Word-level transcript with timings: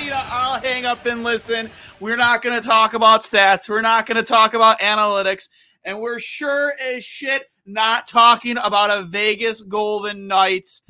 Everybody 0.00 0.22
to 0.22 0.32
I'll 0.32 0.60
Hang 0.62 0.86
Up 0.86 1.04
and 1.04 1.22
Listen. 1.22 1.68
We're 2.00 2.16
not 2.16 2.40
going 2.40 2.58
to 2.58 2.66
talk 2.66 2.94
about 2.94 3.22
stats. 3.22 3.68
We're 3.68 3.82
not 3.82 4.06
going 4.06 4.16
to 4.16 4.22
talk 4.22 4.54
about 4.54 4.80
analytics. 4.80 5.50
And 5.84 6.00
we're 6.00 6.18
sure 6.18 6.72
as 6.82 7.04
shit 7.04 7.50
not 7.66 8.06
talking 8.06 8.56
about 8.56 8.88
a 8.88 9.02
Vegas 9.04 9.60
Golden 9.60 10.26
Knights 10.26 10.80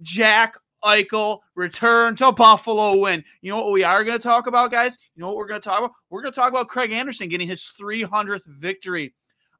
Jack 0.00 0.54
Eichel 0.84 1.40
return 1.56 2.14
to 2.16 2.30
Buffalo 2.30 2.96
win. 2.96 3.24
You 3.40 3.50
know 3.50 3.64
what 3.64 3.72
we 3.72 3.82
are 3.82 4.04
going 4.04 4.16
to 4.16 4.22
talk 4.22 4.46
about, 4.46 4.70
guys? 4.70 4.96
You 5.16 5.22
know 5.22 5.28
what 5.28 5.38
we're 5.38 5.48
going 5.48 5.60
to 5.60 5.68
talk 5.68 5.80
about? 5.80 5.92
We're 6.08 6.22
going 6.22 6.32
to 6.32 6.38
talk 6.38 6.50
about 6.50 6.68
Craig 6.68 6.92
Anderson 6.92 7.28
getting 7.28 7.48
his 7.48 7.72
300th 7.80 8.46
victory. 8.46 9.12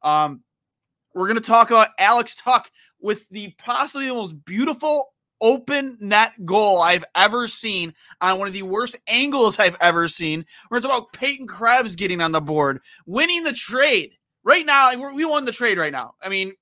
Um, 0.02 0.44
we're 1.12 1.26
going 1.26 1.40
to 1.40 1.42
talk 1.42 1.70
about 1.70 1.88
Alex 1.98 2.36
Tuch 2.36 2.70
with 3.00 3.28
the 3.30 3.52
possibly 3.58 4.06
the 4.06 4.14
most 4.14 4.44
beautiful 4.44 5.06
open 5.40 5.96
net 6.00 6.32
goal 6.44 6.80
I've 6.80 7.04
ever 7.14 7.48
seen 7.48 7.94
on 8.20 8.38
one 8.38 8.48
of 8.48 8.54
the 8.54 8.62
worst 8.62 8.96
angles 9.06 9.58
I've 9.58 9.76
ever 9.80 10.08
seen. 10.08 10.44
We're 10.70 10.80
going 10.80 10.94
about 10.94 11.12
Peyton 11.12 11.46
Krebs 11.46 11.96
getting 11.96 12.20
on 12.20 12.32
the 12.32 12.40
board, 12.40 12.80
winning 13.06 13.44
the 13.44 13.52
trade. 13.52 14.12
Right 14.44 14.64
now, 14.64 14.92
we 15.12 15.24
won 15.24 15.44
the 15.44 15.52
trade 15.52 15.78
right 15.78 15.92
now. 15.92 16.14
I 16.22 16.28
mean, 16.28 16.52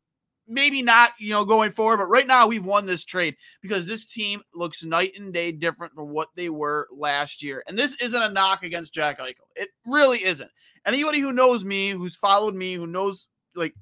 maybe 0.46 0.82
not, 0.82 1.10
you 1.18 1.30
know, 1.30 1.44
going 1.44 1.72
forward, 1.72 1.98
but 1.98 2.06
right 2.06 2.26
now 2.26 2.46
we've 2.46 2.64
won 2.64 2.86
this 2.86 3.04
trade 3.04 3.36
because 3.62 3.86
this 3.86 4.04
team 4.04 4.42
looks 4.54 4.84
night 4.84 5.12
and 5.18 5.32
day 5.32 5.52
different 5.52 5.94
from 5.94 6.10
what 6.10 6.28
they 6.34 6.48
were 6.48 6.88
last 6.92 7.42
year. 7.42 7.62
And 7.66 7.78
this 7.78 8.00
isn't 8.02 8.22
a 8.22 8.30
knock 8.30 8.62
against 8.62 8.94
Jack 8.94 9.18
Eichel. 9.18 9.48
It 9.56 9.68
really 9.86 10.18
isn't. 10.18 10.50
Anybody 10.86 11.20
who 11.20 11.32
knows 11.32 11.64
me, 11.64 11.90
who's 11.90 12.16
followed 12.16 12.54
me, 12.54 12.74
who 12.74 12.86
knows 12.86 13.28
like 13.54 13.74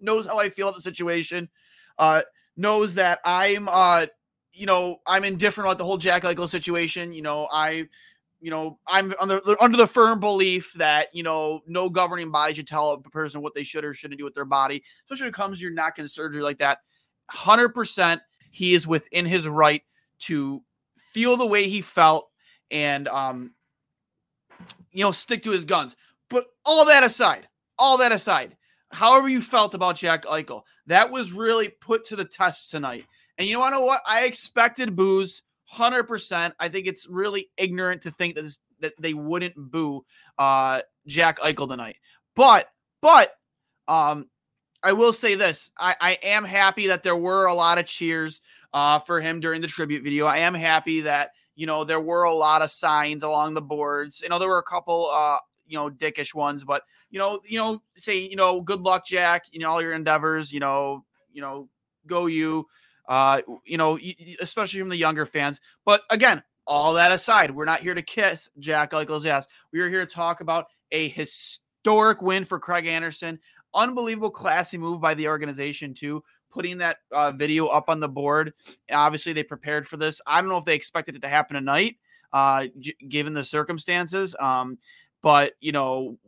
knows 0.00 0.26
how 0.26 0.38
I 0.38 0.48
feel 0.48 0.72
the 0.72 0.80
situation, 0.80 1.48
uh, 1.98 2.22
knows 2.56 2.94
that 2.94 3.20
I'm 3.24 3.68
uh, 3.68 4.06
you 4.52 4.66
know, 4.66 5.00
I'm 5.06 5.24
indifferent 5.24 5.68
about 5.68 5.78
the 5.78 5.84
whole 5.84 5.98
Jack 5.98 6.22
Eichel 6.24 6.48
situation. 6.48 7.12
You 7.12 7.22
know, 7.22 7.48
I 7.52 7.88
you 8.40 8.50
know, 8.50 8.78
I'm 8.86 9.14
under 9.20 9.40
under 9.60 9.76
the 9.76 9.86
firm 9.86 10.18
belief 10.18 10.72
that 10.74 11.08
you 11.12 11.22
know 11.22 11.60
no 11.66 11.88
governing 11.90 12.30
body 12.30 12.54
should 12.54 12.66
tell 12.66 12.92
a 12.92 13.00
person 13.00 13.42
what 13.42 13.54
they 13.54 13.62
should 13.62 13.84
or 13.84 13.94
shouldn't 13.94 14.18
do 14.18 14.24
with 14.24 14.34
their 14.34 14.44
body, 14.44 14.82
especially 15.04 15.24
when 15.24 15.30
it 15.30 15.34
comes 15.34 15.58
to 15.58 15.64
your 15.64 15.72
neck 15.72 15.98
and 15.98 16.10
surgery 16.10 16.42
like 16.42 16.58
that. 16.58 16.78
Hundred 17.28 17.70
percent, 17.70 18.22
he 18.50 18.74
is 18.74 18.86
within 18.86 19.26
his 19.26 19.46
right 19.46 19.82
to 20.20 20.62
feel 21.12 21.36
the 21.36 21.46
way 21.46 21.68
he 21.68 21.82
felt 21.82 22.30
and 22.70 23.08
um, 23.08 23.52
you 24.90 25.04
know, 25.04 25.12
stick 25.12 25.42
to 25.42 25.50
his 25.50 25.64
guns. 25.64 25.96
But 26.28 26.46
all 26.64 26.86
that 26.86 27.04
aside, 27.04 27.48
all 27.78 27.98
that 27.98 28.12
aside, 28.12 28.56
however 28.90 29.28
you 29.28 29.40
felt 29.40 29.74
about 29.74 29.96
Jack 29.96 30.24
Eichel, 30.24 30.62
that 30.90 31.10
was 31.10 31.32
really 31.32 31.68
put 31.68 32.04
to 32.06 32.16
the 32.16 32.24
test 32.24 32.70
tonight. 32.70 33.04
And 33.38 33.48
you 33.48 33.58
know 33.58 33.80
what? 33.80 34.02
I 34.06 34.26
expected. 34.26 34.98
Hundred 35.64 36.04
percent. 36.04 36.52
I 36.58 36.68
think 36.68 36.88
it's 36.88 37.06
really 37.08 37.48
ignorant 37.56 38.02
to 38.02 38.10
think 38.10 38.34
that 38.34 38.42
this, 38.42 38.58
that 38.80 39.00
they 39.00 39.14
wouldn't 39.14 39.54
boo 39.56 40.04
uh, 40.36 40.80
Jack 41.06 41.38
Eichel 41.38 41.68
tonight. 41.68 41.96
But 42.34 42.68
but 43.00 43.32
um, 43.86 44.28
I 44.82 44.92
will 44.92 45.12
say 45.12 45.36
this: 45.36 45.70
I, 45.78 45.94
I 46.00 46.18
am 46.24 46.44
happy 46.44 46.88
that 46.88 47.04
there 47.04 47.16
were 47.16 47.46
a 47.46 47.54
lot 47.54 47.78
of 47.78 47.86
cheers 47.86 48.40
uh, 48.72 48.98
for 48.98 49.20
him 49.20 49.38
during 49.38 49.60
the 49.60 49.68
tribute 49.68 50.02
video. 50.02 50.26
I 50.26 50.38
am 50.38 50.54
happy 50.54 51.02
that 51.02 51.30
you 51.54 51.66
know 51.66 51.84
there 51.84 52.00
were 52.00 52.24
a 52.24 52.34
lot 52.34 52.62
of 52.62 52.70
signs 52.72 53.22
along 53.22 53.54
the 53.54 53.62
boards. 53.62 54.22
You 54.22 54.28
know 54.28 54.40
there 54.40 54.48
were 54.48 54.58
a 54.58 54.64
couple 54.64 55.08
uh, 55.12 55.38
you 55.70 55.78
know 55.78 55.88
dickish 55.88 56.34
ones, 56.34 56.64
but 56.64 56.82
you 57.10 57.18
know 57.18 57.40
you 57.44 57.58
know 57.58 57.80
say 57.96 58.18
you 58.18 58.36
know 58.36 58.60
good 58.60 58.80
luck, 58.80 59.06
Jack. 59.06 59.44
Know 59.54 59.70
all 59.70 59.82
your 59.82 59.92
endeavors. 59.92 60.52
You 60.52 60.60
know 60.60 61.04
you 61.32 61.40
know 61.40 61.68
go 62.06 62.26
you 62.26 62.66
uh, 63.10 63.40
you 63.64 63.76
know, 63.76 63.98
especially 64.40 64.78
from 64.78 64.88
the 64.88 64.96
younger 64.96 65.26
fans. 65.26 65.60
But 65.84 66.02
again, 66.10 66.42
all 66.66 66.94
that 66.94 67.10
aside, 67.10 67.50
we're 67.50 67.64
not 67.64 67.80
here 67.80 67.94
to 67.94 68.02
kiss 68.02 68.48
Jack 68.60 68.92
Eichel's 68.92 69.26
ass. 69.26 69.48
We 69.72 69.80
are 69.80 69.88
here 69.88 69.98
to 69.98 70.06
talk 70.06 70.40
about 70.40 70.66
a 70.92 71.08
historic 71.08 72.22
win 72.22 72.44
for 72.44 72.60
Craig 72.60 72.86
Anderson. 72.86 73.40
Unbelievable, 73.74 74.30
classy 74.30 74.78
move 74.78 75.00
by 75.00 75.14
the 75.14 75.26
organization 75.26 75.92
too, 75.92 76.22
putting 76.50 76.78
that 76.78 76.98
uh, 77.10 77.32
video 77.32 77.66
up 77.66 77.88
on 77.88 77.98
the 77.98 78.08
board. 78.08 78.52
Obviously, 78.92 79.32
they 79.32 79.42
prepared 79.42 79.88
for 79.88 79.96
this. 79.96 80.20
I 80.24 80.40
don't 80.40 80.48
know 80.48 80.58
if 80.58 80.64
they 80.64 80.76
expected 80.76 81.16
it 81.16 81.22
to 81.22 81.28
happen 81.28 81.54
tonight, 81.54 81.96
uh, 82.32 82.68
j- 82.78 82.94
given 83.08 83.34
the 83.34 83.44
circumstances. 83.44 84.36
Um, 84.38 84.78
but 85.22 85.54
you 85.60 85.72
know, 85.72 86.18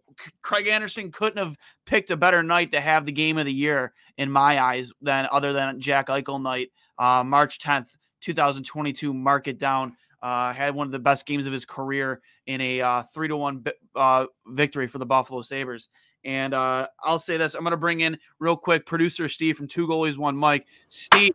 Craig 0.43 0.69
Anderson 0.69 1.11
couldn't 1.11 1.39
have 1.39 1.57
picked 1.87 2.11
a 2.11 2.17
better 2.17 2.43
night 2.43 2.73
to 2.73 2.81
have 2.81 3.07
the 3.07 3.13
game 3.13 3.39
of 3.39 3.47
the 3.47 3.53
year 3.53 3.93
in 4.19 4.31
my 4.31 4.61
eyes 4.61 4.93
than 5.01 5.29
other 5.31 5.53
than 5.53 5.81
Jack 5.81 6.09
Eichel 6.09 6.43
night, 6.43 6.71
uh, 6.99 7.23
March 7.25 7.59
10th, 7.59 7.89
2022. 8.21 9.13
Mark 9.13 9.49
it 9.49 9.59
down. 9.59 9.97
Uh, 10.23 10.53
had 10.53 10.75
one 10.75 10.87
of 10.87 10.93
the 10.93 11.01
best 11.01 11.27
games 11.27 11.49
of 11.49 11.53
his 11.53 11.65
career 11.65 12.21
in 12.47 12.61
a 12.61 12.81
uh, 12.81 13.03
three 13.13 13.27
to 13.27 13.37
one 13.37 13.65
uh, 13.97 14.27
victory 14.47 14.87
for 14.87 14.99
the 14.99 15.07
Buffalo 15.07 15.43
Sabres. 15.43 15.89
And 16.25 16.55
uh, 16.55 16.87
I'll 17.01 17.19
say 17.19 17.37
this: 17.37 17.55
I'm 17.55 17.63
going 17.63 17.73
to 17.73 17.77
bring 17.77 18.01
in 18.01 18.17
real 18.39 18.57
quick 18.57 18.87
producer 18.87 19.29
Steve 19.29 19.57
from 19.57 19.67
Two 19.67 19.89
Goalies 19.89 20.17
One 20.17 20.39
Mic. 20.39 20.67
Steve, 20.89 21.35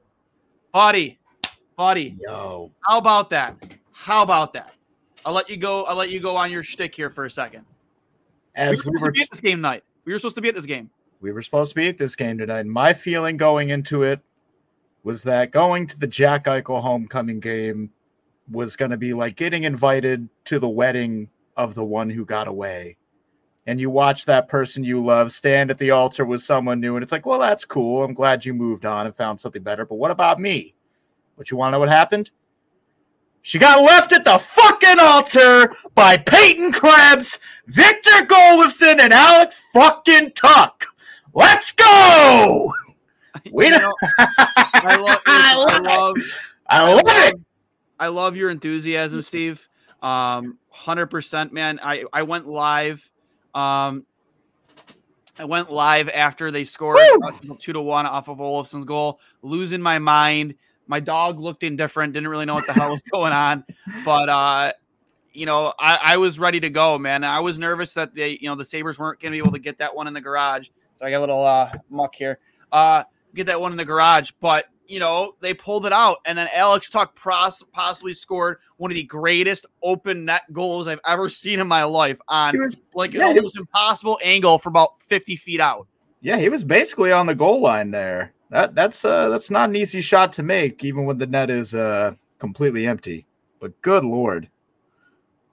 buddy, 0.71 1.19
buddy, 1.75 2.15
Yo. 2.21 2.71
how 2.87 2.97
about 2.97 3.29
that? 3.31 3.57
How 3.91 4.23
about 4.23 4.53
that? 4.53 4.76
I'll 5.25 5.33
let 5.33 5.49
you 5.49 5.57
go. 5.57 5.83
I'll 5.83 5.95
let 5.95 6.09
you 6.09 6.19
go 6.19 6.35
on 6.35 6.51
your 6.51 6.63
shtick 6.63 6.95
here 6.95 7.09
for 7.09 7.25
a 7.25 7.31
second. 7.31 7.65
As 8.55 8.83
we 8.83 8.91
we 8.91 8.91
were 8.91 8.97
supposed 8.97 9.01
were 9.01 9.07
to 9.07 9.11
be 9.13 9.21
at 9.21 9.29
this 9.31 9.41
game 9.41 9.61
night. 9.61 9.83
We 10.05 10.13
were 10.13 10.19
supposed 10.19 10.35
to 10.35 10.41
be 10.41 10.49
at 10.49 10.55
this 10.55 10.65
game. 10.65 10.89
we 11.19 11.31
were 11.31 11.41
supposed 11.41 11.69
to 11.71 11.75
be 11.75 11.87
at 11.87 11.97
this 11.97 12.15
game 12.15 12.37
tonight. 12.37 12.59
and 12.59 12.71
My 12.71 12.93
feeling 12.93 13.37
going 13.37 13.69
into 13.69 14.03
it 14.03 14.19
was 15.03 15.23
that 15.23 15.51
going 15.51 15.87
to 15.87 15.99
the 15.99 16.07
Jack 16.07 16.45
Eichel 16.45 16.81
homecoming 16.81 17.39
game 17.39 17.91
was 18.49 18.75
going 18.75 18.91
to 18.91 18.97
be 18.97 19.13
like 19.13 19.35
getting 19.35 19.63
invited 19.63 20.29
to 20.45 20.59
the 20.59 20.69
wedding 20.69 21.29
of 21.55 21.75
the 21.75 21.85
one 21.85 22.09
who 22.09 22.25
got 22.25 22.47
away. 22.47 22.97
And 23.65 23.81
you 23.81 23.89
watch 23.89 24.25
that 24.25 24.47
person 24.47 24.85
you 24.85 25.03
love 25.03 25.33
stand 25.33 25.71
at 25.71 25.77
the 25.77 25.91
altar 25.91 26.23
with 26.23 26.41
someone 26.41 26.79
new, 26.79 26.95
and 26.95 27.03
it's 27.03 27.11
like, 27.11 27.25
well, 27.25 27.39
that's 27.39 27.65
cool. 27.65 28.03
I'm 28.03 28.13
glad 28.13 28.45
you 28.45 28.53
moved 28.53 28.85
on 28.85 29.05
and 29.05 29.13
found 29.15 29.41
something 29.41 29.61
better. 29.61 29.85
But 29.85 29.95
what 29.95 30.11
about 30.11 30.39
me? 30.39 30.73
But 31.37 31.51
you 31.51 31.57
want 31.57 31.69
to 31.69 31.71
know 31.73 31.79
what 31.79 31.89
happened? 31.89 32.31
She 33.47 33.59
got 33.59 33.81
left 33.81 34.11
at 34.11 34.25
the 34.25 34.37
fucking 34.37 34.99
altar 34.99 35.73
by 35.95 36.17
Peyton 36.17 36.73
Krebs, 36.73 37.39
Victor 37.65 38.09
Olofsson, 38.25 38.99
and 38.99 39.13
Alex 39.13 39.63
fucking 39.71 40.33
Tuch. 40.33 40.85
Let's 41.33 41.71
go! 41.71 42.73
We 43.49 43.69
don't- 43.69 43.95
I 44.19 44.97
love. 44.99 45.21
I 45.25 45.53
I 45.53 45.55
love 45.55 45.81
love. 45.83 46.17
I 46.67 46.93
love 46.93 47.03
it. 47.05 47.35
I 47.97 48.07
love 48.07 48.35
your 48.35 48.49
enthusiasm, 48.49 49.21
Steve. 49.21 49.65
Um, 50.01 50.57
hundred 50.69 51.07
percent, 51.07 51.53
man. 51.53 51.79
I 51.81 52.03
I 52.11 52.23
went 52.23 52.47
live. 52.47 53.09
Um, 53.55 54.05
I 55.39 55.45
went 55.45 55.71
live 55.71 56.09
after 56.09 56.51
they 56.51 56.65
scored 56.65 56.97
uh, 57.23 57.31
two 57.59 57.71
to 57.71 57.79
one 57.79 58.07
off 58.07 58.27
of 58.27 58.39
Olofsson's 58.39 58.83
goal, 58.83 59.21
losing 59.41 59.81
my 59.81 59.99
mind. 59.99 60.55
My 60.87 60.99
dog 60.99 61.39
looked 61.39 61.63
indifferent, 61.63 62.13
didn't 62.13 62.29
really 62.29 62.45
know 62.45 62.55
what 62.55 62.65
the 62.67 62.73
hell 62.73 62.91
was 62.91 63.01
going 63.11 63.33
on, 63.33 63.63
but 64.05 64.29
uh, 64.29 64.71
you 65.33 65.45
know, 65.45 65.73
I, 65.79 65.99
I 66.01 66.17
was 66.17 66.39
ready 66.39 66.59
to 66.61 66.69
go, 66.69 66.97
man. 66.97 67.23
I 67.23 67.39
was 67.39 67.59
nervous 67.59 67.93
that 67.93 68.15
they, 68.15 68.37
you 68.41 68.47
know, 68.49 68.55
the 68.55 68.65
Sabres 68.65 68.97
weren't 68.97 69.19
going 69.19 69.31
to 69.31 69.35
be 69.35 69.39
able 69.39 69.51
to 69.51 69.59
get 69.59 69.77
that 69.79 69.95
one 69.95 70.07
in 70.07 70.13
the 70.13 70.21
garage, 70.21 70.69
so 70.95 71.05
I 71.05 71.11
got 71.11 71.17
a 71.17 71.19
little 71.19 71.43
uh, 71.43 71.71
muck 71.89 72.15
here. 72.15 72.39
Uh, 72.71 73.03
get 73.35 73.47
that 73.47 73.59
one 73.61 73.71
in 73.71 73.77
the 73.77 73.85
garage, 73.85 74.31
but 74.41 74.65
you 74.89 74.99
know, 74.99 75.35
they 75.41 75.53
pulled 75.53 75.85
it 75.85 75.91
out. 75.91 76.19
And 76.25 76.37
then 76.37 76.47
Alex 76.53 76.89
Tuch 76.89 77.13
pros- 77.13 77.63
possibly 77.73 78.13
scored 78.13 78.59
one 78.77 78.89
of 78.89 78.95
the 78.95 79.03
greatest 79.03 79.65
open 79.83 80.25
net 80.25 80.43
goals 80.53 80.87
I've 80.87 81.01
ever 81.05 81.29
seen 81.29 81.59
in 81.59 81.67
my 81.67 81.83
life 81.83 82.17
on 82.27 82.57
was- 82.57 82.77
like 82.95 83.13
yeah, 83.13 83.29
an 83.29 83.37
almost 83.37 83.57
impossible 83.57 84.17
angle 84.23 84.57
for 84.59 84.69
about 84.69 85.01
50 85.03 85.35
feet 85.35 85.59
out. 85.59 85.87
Yeah, 86.21 86.37
he 86.37 86.49
was 86.49 86.63
basically 86.63 87.11
on 87.11 87.25
the 87.27 87.35
goal 87.35 87.61
line 87.61 87.91
there. 87.91 88.33
That 88.49 88.75
that's 88.75 89.03
uh 89.03 89.29
that's 89.29 89.51
not 89.51 89.69
an 89.69 89.75
easy 89.75 90.01
shot 90.01 90.31
to 90.33 90.43
make, 90.43 90.83
even 90.83 91.05
when 91.05 91.17
the 91.17 91.27
net 91.27 91.49
is 91.49 91.75
uh 91.75 92.13
completely 92.39 92.87
empty. 92.87 93.25
But 93.59 93.81
good 93.81 94.05
lord. 94.05 94.49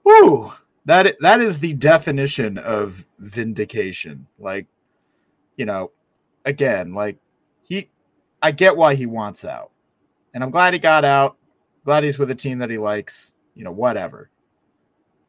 Whew. 0.03 0.53
That 0.85 1.15
that 1.19 1.41
is 1.41 1.59
the 1.59 1.73
definition 1.73 2.57
of 2.57 3.05
vindication. 3.19 4.27
Like, 4.39 4.67
you 5.57 5.65
know, 5.65 5.91
again, 6.45 6.93
like 6.93 7.17
he 7.63 7.89
I 8.41 8.51
get 8.51 8.77
why 8.77 8.95
he 8.95 9.05
wants 9.05 9.43
out. 9.43 9.71
And 10.33 10.43
I'm 10.43 10.51
glad 10.51 10.73
he 10.73 10.79
got 10.79 11.03
out. 11.03 11.37
Glad 11.85 12.03
he's 12.03 12.17
with 12.17 12.31
a 12.31 12.35
team 12.35 12.59
that 12.59 12.69
he 12.69 12.77
likes, 12.77 13.33
you 13.55 13.63
know, 13.63 13.71
whatever. 13.71 14.29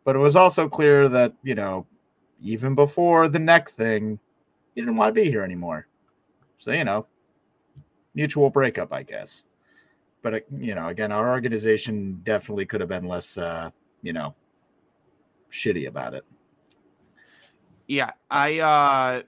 But 0.04 0.16
it 0.16 0.20
was 0.20 0.36
also 0.36 0.69
clear 0.69 1.08
that, 1.08 1.32
you 1.42 1.54
know, 1.54 1.86
even 2.40 2.74
before 2.74 3.28
the 3.28 3.38
neck 3.38 3.69
thing, 3.69 4.19
he 4.74 4.80
didn't 4.80 4.96
want 4.96 5.14
to 5.14 5.20
be 5.20 5.28
here 5.30 5.42
anymore. 5.42 5.86
So, 6.58 6.72
you 6.72 6.84
know, 6.84 7.06
mutual 8.16 8.50
breakup, 8.50 8.92
I 8.92 9.04
guess. 9.04 9.44
But, 10.22 10.34
uh, 10.34 10.40
you 10.58 10.74
know, 10.74 10.88
again, 10.88 11.12
our 11.12 11.30
organization 11.30 12.20
definitely 12.24 12.66
could 12.66 12.80
have 12.80 12.88
been 12.88 13.06
less, 13.06 13.38
uh, 13.38 13.70
you 14.02 14.12
know, 14.12 14.34
shitty 15.52 15.86
about 15.86 16.14
it. 16.14 16.24
Yeah, 17.86 18.10
I 18.30 18.58
uh 18.58 19.22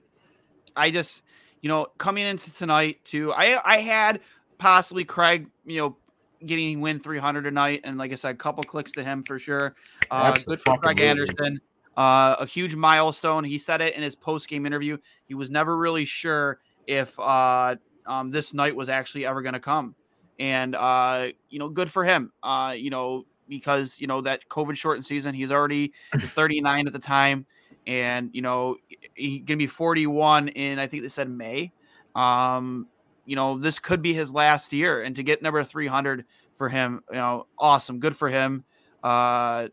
I 0.75 0.91
just 0.91 1.23
you 1.61 1.69
know 1.69 1.87
coming 1.97 2.25
into 2.25 2.53
tonight 2.53 2.99
too. 3.03 3.31
I 3.31 3.59
I 3.63 3.77
had 3.77 4.19
possibly 4.57 5.05
Craig, 5.05 5.47
you 5.65 5.79
know, 5.79 5.97
getting 6.45 6.81
win 6.81 6.99
300 6.99 7.43
tonight 7.43 7.81
and 7.83 7.97
like 7.97 8.11
I 8.11 8.15
said 8.15 8.35
a 8.35 8.37
couple 8.37 8.63
clicks 8.63 8.91
to 8.93 9.03
him 9.03 9.23
for 9.23 9.39
sure. 9.39 9.75
Uh 10.11 10.37
good 10.45 10.61
for 10.61 10.77
Craig 10.77 10.99
Anderson. 10.99 11.61
Uh 11.95 12.35
a 12.39 12.45
huge 12.45 12.75
milestone. 12.75 13.45
He 13.45 13.57
said 13.57 13.81
it 13.81 13.95
in 13.95 14.03
his 14.03 14.15
post-game 14.15 14.65
interview. 14.65 14.97
He 15.25 15.35
was 15.35 15.49
never 15.49 15.77
really 15.77 16.05
sure 16.05 16.59
if 16.85 17.17
uh 17.17 17.75
um 18.09 18.31
this 18.31 18.53
night 18.53 18.75
was 18.75 18.89
actually 18.89 19.25
ever 19.25 19.41
going 19.41 19.53
to 19.53 19.59
come. 19.59 19.95
And 20.37 20.75
uh 20.75 21.29
you 21.49 21.59
know, 21.59 21.69
good 21.69 21.91
for 21.91 22.03
him. 22.03 22.33
Uh 22.43 22.73
you 22.75 22.89
know, 22.89 23.23
because 23.47 24.01
you 24.01 24.07
know 24.07 24.21
that 24.21 24.49
COVID 24.49 24.75
shortened 24.75 25.05
season, 25.05 25.33
he's 25.33 25.51
already 25.51 25.93
he's 26.19 26.29
39 26.31 26.87
at 26.87 26.93
the 26.93 26.99
time 26.99 27.45
and 27.89 28.29
you 28.33 28.41
know 28.41 28.77
he's 29.15 29.41
gonna 29.43 29.57
be 29.57 29.67
41 29.67 30.49
in 30.49 30.79
I 30.79 30.87
think 30.87 31.03
they 31.03 31.09
said 31.09 31.29
May. 31.29 31.71
Um, 32.15 32.87
you 33.25 33.35
know 33.35 33.57
this 33.57 33.79
could 33.79 34.01
be 34.01 34.13
his 34.13 34.31
last 34.31 34.73
year, 34.73 35.01
and 35.01 35.15
to 35.15 35.23
get 35.23 35.41
number 35.41 35.63
300 35.63 36.25
for 36.57 36.69
him, 36.69 37.01
you 37.09 37.17
know, 37.17 37.47
awesome, 37.57 37.99
good 37.99 38.15
for 38.15 38.29
him. 38.29 38.63
Uh, 39.03 39.69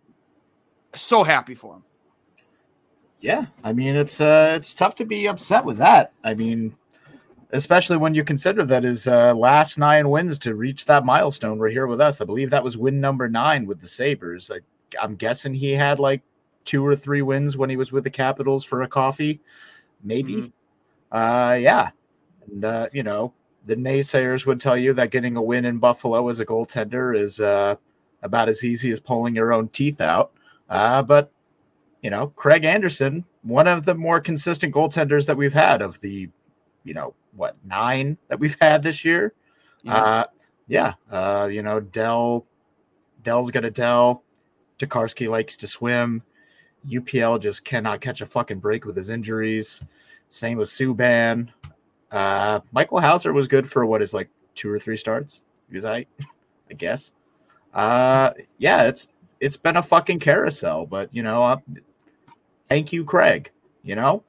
so 0.95 1.25
happy 1.25 1.55
for 1.55 1.77
him. 1.77 1.83
Yeah, 3.21 3.47
I 3.65 3.73
mean 3.73 3.97
it's 3.97 4.21
uh 4.21 4.55
it's 4.57 4.75
tough 4.75 4.95
to 4.97 5.05
be 5.05 5.27
upset 5.29 5.65
with 5.65 5.79
that. 5.79 6.13
I 6.25 6.35
mean, 6.35 6.75
especially 7.51 7.97
when 7.97 8.15
you 8.15 8.25
consider 8.25 8.65
that 8.65 8.85
his 8.85 9.07
uh, 9.07 9.35
last 9.35 9.79
nine 9.79 10.09
wins 10.09 10.39
to 10.41 10.55
reach 10.55 10.87
that 10.87 11.05
milestone 11.05 11.59
were 11.59 11.69
here 11.69 11.87
with 11.87 12.01
us. 12.01 12.21
I 12.21 12.25
believe 12.25 12.51
that 12.51 12.65
was 12.65 12.77
win 12.77 13.01
number 13.01 13.29
nine 13.29 13.67
with 13.67 13.81
the 13.81 13.89
Sabres. 13.89 14.51
I, 14.51 14.61
I'm 15.03 15.17
guessing 15.17 15.55
he 15.55 15.73
had 15.73 16.01
like 16.01 16.23
two 16.65 16.85
or 16.85 16.97
three 16.97 17.23
wins 17.23 17.57
when 17.57 17.71
he 17.71 17.77
was 17.77 17.93
with 17.93 18.05
the 18.05 18.11
Capitals 18.11 18.65
for 18.65 18.83
a 18.83 18.89
coffee, 18.89 19.41
maybe. 20.03 20.35
Mhm. 20.35 20.53
Uh, 21.13 21.55
yeah, 21.55 21.91
and 22.51 22.65
uh, 22.65 22.89
you 22.93 23.03
know 23.03 23.33
the 23.65 23.77
naysayers 23.77 24.47
would 24.47 24.61
tell 24.61 24.77
you 24.77 24.93
that 24.95 25.11
getting 25.11 25.37
a 25.37 25.43
win 25.43 25.65
in 25.65 25.79
Buffalo 25.79 26.29
as 26.29 26.39
a 26.41 26.47
goaltender 26.47 27.17
is 27.19 27.41
uh, 27.41 27.75
about 28.23 28.49
as 28.49 28.65
easy 28.65 28.91
as 28.91 29.01
pulling 29.01 29.35
your 29.35 29.53
own 29.53 29.69
teeth 29.69 30.01
out. 30.01 30.33
Uh, 30.69 31.03
but 31.03 31.31
you 32.03 32.11
know, 32.11 32.29
Craig 32.37 32.65
Anderson, 32.65 33.25
one 33.43 33.67
of 33.67 33.85
the 33.85 33.95
more 33.95 34.21
consistent 34.21 34.73
goaltenders 34.75 35.27
that 35.27 35.37
we've 35.37 35.55
had 35.55 35.83
of 35.83 36.01
the, 36.01 36.29
you 36.85 36.95
know, 36.95 37.15
what 37.37 37.57
nine 37.65 38.19
that 38.29 38.41
we've 38.41 38.57
had 38.61 38.83
this 38.83 39.05
year. 39.05 39.33
Yeah. 39.83 39.95
Uh, 39.95 40.25
yeah, 40.69 40.95
uh, 41.11 41.49
you 41.51 41.63
know, 41.63 41.79
Dell, 41.81 42.47
Dell's 43.23 43.51
got 43.51 43.65
a 43.65 43.71
Dell. 43.71 44.25
Tokarski 44.79 45.29
likes 45.29 45.57
to 45.59 45.69
swim. 45.69 46.23
UPL 46.87 47.41
just 47.41 47.65
cannot 47.65 48.01
catch 48.01 48.21
a 48.21 48.27
fucking 48.27 48.59
break 48.59 48.85
with 48.85 48.97
his 48.97 49.09
injuries. 49.09 49.83
Same 50.29 50.59
with 50.59 50.69
Subban. 50.69 51.49
Uh, 52.11 52.61
Michael 52.73 53.01
Houser 53.01 53.33
was 53.33 53.49
good 53.49 53.71
for 53.71 53.87
what 53.87 54.03
is 54.03 54.15
like 54.15 54.29
two 54.55 54.71
or 54.71 54.79
three 54.79 54.97
starts. 54.97 55.43
He 55.69 55.75
was 55.75 55.85
I, 55.85 56.07
I 56.71 56.75
guess. 56.75 57.13
Uh, 57.73 58.33
yeah, 58.59 58.85
it's 58.85 59.09
it's 59.41 59.57
been 59.57 59.77
a 59.77 59.83
fucking 59.83 60.19
carousel, 60.19 60.87
but 60.87 61.15
you 61.15 61.23
know, 61.23 61.43
uh, 61.43 61.57
thank 62.69 62.93
you, 62.93 63.05
Craig. 63.05 63.51
You 63.83 63.97
know, 63.97 64.25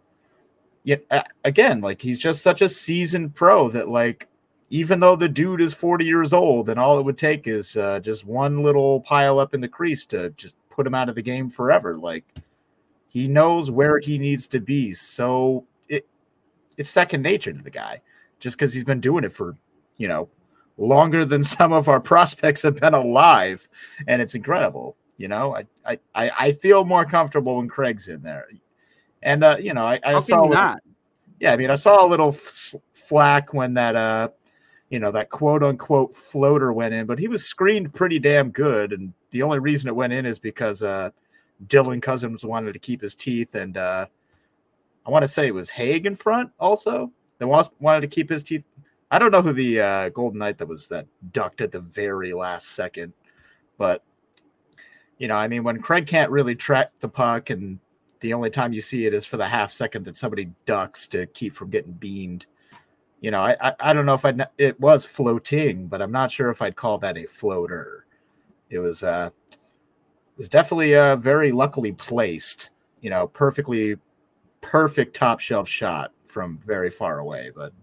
Uh, 1.12 1.24
again, 1.44 1.82
like 1.82 2.02
he's 2.02 2.20
just 2.20 2.42
such 2.42 2.62
a 2.62 2.70
seasoned 2.70 3.36
pro 3.36 3.68
that 3.70 3.90
like, 3.90 4.28
even 4.70 5.00
though 5.00 5.16
the 5.16 5.30
dude 5.30 5.62
is 5.62 5.74
forty 5.74 6.06
years 6.06 6.34
old, 6.34 6.70
and 6.70 6.80
all 6.80 7.00
it 7.00 7.04
would 7.04 7.18
take 7.18 7.48
is 7.48 7.76
uh, 7.76 8.00
just 8.00 8.26
one 8.26 8.64
little 8.64 9.02
pile 9.02 9.40
up 9.40 9.54
in 9.54 9.62
the 9.62 9.68
crease 9.68 10.06
to 10.08 10.30
just 10.32 10.56
put 10.70 10.88
him 10.88 10.96
out 10.96 11.10
of 11.10 11.16
the 11.16 11.22
game 11.22 11.50
forever. 11.50 11.98
Like, 11.98 12.26
he 13.10 13.28
knows 13.28 13.72
where 13.72 14.00
he 14.00 14.18
needs 14.18 14.48
to 14.50 14.60
be. 14.60 14.94
So 14.94 15.66
it 15.90 16.08
it's 16.78 16.90
second 16.90 17.22
nature 17.22 17.52
to 17.52 17.62
the 17.62 17.70
guy, 17.70 18.02
just 18.40 18.58
because 18.58 18.74
he's 18.74 18.84
been 18.84 19.02
doing 19.02 19.24
it 19.24 19.34
for 19.34 19.56
you 19.98 20.08
know 20.08 20.30
longer 20.78 21.26
than 21.26 21.44
some 21.58 21.74
of 21.74 21.90
our 21.90 22.00
prospects 22.00 22.62
have 22.62 22.80
been 22.80 22.94
alive, 22.94 23.68
and 24.08 24.22
it's 24.22 24.36
incredible. 24.36 24.96
You 25.18 25.28
know, 25.28 25.56
I 25.86 26.00
I 26.16 26.32
I 26.38 26.52
feel 26.52 26.86
more 26.86 27.06
comfortable 27.06 27.58
when 27.58 27.68
Craig's 27.68 28.08
in 28.08 28.22
there, 28.22 28.48
and 29.28 29.44
uh, 29.44 29.58
you 29.60 29.74
know, 29.74 29.86
I, 29.86 30.00
I 30.04 30.20
saw 30.20 30.42
little- 30.42 30.56
not? 30.56 30.82
yeah, 31.40 31.54
I 31.54 31.58
mean, 31.58 31.70
I 31.70 31.76
saw 31.76 32.06
a 32.06 32.08
little 32.08 32.30
f- 32.30 32.74
flack 32.94 33.54
when 33.54 33.74
that 33.76 33.96
uh, 33.96 34.30
you 34.90 35.00
know, 35.00 35.12
that 35.12 35.30
quote 35.30 35.64
unquote 35.64 36.14
floater 36.16 36.72
went 36.74 36.94
in, 36.94 37.06
but 37.06 37.20
he 37.20 37.28
was 37.28 37.46
screened 37.46 37.94
pretty 37.94 38.20
damn 38.20 38.52
good, 38.52 38.94
and 38.94 39.14
the 39.32 39.42
only 39.44 39.60
reason 39.60 39.88
it 39.90 39.96
went 39.96 40.14
in 40.14 40.26
is 40.26 40.40
because 40.40 40.82
uh, 40.82 41.10
Dylan 41.68 42.02
Cozens 42.02 42.46
wanted 42.46 42.74
to 42.74 42.80
keep 42.80 43.02
his 43.02 43.14
teeth, 43.16 43.56
and 43.56 43.76
uh, 43.78 44.06
I 45.06 45.10
want 45.12 45.24
to 45.24 45.28
say 45.28 45.48
it 45.48 45.54
was 45.54 45.70
Hague 45.70 46.06
in 46.06 46.16
front 46.16 46.50
also. 46.60 47.12
that 47.40 47.48
was- 47.48 47.70
wanted 47.80 48.02
to 48.02 48.08
keep 48.08 48.30
his 48.30 48.44
teeth. 48.44 48.64
I 49.12 49.20
don't 49.20 49.32
know 49.32 49.42
who 49.42 49.54
the 49.54 49.80
uh, 49.80 50.10
Golden 50.10 50.40
Knight 50.40 50.58
that 50.58 50.68
was 50.68 50.88
that 50.90 51.06
ducked 51.32 51.62
at 51.62 51.72
the 51.72 51.80
very 51.80 52.34
last 52.34 52.70
second, 52.70 53.14
but 53.78 54.04
you 55.18 55.28
know, 55.28 55.36
I 55.36 55.48
mean, 55.48 55.64
when 55.64 55.82
Craig 55.82 56.06
can't 56.08 56.30
really 56.32 56.56
track 56.56 56.92
the 57.00 57.10
puck, 57.10 57.50
and 57.50 57.80
the 58.20 58.34
only 58.34 58.50
time 58.50 58.74
you 58.74 58.82
see 58.82 59.06
it 59.06 59.14
is 59.14 59.26
for 59.26 59.38
the 59.38 59.48
half 59.48 59.72
second 59.72 60.06
that 60.06 60.16
somebody 60.16 60.52
ducks 60.66 61.08
to 61.10 61.26
keep 61.28 61.54
from 61.54 61.70
getting 61.70 61.94
beamed. 61.94 62.48
You 63.22 63.32
know, 63.32 63.42
I 63.42 63.56
I, 63.62 63.76
I 63.80 63.94
don't 63.94 64.06
know 64.06 64.14
if 64.14 64.26
I 64.26 64.34
it 64.58 64.80
was 64.80 65.06
floating, 65.06 65.88
but 65.88 66.02
I'm 66.02 66.12
not 66.12 66.32
sure 66.32 66.50
if 66.50 66.62
I'd 66.62 66.76
call 66.76 66.98
that 67.00 67.18
a 67.18 67.26
floater. 67.26 68.06
It 68.70 68.80
was 68.80 69.04
uh, 69.04 69.30
it 69.52 70.38
was 70.38 70.50
definitely 70.50 70.96
uh 70.96 71.16
very 71.16 71.52
luckily 71.52 71.92
placed. 71.92 72.72
You 73.02 73.10
know, 73.10 73.28
perfectly 73.28 73.98
perfect 74.62 75.16
top 75.16 75.40
shelf 75.40 75.68
shot 75.70 76.12
from 76.26 76.60
very 76.60 76.90
far 76.90 77.20
away, 77.20 77.52
but. 77.56 77.74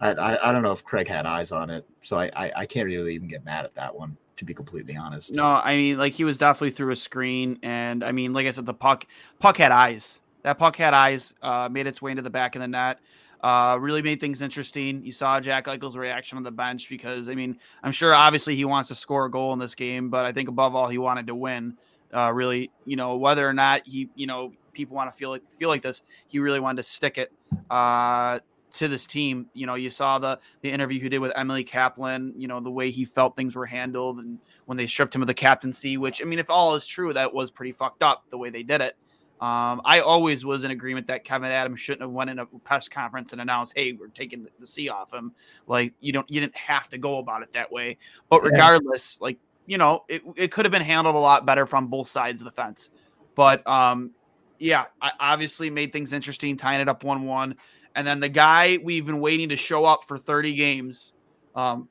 I, 0.00 0.10
I, 0.14 0.48
I 0.48 0.52
don't 0.52 0.64
know 0.64 0.72
if 0.72 0.84
Craig 0.84 1.06
had 1.06 1.26
eyes 1.26 1.52
on 1.52 1.70
it, 1.70 1.86
so 2.00 2.18
I, 2.18 2.28
I, 2.34 2.52
I 2.56 2.66
can't 2.66 2.86
really 2.86 3.14
even 3.14 3.28
get 3.28 3.44
mad 3.44 3.64
at 3.64 3.72
that 3.76 3.94
one, 3.94 4.16
to 4.36 4.44
be 4.44 4.54
completely 4.54 4.96
honest. 4.96 5.34
No, 5.34 5.44
I 5.44 5.76
mean, 5.76 5.98
like 5.98 6.12
he 6.12 6.24
was 6.24 6.38
definitely 6.38 6.70
through 6.70 6.92
a 6.92 6.96
screen, 6.96 7.58
and 7.62 8.02
I 8.02 8.12
mean, 8.12 8.32
like 8.32 8.46
I 8.46 8.50
said, 8.50 8.66
the 8.66 8.74
puck 8.74 9.06
puck 9.38 9.56
had 9.56 9.72
eyes. 9.72 10.20
That 10.42 10.58
puck 10.58 10.76
had 10.76 10.94
eyes. 10.94 11.34
Uh, 11.42 11.68
made 11.70 11.86
its 11.86 12.02
way 12.02 12.10
into 12.10 12.22
the 12.22 12.30
back 12.30 12.56
of 12.56 12.62
the 12.62 12.68
net. 12.68 12.98
Uh, 13.42 13.76
really 13.80 14.02
made 14.02 14.20
things 14.20 14.40
interesting. 14.40 15.04
You 15.04 15.12
saw 15.12 15.40
Jack 15.40 15.66
Eichel's 15.66 15.96
reaction 15.96 16.38
on 16.38 16.44
the 16.44 16.52
bench 16.52 16.88
because 16.88 17.28
I 17.28 17.34
mean, 17.34 17.58
I'm 17.82 17.92
sure 17.92 18.14
obviously 18.14 18.54
he 18.54 18.64
wants 18.64 18.88
to 18.88 18.94
score 18.94 19.26
a 19.26 19.30
goal 19.30 19.52
in 19.52 19.58
this 19.58 19.74
game, 19.74 20.10
but 20.10 20.24
I 20.24 20.32
think 20.32 20.48
above 20.48 20.74
all 20.74 20.88
he 20.88 20.98
wanted 20.98 21.26
to 21.26 21.34
win. 21.34 21.76
Uh, 22.14 22.30
really, 22.32 22.70
you 22.84 22.94
know, 22.94 23.16
whether 23.16 23.48
or 23.48 23.54
not 23.54 23.86
he, 23.86 24.10
you 24.14 24.26
know, 24.26 24.52
people 24.72 24.94
want 24.94 25.10
to 25.10 25.16
feel 25.16 25.30
like 25.30 25.42
feel 25.58 25.68
like 25.68 25.82
this, 25.82 26.02
he 26.28 26.38
really 26.38 26.60
wanted 26.60 26.76
to 26.76 26.88
stick 26.88 27.18
it. 27.18 27.32
Uh, 27.70 28.38
to 28.74 28.88
this 28.88 29.06
team. 29.06 29.46
You 29.52 29.66
know, 29.66 29.74
you 29.74 29.90
saw 29.90 30.18
the 30.18 30.38
the 30.60 30.70
interview 30.70 31.00
he 31.00 31.08
did 31.08 31.18
with 31.18 31.32
Emily 31.36 31.64
Kaplan. 31.64 32.34
You 32.36 32.48
know, 32.48 32.60
the 32.60 32.70
way 32.70 32.90
he 32.90 33.04
felt 33.04 33.36
things 33.36 33.54
were 33.56 33.66
handled, 33.66 34.18
and 34.18 34.38
when 34.66 34.78
they 34.78 34.86
stripped 34.86 35.14
him 35.14 35.22
of 35.22 35.28
the 35.28 35.34
captaincy. 35.34 35.96
Which 35.96 36.22
I 36.22 36.24
mean, 36.24 36.38
if 36.38 36.50
all 36.50 36.74
is 36.74 36.86
true, 36.86 37.12
that 37.12 37.32
was 37.32 37.50
pretty 37.50 37.72
fucked 37.72 38.02
up 38.02 38.24
the 38.30 38.38
way 38.38 38.50
they 38.50 38.62
did 38.62 38.80
it. 38.80 38.96
Um, 39.40 39.80
I 39.84 40.00
always 40.00 40.44
was 40.44 40.62
in 40.62 40.70
agreement 40.70 41.08
that 41.08 41.24
Kevyn 41.24 41.46
Adams 41.46 41.80
shouldn't 41.80 42.02
have 42.02 42.12
went 42.12 42.30
in 42.30 42.38
a 42.38 42.46
press 42.46 42.88
conference 42.88 43.32
and 43.32 43.40
announced, 43.40 43.72
"Hey, 43.76 43.92
we're 43.92 44.06
taking 44.06 44.46
the 44.60 44.66
C 44.66 44.88
off 44.88 45.12
him." 45.12 45.32
Like 45.66 45.94
you 46.00 46.12
don't, 46.12 46.30
you 46.30 46.40
didn't 46.40 46.56
have 46.56 46.88
to 46.90 46.98
go 46.98 47.18
about 47.18 47.42
it 47.42 47.52
that 47.52 47.72
way. 47.72 47.98
But 48.28 48.42
Yeah. 48.42 48.50
regardless, 48.50 49.20
like 49.20 49.38
you 49.66 49.78
know, 49.78 50.04
it, 50.08 50.22
it 50.36 50.52
could 50.52 50.64
have 50.64 50.72
been 50.72 50.82
handled 50.82 51.16
a 51.16 51.18
lot 51.18 51.44
better 51.44 51.66
from 51.66 51.88
both 51.88 52.08
sides 52.08 52.40
of 52.40 52.44
the 52.44 52.52
fence. 52.52 52.90
But 53.34 53.66
um, 53.66 54.12
yeah, 54.60 54.84
I 55.00 55.10
obviously 55.18 55.70
made 55.70 55.92
things 55.92 56.12
interesting, 56.12 56.56
tying 56.56 56.80
it 56.80 56.88
up 56.88 57.02
one-one 57.02 57.56
And 57.94 58.06
then 58.06 58.20
the 58.20 58.28
guy 58.28 58.78
we've 58.82 59.04
been 59.04 59.20
waiting 59.20 59.50
to 59.50 59.56
show 59.56 59.84
up 59.84 60.04
for 60.06 60.18
30 60.18 60.54
games, 60.54 61.12
um, 61.54 61.88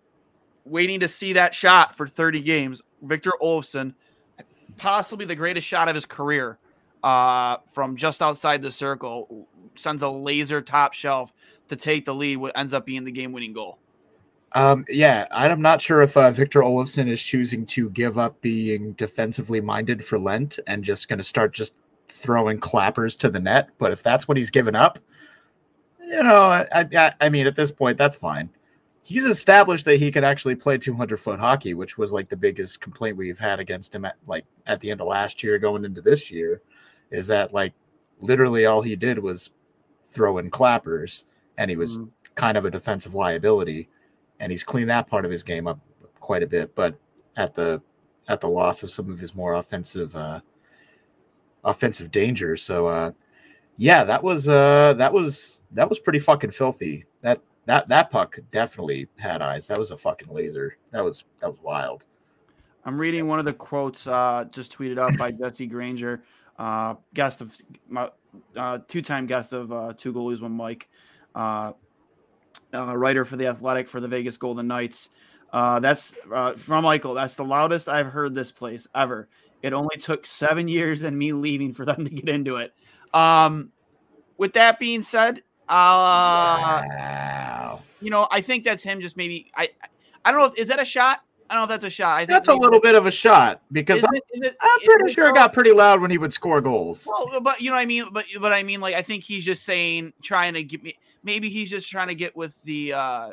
waiting 0.65 0.99
to 1.01 1.07
see 1.07 1.33
that 1.33 1.53
shot 1.53 1.95
for 1.95 2.07
30 2.07 2.41
games, 2.41 2.81
Victor 3.01 3.33
Olofsson, 3.41 3.93
possibly 4.77 5.25
the 5.25 5.35
greatest 5.35 5.67
shot 5.67 5.87
of 5.87 5.95
his 5.95 6.05
career 6.05 6.57
uh, 7.03 7.57
from 7.71 7.95
just 7.95 8.21
outside 8.21 8.61
the 8.61 8.71
circle, 8.71 9.47
sends 9.75 10.01
a 10.01 10.09
laser 10.09 10.61
top 10.61 10.93
shelf 10.93 11.31
to 11.67 11.75
take 11.75 12.05
the 12.05 12.13
lead, 12.13 12.37
what 12.37 12.51
ends 12.57 12.73
up 12.73 12.85
being 12.85 13.03
the 13.03 13.11
game 13.11 13.31
winning 13.31 13.53
goal. 13.53 13.77
Um, 14.53 14.83
yeah, 14.89 15.27
I'm 15.31 15.61
not 15.61 15.81
sure 15.81 16.01
if 16.01 16.17
uh, 16.17 16.31
Victor 16.31 16.61
Olofsson 16.61 17.07
is 17.07 17.23
choosing 17.23 17.65
to 17.67 17.89
give 17.91 18.17
up 18.17 18.41
being 18.41 18.93
defensively 18.93 19.61
minded 19.61 20.03
for 20.03 20.19
Lent 20.19 20.59
and 20.67 20.83
just 20.83 21.07
going 21.07 21.19
to 21.19 21.23
start 21.23 21.53
just 21.53 21.73
throwing 22.09 22.59
clappers 22.59 23.15
to 23.17 23.29
the 23.29 23.39
net. 23.39 23.69
But 23.77 23.93
if 23.93 24.03
that's 24.03 24.27
what 24.27 24.35
he's 24.35 24.49
given 24.49 24.75
up, 24.75 24.99
you 26.11 26.23
know, 26.23 26.41
I, 26.43 26.65
I, 26.93 27.13
I 27.21 27.29
mean, 27.29 27.47
at 27.47 27.55
this 27.55 27.71
point, 27.71 27.97
that's 27.97 28.15
fine. 28.15 28.49
He's 29.03 29.25
established 29.25 29.85
that 29.85 29.97
he 29.97 30.11
can 30.11 30.23
actually 30.23 30.55
play 30.55 30.77
200 30.77 31.17
foot 31.17 31.39
hockey, 31.39 31.73
which 31.73 31.97
was 31.97 32.13
like 32.13 32.29
the 32.29 32.37
biggest 32.37 32.81
complaint 32.81 33.17
we've 33.17 33.39
had 33.39 33.59
against 33.59 33.95
him 33.95 34.05
at 34.05 34.15
like 34.27 34.45
at 34.67 34.79
the 34.79 34.91
end 34.91 35.01
of 35.01 35.07
last 35.07 35.41
year, 35.41 35.57
going 35.57 35.85
into 35.85 36.01
this 36.01 36.29
year, 36.29 36.61
is 37.09 37.27
that 37.27 37.53
like 37.53 37.73
literally 38.19 38.67
all 38.67 38.83
he 38.83 38.95
did 38.95 39.17
was 39.17 39.49
throw 40.07 40.37
in 40.37 40.51
clappers, 40.51 41.25
and 41.57 41.71
he 41.71 41.77
was 41.77 41.97
mm. 41.97 42.09
kind 42.35 42.57
of 42.57 42.65
a 42.65 42.71
defensive 42.71 43.15
liability 43.15 43.89
and 44.41 44.51
he's 44.51 44.63
cleaned 44.63 44.89
that 44.89 45.07
part 45.07 45.23
of 45.23 45.31
his 45.31 45.43
game 45.43 45.67
up 45.67 45.79
quite 46.19 46.43
a 46.43 46.47
bit, 46.47 46.75
but 46.75 46.95
at 47.37 47.53
the 47.55 47.81
at 48.27 48.41
the 48.41 48.47
loss 48.47 48.83
of 48.83 48.89
some 48.89 49.09
of 49.09 49.19
his 49.19 49.35
more 49.35 49.53
offensive 49.53 50.15
uh, 50.15 50.41
offensive 51.63 52.09
danger. 52.11 52.57
So 52.57 52.87
uh, 52.87 53.11
yeah, 53.81 54.03
that 54.03 54.21
was 54.21 54.47
uh, 54.47 54.93
that 54.99 55.11
was 55.11 55.61
that 55.71 55.89
was 55.89 55.97
pretty 55.97 56.19
fucking 56.19 56.51
filthy. 56.51 57.03
That 57.21 57.41
that 57.65 57.87
that 57.87 58.11
puck 58.11 58.37
definitely 58.51 59.07
had 59.17 59.41
eyes. 59.41 59.65
That 59.65 59.79
was 59.79 59.89
a 59.89 59.97
fucking 59.97 60.31
laser. 60.31 60.77
That 60.91 61.03
was 61.03 61.23
that 61.39 61.49
was 61.49 61.57
wild. 61.63 62.05
I'm 62.85 63.01
reading 63.01 63.27
one 63.27 63.39
of 63.39 63.45
the 63.45 63.53
quotes 63.53 64.05
uh, 64.05 64.45
just 64.51 64.77
tweeted 64.77 64.99
out 64.99 65.17
by 65.17 65.31
Jesse 65.31 65.65
Granger, 65.65 66.21
uh, 66.59 66.93
guest 67.15 67.41
of 67.41 67.57
uh, 68.55 68.79
two-time 68.87 69.25
guest 69.25 69.51
of 69.51 69.71
uh, 69.71 69.93
Two 69.97 70.13
Goalies 70.13 70.43
One 70.43 70.55
Mic. 70.55 70.87
Uh, 71.33 71.73
uh, 72.75 72.95
writer 72.95 73.25
for 73.25 73.35
the 73.35 73.47
Athletic 73.47 73.89
for 73.89 73.99
the 73.99 74.07
Vegas 74.07 74.37
Golden 74.37 74.67
Knights. 74.67 75.09
Uh, 75.51 75.79
that's 75.79 76.13
uh, 76.31 76.53
from 76.53 76.83
Michael. 76.83 77.15
That's 77.15 77.33
the 77.33 77.45
loudest 77.45 77.89
I've 77.89 78.07
heard 78.07 78.35
this 78.35 78.51
place 78.51 78.87
ever. 78.93 79.27
It 79.63 79.73
only 79.73 79.97
took 79.97 80.27
seven 80.27 80.67
years 80.67 81.01
and 81.01 81.17
me 81.17 81.33
leaving 81.33 81.73
for 81.73 81.83
them 81.83 82.05
to 82.05 82.11
get 82.11 82.29
into 82.29 82.57
it. 82.57 82.73
Um, 83.13 83.71
with 84.37 84.53
that 84.53 84.79
being 84.79 85.01
said, 85.01 85.39
uh, 85.67 86.83
wow. 86.87 87.81
you 88.01 88.09
know, 88.09 88.27
I 88.31 88.41
think 88.41 88.63
that's 88.63 88.83
him. 88.83 89.01
Just 89.01 89.17
maybe 89.17 89.51
I, 89.55 89.69
I 90.25 90.31
don't 90.31 90.41
know. 90.41 90.53
Is 90.57 90.67
that 90.69 90.81
a 90.81 90.85
shot? 90.85 91.23
I 91.49 91.55
don't 91.55 91.61
know 91.61 91.73
if 91.73 91.81
that's 91.81 91.93
a 91.93 91.95
shot. 91.95 92.15
I 92.15 92.19
think 92.19 92.29
that's 92.29 92.47
a 92.47 92.53
little 92.53 92.79
bit 92.79 92.95
of 92.95 93.05
a 93.05 93.11
shot 93.11 93.61
because 93.73 94.05
I'm, 94.05 94.15
it, 94.15 94.23
it, 94.31 94.57
I'm 94.61 94.79
pretty 94.85 95.13
sure 95.13 95.27
it 95.27 95.35
got 95.35 95.53
pretty 95.53 95.73
loud 95.73 95.99
when 95.99 96.09
he 96.09 96.17
would 96.17 96.31
score 96.31 96.61
goals. 96.61 97.05
Well, 97.05 97.41
but 97.41 97.59
you 97.59 97.69
know 97.69 97.75
what 97.75 97.81
I 97.81 97.85
mean. 97.85 98.05
But 98.11 98.25
but 98.39 98.53
I 98.53 98.63
mean, 98.63 98.79
like 98.79 98.95
I 98.95 99.01
think 99.01 99.23
he's 99.23 99.43
just 99.43 99.63
saying, 99.63 100.13
trying 100.21 100.53
to 100.53 100.63
get 100.63 100.81
me 100.81 100.95
maybe 101.23 101.49
he's 101.49 101.69
just 101.69 101.89
trying 101.89 102.07
to 102.07 102.15
get 102.15 102.35
with 102.35 102.61
the 102.63 102.93
uh 102.93 103.29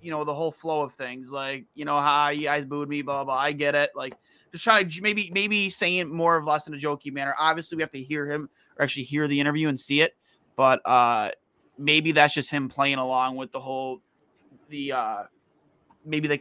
you 0.00 0.10
know 0.10 0.24
the 0.24 0.34
whole 0.34 0.52
flow 0.52 0.82
of 0.82 0.94
things 0.94 1.30
like 1.30 1.64
you 1.74 1.84
know 1.84 1.98
how 1.98 2.28
you 2.28 2.44
guys 2.44 2.64
booed 2.64 2.88
me 2.88 3.02
blah, 3.02 3.24
blah 3.24 3.34
blah 3.34 3.42
i 3.42 3.52
get 3.52 3.74
it 3.74 3.90
like 3.94 4.14
just 4.52 4.64
trying 4.64 4.88
to 4.88 5.02
maybe 5.02 5.30
maybe 5.32 5.68
saying 5.68 6.14
more 6.14 6.36
of 6.36 6.44
less 6.44 6.68
in 6.68 6.74
a 6.74 6.76
jokey 6.76 7.12
manner 7.12 7.34
obviously 7.38 7.76
we 7.76 7.82
have 7.82 7.90
to 7.90 8.02
hear 8.02 8.26
him 8.26 8.48
or 8.78 8.82
actually 8.82 9.04
hear 9.04 9.28
the 9.28 9.40
interview 9.40 9.68
and 9.68 9.78
see 9.78 10.00
it. 10.00 10.16
But 10.56 10.80
uh 10.84 11.30
maybe 11.78 12.12
that's 12.12 12.34
just 12.34 12.50
him 12.50 12.68
playing 12.68 12.98
along 12.98 13.36
with 13.36 13.52
the 13.52 13.60
whole 13.60 14.00
the 14.68 14.92
uh 14.92 15.22
maybe 16.04 16.28
the 16.28 16.40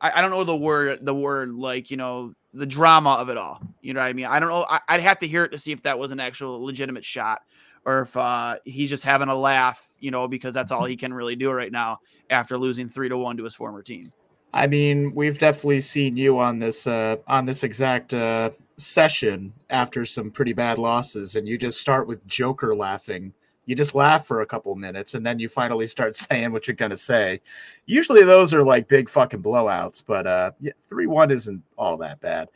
I, 0.00 0.18
I 0.18 0.20
don't 0.20 0.30
know 0.30 0.44
the 0.44 0.56
word 0.56 1.04
the 1.04 1.14
word 1.14 1.52
like 1.52 1.90
you 1.90 1.96
know 1.96 2.34
the 2.54 2.66
drama 2.66 3.10
of 3.10 3.28
it 3.28 3.36
all. 3.36 3.60
You 3.82 3.94
know 3.94 4.00
what 4.00 4.06
i 4.06 4.12
mean? 4.12 4.26
I 4.26 4.40
don't 4.40 4.48
know 4.48 4.66
I, 4.68 4.80
i'd 4.88 5.00
have 5.00 5.18
to 5.20 5.28
hear 5.28 5.44
it 5.44 5.50
to 5.50 5.58
see 5.58 5.72
if 5.72 5.82
that 5.82 5.98
was 5.98 6.12
an 6.12 6.20
actual 6.20 6.64
legitimate 6.64 7.04
shot 7.04 7.42
or 7.86 8.00
if 8.00 8.16
uh, 8.16 8.56
he's 8.64 8.90
just 8.90 9.04
having 9.04 9.28
a 9.28 9.34
laugh, 9.34 9.88
you 10.00 10.10
know, 10.10 10.26
because 10.26 10.52
that's 10.52 10.72
all 10.72 10.84
he 10.84 10.96
can 10.96 11.14
really 11.14 11.36
do 11.36 11.50
right 11.52 11.70
now 11.70 12.00
after 12.28 12.58
losing 12.58 12.88
three 12.88 13.08
to 13.08 13.16
one 13.16 13.36
to 13.36 13.44
his 13.44 13.54
former 13.54 13.80
team. 13.80 14.12
I 14.52 14.66
mean, 14.66 15.14
we've 15.14 15.38
definitely 15.38 15.80
seen 15.80 16.16
you 16.16 16.38
on 16.40 16.58
this 16.58 16.86
uh, 16.86 17.16
on 17.28 17.46
this 17.46 17.62
exact 17.62 18.12
uh, 18.12 18.50
session 18.76 19.52
after 19.70 20.04
some 20.04 20.30
pretty 20.30 20.52
bad 20.52 20.78
losses, 20.78 21.36
and 21.36 21.48
you 21.48 21.58
just 21.58 21.80
start 21.80 22.06
with 22.06 22.26
Joker 22.26 22.74
laughing. 22.74 23.32
You 23.64 23.74
just 23.74 23.94
laugh 23.94 24.26
for 24.26 24.42
a 24.42 24.46
couple 24.46 24.74
minutes, 24.76 25.14
and 25.14 25.26
then 25.26 25.38
you 25.38 25.48
finally 25.48 25.86
start 25.86 26.16
saying 26.16 26.52
what 26.52 26.66
you're 26.66 26.76
gonna 26.76 26.96
say. 26.96 27.40
Usually, 27.86 28.22
those 28.22 28.54
are 28.54 28.62
like 28.62 28.88
big 28.88 29.08
fucking 29.08 29.42
blowouts, 29.42 30.02
but 30.06 30.26
uh, 30.26 30.52
yeah, 30.60 30.72
three 30.80 31.06
one 31.06 31.30
isn't 31.30 31.62
all 31.76 31.96
that 31.98 32.20
bad. 32.20 32.48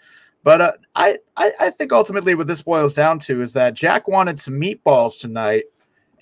But 0.43 0.61
uh, 0.61 0.73
I, 0.95 1.19
I, 1.37 1.53
I 1.61 1.71
think 1.71 1.93
ultimately 1.93 2.35
what 2.35 2.47
this 2.47 2.63
boils 2.63 2.95
down 2.95 3.19
to 3.21 3.43
is 3.43 3.53
that 3.53 3.75
Jack 3.75 4.09
wanted 4.09 4.41
some 4.41 4.55
meatballs 4.55 5.21
tonight, 5.21 5.65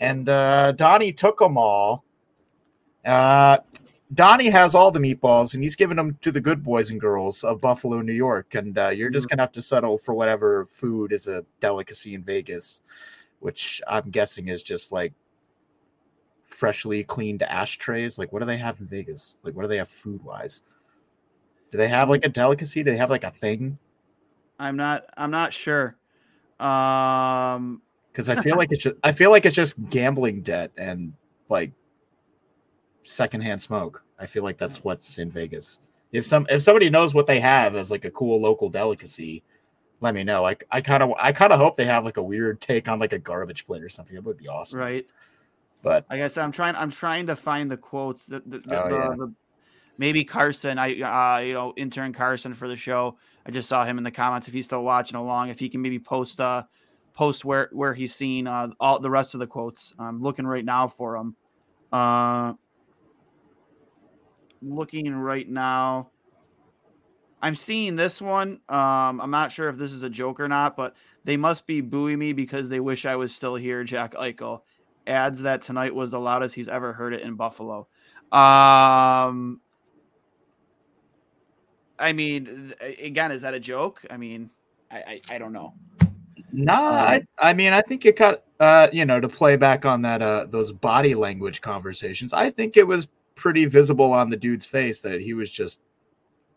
and 0.01 0.29
uh, 0.29 0.73
Donnie 0.73 1.13
took 1.13 1.39
them 1.39 1.57
all. 1.57 2.05
Uh, 3.05 3.59
Donnie 4.15 4.49
has 4.49 4.75
all 4.75 4.91
the 4.91 4.99
meatballs, 4.99 5.55
and 5.55 5.63
he's 5.63 5.77
giving 5.77 5.97
them 5.97 6.17
to 6.23 6.33
the 6.33 6.41
good 6.41 6.63
boys 6.63 6.91
and 6.91 7.01
girls 7.01 7.45
of 7.45 7.61
Buffalo, 7.61 8.01
New 8.01 8.15
York. 8.15 8.55
And 8.55 8.77
uh, 8.79 8.89
you're 8.89 9.11
just 9.11 9.27
mm-hmm. 9.27 9.37
gonna 9.37 9.43
have 9.43 9.53
to 9.53 9.63
settle 9.63 9.99
for 9.99 10.15
whatever 10.15 10.67
food 10.67 11.13
is 11.13 11.29
a 11.29 11.45
delicacy 11.61 12.15
in 12.15 12.23
Vegas, 12.23 12.83
which 13.41 13.83
I'm 13.87 14.11
guessing 14.11 14.49
is 14.49 14.63
just 14.63 14.93
like 14.93 15.13
freshly 16.45 17.05
cleaned 17.05 17.43
ashtrays. 17.43 18.19
Like, 18.19 18.33
what 18.33 18.41
do 18.41 18.47
they 18.47 18.57
have 18.57 18.81
in 18.81 18.87
Vegas? 18.87 19.39
Like, 19.43 19.55
what 19.55 19.63
do 19.63 19.69
they 19.69 19.77
have 19.77 19.91
food 19.91 20.25
wise? 20.25 20.63
Do 21.71 21.77
they 21.77 21.89
have 21.89 22.09
like 22.09 22.25
a 22.25 22.31
delicacy? 22.31 22.83
Do 22.83 22.91
they 22.91 22.97
have 22.97 23.11
like 23.11 23.25
a 23.25 23.31
thing? 23.31 23.79
I'm 24.59 24.77
not. 24.77 25.05
I'm 25.17 25.31
not 25.31 25.53
sure. 25.53 25.97
Um, 26.59 27.83
because 28.11 28.31
I 28.31 28.37
feel 28.37 28.57
like 28.59 28.73
it's 28.73 28.83
just. 28.83 28.97
I 29.05 29.13
feel 29.13 29.31
like 29.31 29.45
it's 29.45 29.55
just 29.55 29.77
gambling 29.91 30.41
debt 30.41 30.73
and 30.79 31.13
like 31.51 31.73
secondhand 33.09 33.61
smoke. 33.61 34.03
I 34.19 34.27
feel 34.27 34.43
like 34.43 34.59
that's 34.59 34.85
what's 34.85 35.19
in 35.19 35.31
Vegas. 35.31 35.79
If 36.13 36.27
some 36.27 36.47
if 36.51 36.63
somebody 36.63 36.91
knows 36.91 37.15
what 37.15 37.27
they 37.27 37.41
have 37.41 37.77
as 37.77 37.91
like 37.91 38.05
a 38.05 38.11
cool 38.11 38.41
local 38.41 38.69
delicacy, 38.69 39.43
let 40.01 40.15
me 40.15 40.25
know. 40.25 40.45
I 40.47 40.57
I 40.71 40.81
kind 40.81 41.03
of 41.03 41.13
I 41.19 41.33
kind 41.33 41.53
of 41.53 41.59
hope 41.59 41.77
they 41.77 41.85
have 41.85 42.05
like 42.05 42.17
a 42.17 42.23
weird 42.23 42.61
take 42.61 42.89
on 42.89 42.99
like 42.99 43.13
a 43.13 43.19
garbage 43.19 43.67
plate 43.67 43.83
or 43.83 43.89
something. 43.89 44.17
It 44.17 44.25
would 44.25 44.39
be 44.39 44.49
awesome. 44.49 44.81
Right. 44.81 45.07
But 45.83 46.07
I 46.11 46.17
guess 46.17 46.37
I'm 46.37 46.53
trying. 46.53 46.75
I'm 46.77 46.91
trying 46.91 47.27
to 47.29 47.37
find 47.37 47.71
the 47.71 47.77
quotes 47.77 48.27
that 48.27 48.51
the, 48.51 48.59
the, 48.59 48.85
oh, 48.85 48.89
the, 48.89 48.95
yeah. 48.95 49.15
the 49.17 49.35
maybe 49.97 50.25
Carson. 50.25 50.79
I 50.79 51.01
uh 51.01 51.39
you 51.41 51.55
know 51.55 51.73
intern 51.77 52.13
Carson 52.13 52.55
for 52.55 52.69
the 52.69 52.77
show 52.77 53.17
I 53.49 53.51
just 53.51 53.69
saw 53.69 53.85
him 53.85 53.97
in 53.97 54.05
the 54.05 54.11
comments. 54.11 54.47
If 54.47 54.55
he's 54.55 54.67
still 54.67 54.85
watching 54.85 55.17
along, 55.17 55.49
if 55.49 55.59
he 55.59 55.71
can 55.71 55.81
maybe 55.81 55.99
post 55.99 56.41
uh 56.41 56.65
post 57.15 57.45
where 57.45 57.71
where 57.73 57.95
he's 57.95 58.15
seen 58.15 58.47
uh, 58.47 58.69
all 58.79 59.01
the 59.01 59.11
rest 59.11 59.35
of 59.35 59.41
the 59.41 59.47
quotes. 59.47 59.95
I'm 59.99 60.23
looking 60.23 60.47
right 60.47 60.65
now 60.65 60.87
for 60.87 61.17
him. 61.17 61.35
Uh, 61.91 62.53
looking 64.63 65.15
right 65.15 65.49
now. 65.49 66.11
I'm 67.41 67.55
seeing 67.55 67.95
this 67.95 68.21
one. 68.21 68.61
Um, 68.69 69.21
I'm 69.21 69.31
not 69.31 69.53
sure 69.53 69.69
if 69.69 69.77
this 69.77 69.93
is 69.93 70.03
a 70.03 70.11
joke 70.11 70.41
or 70.41 70.49
not, 70.49 70.77
but 70.77 70.97
they 71.25 71.37
must 71.37 71.67
be 71.67 71.81
booing 71.81 72.19
me 72.19 72.33
because 72.33 72.69
they 72.69 72.81
wish 72.81 73.07
I 73.07 73.17
was 73.17 73.35
still 73.35 73.55
here. 73.55 73.85
Jack 73.85 74.15
Eichel 74.15 74.63
adds 75.07 75.43
that 75.43 75.63
tonight 75.63 75.95
was 75.95 76.11
the 76.11 76.19
loudest 76.19 76.55
he's 76.55 76.69
ever 76.69 76.93
heard 76.93 77.15
it 77.15 77.23
in 77.23 77.35
Buffalo. 77.35 77.87
Um, 78.33 79.61
I 81.99 82.13
mean, 82.13 82.75
again, 83.01 83.31
is 83.31 83.43
that 83.43 83.55
a 83.55 83.61
joke? 83.61 84.05
I 84.11 84.17
mean, 84.17 84.51
I 84.91 84.97
I, 84.97 85.21
I 85.31 85.39
don't 85.39 85.53
know. 85.53 85.75
Nah, 86.53 86.75
I, 86.75 87.23
I 87.39 87.53
mean, 87.53 87.73
I 87.73 87.83
think 87.83 88.05
it 88.05 88.17
got 88.17 88.39
uh, 88.61 88.89
you 88.93 89.05
know, 89.05 89.21
to 89.21 89.29
play 89.29 89.57
back 89.57 89.87
on 89.87 90.03
that 90.03 90.23
uh 90.23 90.47
those 90.49 90.73
body 90.73 91.15
language 91.15 91.61
conversations. 91.61 92.33
I 92.33 92.51
think 92.51 92.77
it 92.77 92.87
was 92.87 93.09
pretty 93.39 93.65
visible 93.65 94.13
on 94.13 94.29
the 94.29 94.37
dude's 94.37 94.67
face 94.67 95.01
that 95.01 95.21
he 95.21 95.33
was 95.33 95.51
just 95.51 95.81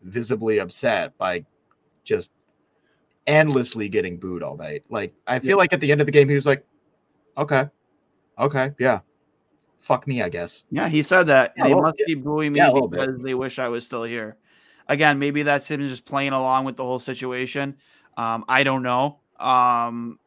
visibly 0.02 0.58
upset 0.58 1.16
by 1.16 1.44
just 2.04 2.32
endlessly 3.26 3.88
getting 3.88 4.18
booed 4.18 4.42
all 4.42 4.56
night. 4.56 4.84
Like 4.90 5.14
I 5.26 5.38
feel 5.38 5.50
yeah. 5.50 5.56
like 5.56 5.72
at 5.72 5.80
the 5.80 5.92
end 5.92 6.00
of 6.00 6.06
the 6.06 6.12
game 6.12 6.28
he 6.28 6.34
was 6.34 6.44
like, 6.44 6.66
"Okay, 7.38 7.68
okay, 8.38 8.72
yeah, 8.78 9.00
fuck 9.78 10.06
me, 10.06 10.22
I 10.22 10.28
guess." 10.28 10.64
Yeah, 10.70 10.88
he 10.88 11.02
said 11.02 11.28
that 11.28 11.54
yeah, 11.56 11.68
they 11.68 11.74
must 11.74 11.96
be 12.06 12.14
booing 12.16 12.52
me 12.52 12.58
yeah, 12.58 12.72
because 12.72 13.22
they 13.22 13.34
wish 13.34 13.58
I 13.58 13.68
was 13.68 13.86
still 13.86 14.04
here. 14.04 14.36
Again, 14.88 15.18
maybe 15.18 15.44
that's 15.44 15.70
him 15.70 15.80
just 15.88 16.04
playing 16.04 16.32
along 16.32 16.64
with 16.64 16.76
the 16.76 16.84
whole 16.84 16.98
situation. 16.98 17.76
Um, 18.16 18.44
I 18.48 18.64
don't 18.64 18.82
know. 18.82 19.20
Um, 19.38 20.18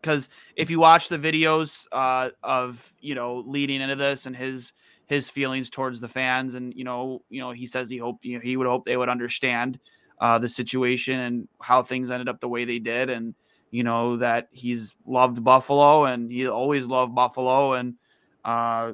because 0.00 0.28
if 0.54 0.70
you 0.70 0.78
watch 0.78 1.08
the 1.08 1.18
videos 1.18 1.86
uh, 1.90 2.30
of 2.42 2.94
you 3.00 3.14
know 3.14 3.42
leading 3.46 3.80
into 3.80 3.96
this 3.96 4.26
and 4.26 4.36
his 4.36 4.72
his 5.08 5.28
feelings 5.28 5.70
towards 5.70 6.00
the 6.00 6.08
fans, 6.08 6.54
and 6.54 6.72
you 6.74 6.84
know, 6.84 7.22
you 7.28 7.40
know, 7.40 7.50
he 7.50 7.66
says 7.66 7.90
he 7.90 7.98
hoped 7.98 8.24
you 8.24 8.36
know, 8.36 8.40
he 8.40 8.56
would 8.56 8.68
hope 8.68 8.84
they 8.84 8.96
would 8.96 9.08
understand 9.08 9.80
uh, 10.20 10.38
the 10.38 10.48
situation 10.48 11.18
and 11.18 11.48
how 11.60 11.82
things 11.82 12.10
ended 12.10 12.28
up 12.28 12.40
the 12.40 12.48
way 12.48 12.64
they 12.64 12.78
did, 12.78 13.10
and 13.10 13.34
you 13.72 13.82
know 13.82 14.16
that 14.16 14.48
he's 14.52 14.94
loved 15.04 15.42
Buffalo 15.42 16.04
and 16.04 16.30
he 16.30 16.46
always 16.46 16.86
loved 16.86 17.14
Buffalo, 17.14 17.72
and 17.74 17.96
Uh, 18.44 18.92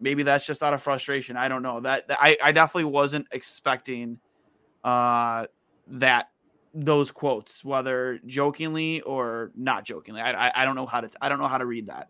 maybe 0.00 0.22
that's 0.22 0.46
just 0.46 0.62
out 0.62 0.72
of 0.72 0.82
frustration. 0.82 1.36
I 1.36 1.48
don't 1.48 1.62
know. 1.62 1.80
That, 1.80 2.08
that 2.08 2.18
I, 2.20 2.36
I 2.42 2.52
definitely 2.52 2.90
wasn't 2.90 3.26
expecting 3.32 4.18
uh, 4.84 5.46
that 5.88 6.30
those 6.72 7.10
quotes, 7.10 7.64
whether 7.64 8.20
jokingly 8.26 9.00
or 9.02 9.50
not 9.54 9.84
jokingly. 9.84 10.20
I, 10.20 10.48
I, 10.48 10.52
I 10.62 10.64
don't 10.64 10.76
know 10.76 10.86
how 10.86 11.00
to 11.00 11.10
I 11.20 11.28
don't 11.28 11.38
know 11.38 11.48
how 11.48 11.58
to 11.58 11.66
read 11.66 11.88
that. 11.88 12.08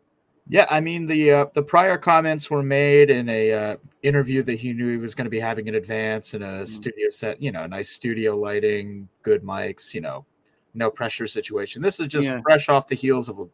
Yeah, 0.49 0.67
I 0.71 0.81
mean 0.81 1.07
the 1.07 1.31
uh, 1.33 1.47
the 1.55 1.62
prior 1.62 1.99
comments 1.99 2.50
were 2.50 2.62
made 2.62 3.11
in 3.11 3.29
a 3.29 3.53
uh, 3.53 3.76
interview 4.03 4.43
that 4.45 4.55
he 4.55 4.73
knew 4.73 4.88
he 4.88 4.97
was 4.97 5.15
going 5.15 5.25
to 5.25 5.31
be 5.31 5.41
having 5.41 5.67
in 5.67 5.75
advance 5.75 6.35
in 6.35 6.43
a 6.43 6.62
mm. 6.62 6.67
studio 6.69 7.09
set, 7.09 7.43
you 7.43 7.50
know, 7.50 7.67
nice 7.67 7.91
studio 7.91 8.37
lighting, 8.37 9.09
good 9.23 9.43
mics, 9.43 9.93
you 9.93 10.00
know, 10.00 10.25
no 10.73 10.88
pressure 10.88 11.26
situation. 11.26 11.83
This 11.83 11.99
is 11.99 12.07
just 12.07 12.26
yeah. 12.26 12.41
fresh 12.43 12.69
off 12.69 12.87
the 12.87 12.95
heels 12.95 13.29
of 13.29 13.41
a, 13.41 13.47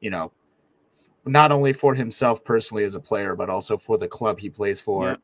you 0.00 0.10
know, 0.10 0.30
not 1.26 1.50
only 1.50 1.72
for 1.72 1.94
himself 1.94 2.44
personally 2.44 2.84
as 2.84 2.94
a 2.94 3.00
player, 3.00 3.34
but 3.34 3.50
also 3.50 3.76
for 3.76 3.98
the 3.98 4.08
club 4.08 4.38
he 4.38 4.48
plays 4.48 4.80
for. 4.80 5.08
Yeah. 5.08 5.16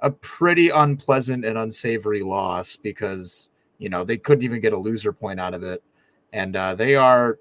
A 0.00 0.10
pretty 0.10 0.68
unpleasant 0.70 1.44
and 1.44 1.56
unsavory 1.56 2.22
loss 2.22 2.76
because 2.76 3.50
you 3.78 3.88
know 3.88 4.04
they 4.04 4.18
couldn't 4.18 4.44
even 4.44 4.60
get 4.60 4.72
a 4.72 4.78
loser 4.78 5.12
point 5.12 5.40
out 5.40 5.54
of 5.54 5.62
it, 5.62 5.82
and 6.32 6.54
uh, 6.54 6.74
they 6.74 6.96
are 6.96 7.38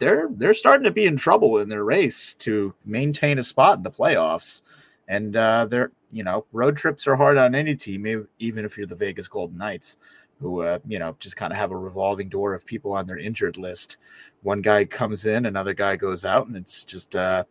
they're 0.00 0.28
they're 0.32 0.54
starting 0.54 0.84
to 0.84 0.90
be 0.90 1.06
in 1.06 1.16
trouble 1.16 1.58
in 1.58 1.68
their 1.68 1.84
race 1.84 2.34
to 2.34 2.74
maintain 2.84 3.38
a 3.38 3.44
spot 3.44 3.76
in 3.76 3.84
the 3.84 3.90
playoffs. 3.90 4.62
And 5.06 5.36
uh, 5.36 5.66
they're 5.66 5.92
you 6.10 6.24
know 6.24 6.46
road 6.52 6.76
trips 6.76 7.06
are 7.06 7.14
hard 7.14 7.38
on 7.38 7.54
any 7.54 7.76
team, 7.76 8.26
even 8.40 8.64
if 8.64 8.76
you're 8.76 8.86
the 8.86 8.96
Vegas 8.96 9.28
Golden 9.28 9.58
Knights, 9.58 9.98
who 10.40 10.62
uh, 10.62 10.78
you 10.88 10.98
know 10.98 11.14
just 11.20 11.36
kind 11.36 11.52
of 11.52 11.58
have 11.58 11.70
a 11.70 11.76
revolving 11.76 12.28
door 12.28 12.54
of 12.54 12.66
people 12.66 12.92
on 12.92 13.06
their 13.06 13.18
injured 13.18 13.58
list. 13.58 13.98
One 14.42 14.62
guy 14.62 14.86
comes 14.86 15.26
in, 15.26 15.46
another 15.46 15.74
guy 15.74 15.96
goes 15.96 16.24
out, 16.24 16.46
and 16.46 16.56
it's 16.56 16.82
just 16.82 17.14
uh, 17.14 17.44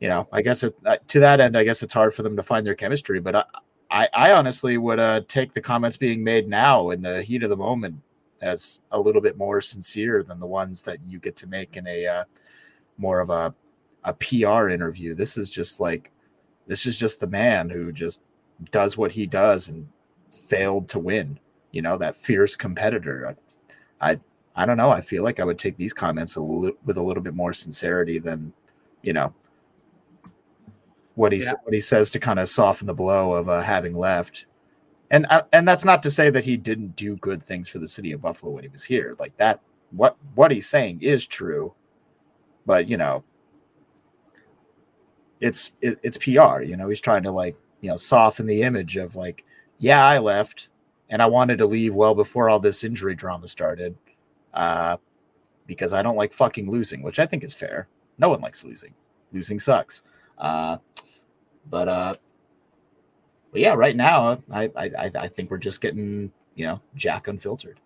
you 0.00 0.08
know 0.08 0.26
I 0.32 0.42
guess 0.42 0.64
it, 0.64 0.74
uh, 0.86 0.96
to 1.08 1.20
that 1.20 1.40
end, 1.40 1.56
I 1.56 1.64
guess 1.64 1.82
it's 1.82 1.94
hard 1.94 2.14
for 2.14 2.22
them 2.22 2.36
to 2.36 2.42
find 2.42 2.66
their 2.66 2.74
chemistry. 2.74 3.20
But 3.20 3.36
I 3.36 3.44
I, 3.90 4.08
I 4.14 4.32
honestly 4.32 4.78
would 4.78 4.98
uh, 4.98 5.20
take 5.28 5.52
the 5.52 5.60
comments 5.60 5.96
being 5.96 6.24
made 6.24 6.48
now 6.48 6.90
in 6.90 7.02
the 7.02 7.22
heat 7.22 7.42
of 7.42 7.50
the 7.50 7.56
moment 7.56 8.00
as 8.42 8.80
a 8.90 9.00
little 9.00 9.22
bit 9.22 9.36
more 9.36 9.60
sincere 9.60 10.22
than 10.22 10.40
the 10.40 10.46
ones 10.46 10.82
that 10.82 11.04
you 11.04 11.18
get 11.18 11.36
to 11.36 11.46
make 11.46 11.76
in 11.76 11.86
a 11.86 12.06
uh, 12.06 12.24
more 12.98 13.20
of 13.20 13.30
a 13.30 13.54
a 14.04 14.12
PR 14.14 14.68
interview. 14.68 15.14
This 15.14 15.36
is 15.36 15.50
just 15.50 15.80
like 15.80 16.12
this 16.66 16.86
is 16.86 16.96
just 16.96 17.20
the 17.20 17.26
man 17.26 17.68
who 17.68 17.92
just 17.92 18.20
does 18.70 18.96
what 18.96 19.12
he 19.12 19.26
does 19.26 19.68
and 19.68 19.88
failed 20.32 20.88
to 20.90 20.98
win. 20.98 21.38
You 21.72 21.82
know 21.82 21.96
that 21.98 22.16
fierce 22.16 22.56
competitor. 22.56 23.34
I 24.00 24.10
I, 24.10 24.20
I 24.54 24.66
don't 24.66 24.76
know. 24.76 24.90
I 24.90 25.00
feel 25.00 25.22
like 25.22 25.40
I 25.40 25.44
would 25.44 25.58
take 25.58 25.76
these 25.76 25.92
comments 25.92 26.36
a 26.36 26.40
li- 26.40 26.76
with 26.84 26.96
a 26.96 27.02
little 27.02 27.22
bit 27.22 27.34
more 27.34 27.52
sincerity 27.52 28.18
than 28.18 28.52
you 29.02 29.12
know 29.12 29.34
what 31.14 31.32
he 31.32 31.38
yeah. 31.38 31.52
what 31.64 31.74
he 31.74 31.80
says 31.80 32.10
to 32.10 32.20
kind 32.20 32.38
of 32.38 32.48
soften 32.48 32.86
the 32.86 32.94
blow 32.94 33.32
of 33.32 33.48
uh, 33.48 33.62
having 33.62 33.94
left 33.94 34.46
and 35.10 35.26
and 35.52 35.66
that's 35.66 35.84
not 35.84 36.02
to 36.02 36.10
say 36.10 36.30
that 36.30 36.44
he 36.44 36.56
didn't 36.56 36.96
do 36.96 37.16
good 37.16 37.42
things 37.42 37.68
for 37.68 37.78
the 37.78 37.88
city 37.88 38.12
of 38.12 38.22
Buffalo 38.22 38.52
when 38.52 38.64
he 38.64 38.68
was 38.68 38.84
here. 38.84 39.14
Like 39.18 39.36
that, 39.36 39.60
what 39.90 40.16
what 40.34 40.50
he's 40.50 40.68
saying 40.68 41.00
is 41.02 41.26
true, 41.26 41.74
but 42.64 42.88
you 42.88 42.96
know, 42.96 43.22
it's 45.40 45.72
it, 45.80 45.98
it's 46.02 46.18
PR. 46.18 46.62
You 46.62 46.76
know, 46.76 46.88
he's 46.88 47.00
trying 47.00 47.22
to 47.22 47.30
like 47.30 47.56
you 47.80 47.90
know 47.90 47.96
soften 47.96 48.46
the 48.46 48.62
image 48.62 48.96
of 48.96 49.14
like, 49.14 49.44
yeah, 49.78 50.04
I 50.04 50.18
left, 50.18 50.70
and 51.08 51.22
I 51.22 51.26
wanted 51.26 51.58
to 51.58 51.66
leave 51.66 51.94
well 51.94 52.14
before 52.14 52.48
all 52.48 52.58
this 52.58 52.82
injury 52.82 53.14
drama 53.14 53.46
started, 53.46 53.96
uh, 54.54 54.96
because 55.66 55.92
I 55.92 56.02
don't 56.02 56.16
like 56.16 56.32
fucking 56.32 56.68
losing, 56.68 57.02
which 57.02 57.20
I 57.20 57.26
think 57.26 57.44
is 57.44 57.54
fair. 57.54 57.88
No 58.18 58.30
one 58.30 58.40
likes 58.40 58.64
losing. 58.64 58.94
Losing 59.32 59.58
sucks. 59.58 60.02
Uh, 60.38 60.78
but 61.68 61.88
uh, 61.88 62.14
but 63.56 63.62
yeah, 63.62 63.72
right 63.72 63.96
now 63.96 64.38
I, 64.52 64.70
I 64.76 65.10
I 65.14 65.28
think 65.28 65.50
we're 65.50 65.56
just 65.56 65.80
getting 65.80 66.30
you 66.56 66.66
know 66.66 66.78
Jack 66.94 67.26
unfiltered. 67.26 67.80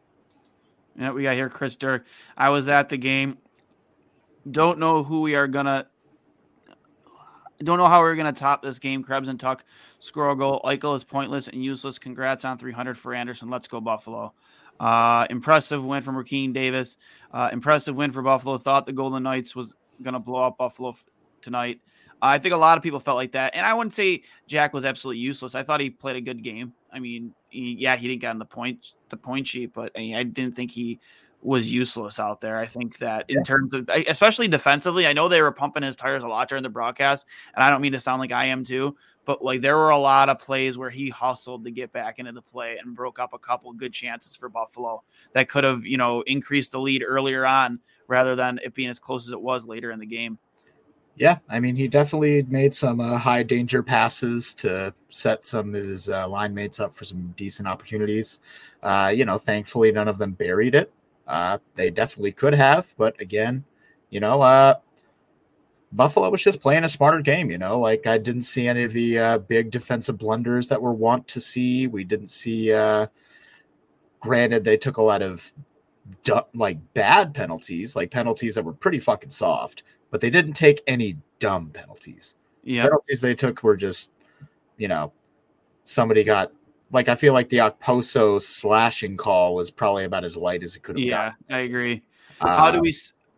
Yeah, 0.99 1.13
we 1.13 1.23
got 1.23 1.37
here 1.37 1.49
Chris 1.49 1.77
Dirk. 1.77 2.07
I 2.37 2.49
was 2.49 2.69
at 2.69 2.89
the 2.89 2.97
game. 2.97 3.39
Don't 4.51 4.81
know 4.81 5.05
who 5.05 5.21
we 5.21 5.37
are 5.37 5.47
gonna. 5.47 5.87
Don't 7.63 7.79
know 7.79 7.87
how 7.87 8.01
we're 8.01 8.17
gonna 8.17 8.33
top 8.33 8.63
this 8.63 8.81
game. 8.81 9.05
Krebs 9.05 9.29
and 9.29 9.39
Tuch 9.39 9.61
score 10.01 10.31
a 10.31 10.35
goal. 10.35 10.61
Eichel 10.65 10.97
is 10.97 11.05
pointless 11.05 11.47
and 11.47 11.63
useless. 11.63 12.01
Congrats 12.01 12.45
on 12.45 12.59
300 12.59 12.99
for 12.99 13.15
Anderson. 13.15 13.49
Let's 13.49 13.69
go 13.69 13.81
Buffalo. 13.81 14.35
Uh, 14.81 15.29
impressive 15.31 15.85
win 15.85 16.03
from 16.03 16.17
Rakeem 16.17 16.53
Davis. 16.53 16.97
Uh, 17.31 17.49
impressive 17.53 17.95
win 17.95 18.11
for 18.11 18.23
Buffalo. 18.23 18.59
Thought 18.59 18.87
the 18.87 18.93
Golden 18.93 19.23
Knights 19.23 19.55
was 19.55 19.73
gonna 20.03 20.19
blow 20.19 20.43
up 20.49 20.59
Buffalo 20.59 20.97
tonight. 21.41 21.81
I 22.23 22.39
think 22.39 22.55
a 22.55 22.59
lot 22.59 22.77
of 22.77 22.83
people 22.83 23.01
felt 23.01 23.17
like 23.17 23.33
that, 23.33 23.55
and 23.55 23.65
I 23.65 23.75
wouldn't 23.75 23.95
say 23.95 24.23
Jack 24.47 24.73
was 24.73 24.85
absolutely 24.85 25.21
useless. 25.21 25.55
I 25.55 25.63
thought 25.63 25.81
he 25.81 25.91
played 25.91 26.17
a 26.17 26.21
good 26.21 26.43
game. 26.43 26.73
I 26.93 26.99
mean, 26.99 27.35
he, 27.51 27.77
yeah, 27.79 27.97
he 27.97 28.09
didn't 28.09 28.21
get 28.21 28.31
on 28.31 28.39
the 28.39 28.45
point 28.45 28.85
the 29.09 29.17
point 29.17 29.49
sheet, 29.49 29.73
but 29.73 29.93
I, 29.97 30.15
I, 30.17 30.23
didn't 30.23 30.55
think 30.55 30.71
he 30.71 31.01
was 31.43 31.71
useless 31.71 32.21
out 32.21 32.41
there. 32.41 32.59
I 32.59 32.67
think 32.67 32.99
that 32.99 33.29
in 33.29 33.37
yeah. 33.37 33.43
terms 33.43 33.75
of, 33.75 33.89
especially 34.09 34.49
defensively, 34.49 35.07
I 35.07 35.13
know 35.13 35.29
they 35.29 35.43
were 35.43 35.53
pumping 35.53 35.83
his 35.83 35.97
tires 35.97 36.23
a 36.23 36.29
lot 36.29 36.49
during 36.49 36.63
the 36.63 36.69
broadcast, 36.69 37.27
and 37.55 37.65
I 37.65 37.71
don't 37.71 37.81
mean 37.81 37.93
to 37.93 38.01
sound 38.01 38.21
like 38.21 38.33
I 38.33 38.47
am 38.47 38.65
too, 38.65 38.97
but 39.25 39.43
like 39.43 39.61
there 39.61 39.77
were 39.77 39.91
a 39.91 39.99
lot 39.99 40.29
of 40.29 40.39
plays 40.39 40.77
where 40.77 40.91
he 40.91 41.09
hustled 41.09 41.65
to 41.65 41.71
get 41.71 41.93
back 41.93 42.19
into 42.19 42.33
the 42.33 42.43
play 42.43 42.79
and 42.79 42.95
broke 42.95 43.19
up 43.19 43.33
a 43.33 43.39
couple 43.39 43.73
good 43.73 43.93
chances 43.93 44.37
for 44.37 44.49
Buffalo 44.49 45.03
that 45.33 45.49
could 45.49 45.65
have, 45.65 45.85
you 45.85 45.97
know, 45.97 46.23
increased 46.23 46.73
the 46.73 46.81
lead 46.81 47.03
earlier 47.07 47.47
on 47.47 47.81
rather 48.09 48.35
than 48.35 48.59
it 48.63 48.75
being 48.75 48.91
as 48.91 48.99
close 48.99 49.27
as 49.27 49.33
it 49.33 49.41
was 49.41 49.65
later 49.65 49.91
in 49.93 50.01
the 50.01 50.07
game. 50.07 50.39
Yeah, 51.17 51.39
I 51.49 51.61
mean, 51.61 51.77
he 51.77 51.87
definitely 51.87 52.43
made 52.45 52.75
some 52.75 53.01
uh, 53.01 53.19
high 53.19 53.43
danger 53.43 53.83
passes 53.83 54.55
to 54.55 54.95
set 55.11 55.45
some 55.45 55.75
of 55.75 55.85
his 55.85 56.09
uh, 56.09 56.27
line 56.29 56.55
mates 56.55 56.81
up 56.81 56.95
for 56.95 57.05
some 57.05 57.35
decent 57.37 57.69
opportunities. 57.69 58.41
Uh, 58.83 59.13
you 59.15 59.25
know, 59.25 59.37
thankfully, 59.37 59.93
none 59.93 60.09
of 60.09 60.17
them 60.19 60.33
buried 60.33 60.75
it. 60.75 60.93
Uh, 61.27 61.59
they 61.75 61.91
definitely 61.91 62.33
could 62.33 62.55
have, 62.55 62.95
but 62.97 63.21
again, 63.21 63.65
you 64.09 64.19
know, 64.19 64.41
uh, 64.41 64.75
Buffalo 65.93 66.31
was 66.31 66.43
just 66.43 66.61
playing 66.61 66.85
a 66.85 66.89
smarter 66.89 67.21
game. 67.21 67.51
You 67.51 67.59
know, 67.59 67.79
like 67.79 68.07
I 68.07 68.17
didn't 68.17 68.43
see 68.43 68.67
any 68.67 68.85
of 68.85 68.93
the 68.93 69.19
uh, 69.19 69.39
big 69.39 69.71
defensive 69.71 70.17
blunders 70.19 70.69
that 70.69 70.81
we're 70.81 70.93
wont 70.93 71.29
to 71.29 71.41
see. 71.41 71.87
We 71.87 72.05
didn't 72.05 72.29
see. 72.29 72.71
granted, 74.21 74.65
they 74.65 74.77
took 74.77 74.97
a 74.97 75.03
lot 75.03 75.23
of 75.23 75.53
like 76.55 76.79
bad 76.95 77.35
penalties, 77.35 77.95
like 77.95 78.11
penalties 78.11 78.55
that 78.55 78.65
were 78.65 78.73
pretty 78.73 78.99
fucking 78.99 79.31
soft 79.31 79.83
but 80.11 80.21
they 80.21 80.31
didn't 80.31 80.55
take 80.55 80.83
any 80.87 81.17
dumb 81.39 81.71
penalties. 81.71 82.37
Yeah, 82.63 82.85
penalties 82.85 83.21
they 83.21 83.35
took 83.35 83.63
were 83.63 83.77
just, 83.77 84.11
you 84.77 84.89
know, 84.89 85.13
somebody 85.85 86.25
got 86.25 86.53
like 86.93 87.09
I 87.09 87.15
feel 87.15 87.33
like 87.33 87.49
the 87.49 87.59
Okposo 87.59 88.41
slashing 88.41 89.17
call 89.17 89.55
was 89.55 89.71
probably 89.71 90.05
about 90.05 90.25
as 90.25 90.37
light 90.37 90.63
as 90.63 90.77
it 90.77 90.83
could 90.83 90.97
have. 90.97 91.03
Been. 91.03 91.09
Yeah, 91.09 91.31
gotten. 91.31 91.55
I 91.55 91.59
agree. 91.61 92.03
Uh, 92.41 92.57
how 92.57 92.71
do 92.71 92.81
we 92.81 92.93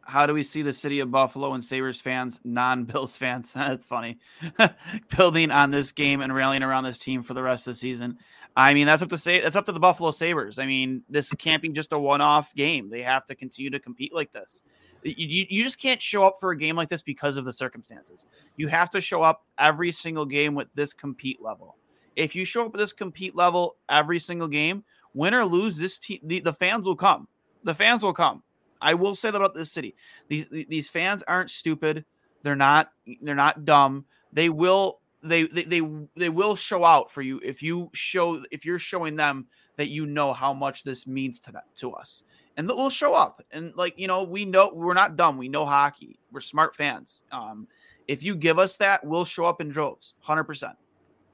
how 0.04 0.26
do 0.26 0.34
we 0.34 0.42
see 0.42 0.62
the 0.62 0.72
city 0.72 1.00
of 1.00 1.10
Buffalo 1.10 1.54
and 1.54 1.64
Sabres 1.64 2.00
fans, 2.00 2.40
non 2.44 2.84
Bills 2.84 3.16
fans? 3.22 3.52
That's 3.54 3.86
funny. 3.86 4.18
building 5.16 5.50
on 5.50 5.70
this 5.70 5.92
game 5.92 6.20
and 6.20 6.34
rallying 6.34 6.62
around 6.62 6.84
this 6.84 6.98
team 6.98 7.22
for 7.22 7.34
the 7.34 7.42
rest 7.42 7.66
of 7.66 7.74
the 7.74 7.78
season. 7.78 8.18
I 8.56 8.74
mean, 8.74 8.86
that's 8.86 9.02
up 9.02 9.08
to 9.10 9.18
say 9.18 9.40
that's 9.40 9.56
up 9.56 9.66
to 9.66 9.72
the 9.72 9.80
Buffalo 9.80 10.10
Sabres. 10.10 10.58
I 10.58 10.66
mean, 10.66 11.02
this 11.08 11.32
can't 11.38 11.62
be 11.62 11.68
just 11.70 11.92
a 11.92 11.98
one-off 11.98 12.54
game. 12.54 12.90
They 12.90 13.02
have 13.02 13.26
to 13.26 13.34
continue 13.34 13.70
to 13.70 13.80
compete 13.80 14.14
like 14.14 14.32
this. 14.32 14.62
You, 15.04 15.46
you 15.48 15.64
just 15.64 15.80
can't 15.80 16.00
show 16.00 16.22
up 16.22 16.36
for 16.38 16.52
a 16.52 16.56
game 16.56 16.76
like 16.76 16.88
this 16.88 17.02
because 17.02 17.36
of 17.36 17.44
the 17.44 17.52
circumstances. 17.52 18.26
You 18.56 18.68
have 18.68 18.88
to 18.90 19.00
show 19.00 19.22
up 19.22 19.44
every 19.58 19.90
single 19.90 20.26
game 20.26 20.54
with 20.54 20.68
this 20.76 20.94
compete 20.94 21.42
level. 21.42 21.76
If 22.14 22.36
you 22.36 22.44
show 22.44 22.66
up 22.66 22.72
with 22.72 22.78
this 22.78 22.92
compete 22.92 23.34
level 23.34 23.76
every 23.88 24.20
single 24.20 24.46
game, 24.46 24.84
win 25.12 25.34
or 25.34 25.44
lose, 25.44 25.76
this 25.76 25.98
team, 25.98 26.20
the, 26.22 26.38
the 26.38 26.52
fans 26.52 26.84
will 26.84 26.94
come. 26.94 27.26
The 27.64 27.74
fans 27.74 28.04
will 28.04 28.12
come. 28.12 28.44
I 28.80 28.94
will 28.94 29.14
say 29.14 29.30
that 29.30 29.36
about 29.36 29.54
this 29.54 29.72
city. 29.72 29.94
These 30.28 30.46
these 30.50 30.88
fans 30.88 31.22
aren't 31.24 31.50
stupid. 31.50 32.04
They're 32.42 32.56
not 32.56 32.90
they're 33.22 33.34
not 33.34 33.64
dumb. 33.64 34.04
They 34.32 34.48
will 34.48 35.00
they, 35.22 35.44
they 35.44 35.64
they 35.64 35.82
they 36.16 36.28
will 36.28 36.56
show 36.56 36.84
out 36.84 37.10
for 37.10 37.22
you 37.22 37.40
if 37.44 37.62
you 37.62 37.90
show 37.92 38.42
if 38.50 38.64
you're 38.64 38.78
showing 38.78 39.16
them 39.16 39.46
that 39.76 39.88
you 39.88 40.06
know 40.06 40.32
how 40.32 40.52
much 40.52 40.84
this 40.84 41.06
means 41.06 41.40
to 41.40 41.52
that 41.52 41.64
to 41.76 41.92
us 41.92 42.24
and 42.56 42.68
we'll 42.68 42.90
show 42.90 43.14
up. 43.14 43.42
And 43.50 43.74
like 43.76 43.98
you 43.98 44.06
know, 44.06 44.22
we 44.22 44.44
know 44.44 44.70
we're 44.72 44.94
not 44.94 45.16
dumb. 45.16 45.36
We 45.36 45.48
know 45.48 45.64
hockey. 45.64 46.18
We're 46.30 46.40
smart 46.40 46.76
fans. 46.76 47.22
Um, 47.32 47.66
if 48.08 48.22
you 48.22 48.34
give 48.36 48.58
us 48.58 48.76
that, 48.78 49.04
we'll 49.04 49.24
show 49.24 49.44
up 49.44 49.60
in 49.60 49.68
droves, 49.68 50.14
hundred 50.20 50.44
percent. 50.44 50.76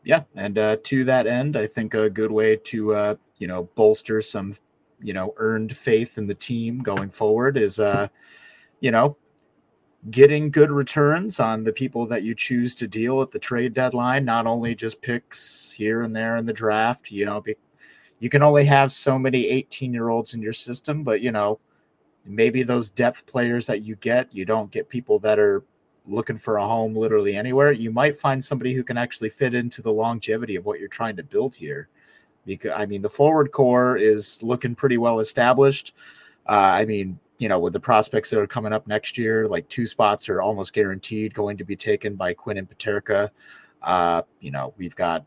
Yeah, 0.05 0.23
and 0.37 0.59
uh, 0.59 0.77
to 0.85 1.05
that 1.05 1.27
end, 1.27 1.57
I 1.57 1.67
think 1.67 1.95
a 1.95 2.09
good 2.09 2.31
way 2.31 2.57
to 2.57 2.95
uh, 2.95 3.15
you 3.39 3.47
know 3.47 3.65
bolster 3.75 4.23
some 4.23 4.57
you 5.01 5.13
know 5.13 5.35
earned 5.37 5.77
faith 5.77 6.19
in 6.19 6.27
the 6.27 6.35
team 6.35 6.79
going 6.81 7.11
forward 7.11 7.57
is 7.57 7.79
uh, 7.79 8.09
you 8.81 8.91
know 8.91 9.17
getting 10.11 10.51
good 10.51 10.71
returns 10.71 11.41
on 11.41 11.65
the 11.65 11.73
people 11.73 12.07
that 12.07 12.23
you 12.23 12.35
choose 12.35 12.75
to 12.77 12.87
deal 12.87 13.21
at 13.21 13.31
the 13.31 13.39
trade 13.39 13.75
deadline. 13.75 14.25
Not 14.25 14.47
only 14.47 14.75
just 14.75 15.03
picks 15.03 15.71
here 15.71 16.03
and 16.03 16.15
there 16.15 16.37
in 16.37 16.47
the 16.47 16.53
draft, 16.53 17.11
you 17.11 17.27
know, 17.27 17.41
be, 17.41 17.57
you 18.21 18.29
can 18.31 18.43
only 18.43 18.65
have 18.65 18.93
so 18.93 19.19
many 19.19 19.47
18 19.47 19.93
year 19.93 20.09
olds 20.09 20.35
in 20.35 20.43
your 20.43 20.53
system, 20.53 21.03
but 21.03 21.21
you 21.21 21.33
know, 21.33 21.59
maybe 22.25 22.63
those 22.63 22.91
depth 22.91 23.27
players 23.27 23.67
that 23.67 23.83
you 23.83 23.97
get, 23.97 24.33
you 24.35 24.45
don't 24.45 24.71
get 24.71 24.89
people 24.89 25.19
that 25.21 25.39
are 25.39 25.65
looking 26.07 26.39
for 26.39 26.57
a 26.57 26.67
home 26.67 26.95
literally 26.97 27.37
anywhere, 27.37 27.73
you 27.73 27.91
might 27.91 28.19
find 28.19 28.43
somebody 28.43 28.75
who 28.75 28.83
can 28.83 28.97
actually 28.97 29.29
fit 29.29 29.55
into 29.55 29.83
the 29.83 29.93
longevity 29.93 30.57
of 30.57 30.65
what 30.65 30.81
you're 30.81 30.89
trying 30.89 31.17
to 31.17 31.23
build 31.23 31.55
here. 31.55 31.89
Because 32.47 32.73
I 32.75 32.87
mean, 32.87 33.03
the 33.03 33.11
forward 33.11 33.53
core 33.53 33.97
is 33.97 34.43
looking 34.43 34.75
pretty 34.75 34.97
well 34.97 35.21
established. 35.21 35.95
Uh, 36.47 36.73
I 36.81 36.85
mean, 36.87 37.19
you 37.39 37.49
know, 37.49 37.59
with 37.59 37.73
the 37.73 37.81
prospects 37.81 38.31
that 38.31 38.39
are 38.41 38.47
coming 38.47 38.73
up 38.73 38.87
next 38.87 39.17
year, 39.17 39.47
like 39.47 39.69
two 39.69 39.87
spots 39.87 40.29
are 40.29 40.43
almost 40.43 40.73
guaranteed 40.73 41.33
going 41.35 41.57
to 41.57 41.65
be 41.65 41.77
taken 41.77 42.17
by 42.17 42.35
Quinn 42.35 42.59
and 42.59 42.69
Peterka. 42.69 43.31
Uh, 43.83 44.23
you 44.41 44.51
know, 44.51 44.75
we've 44.77 44.97
got 44.97 45.25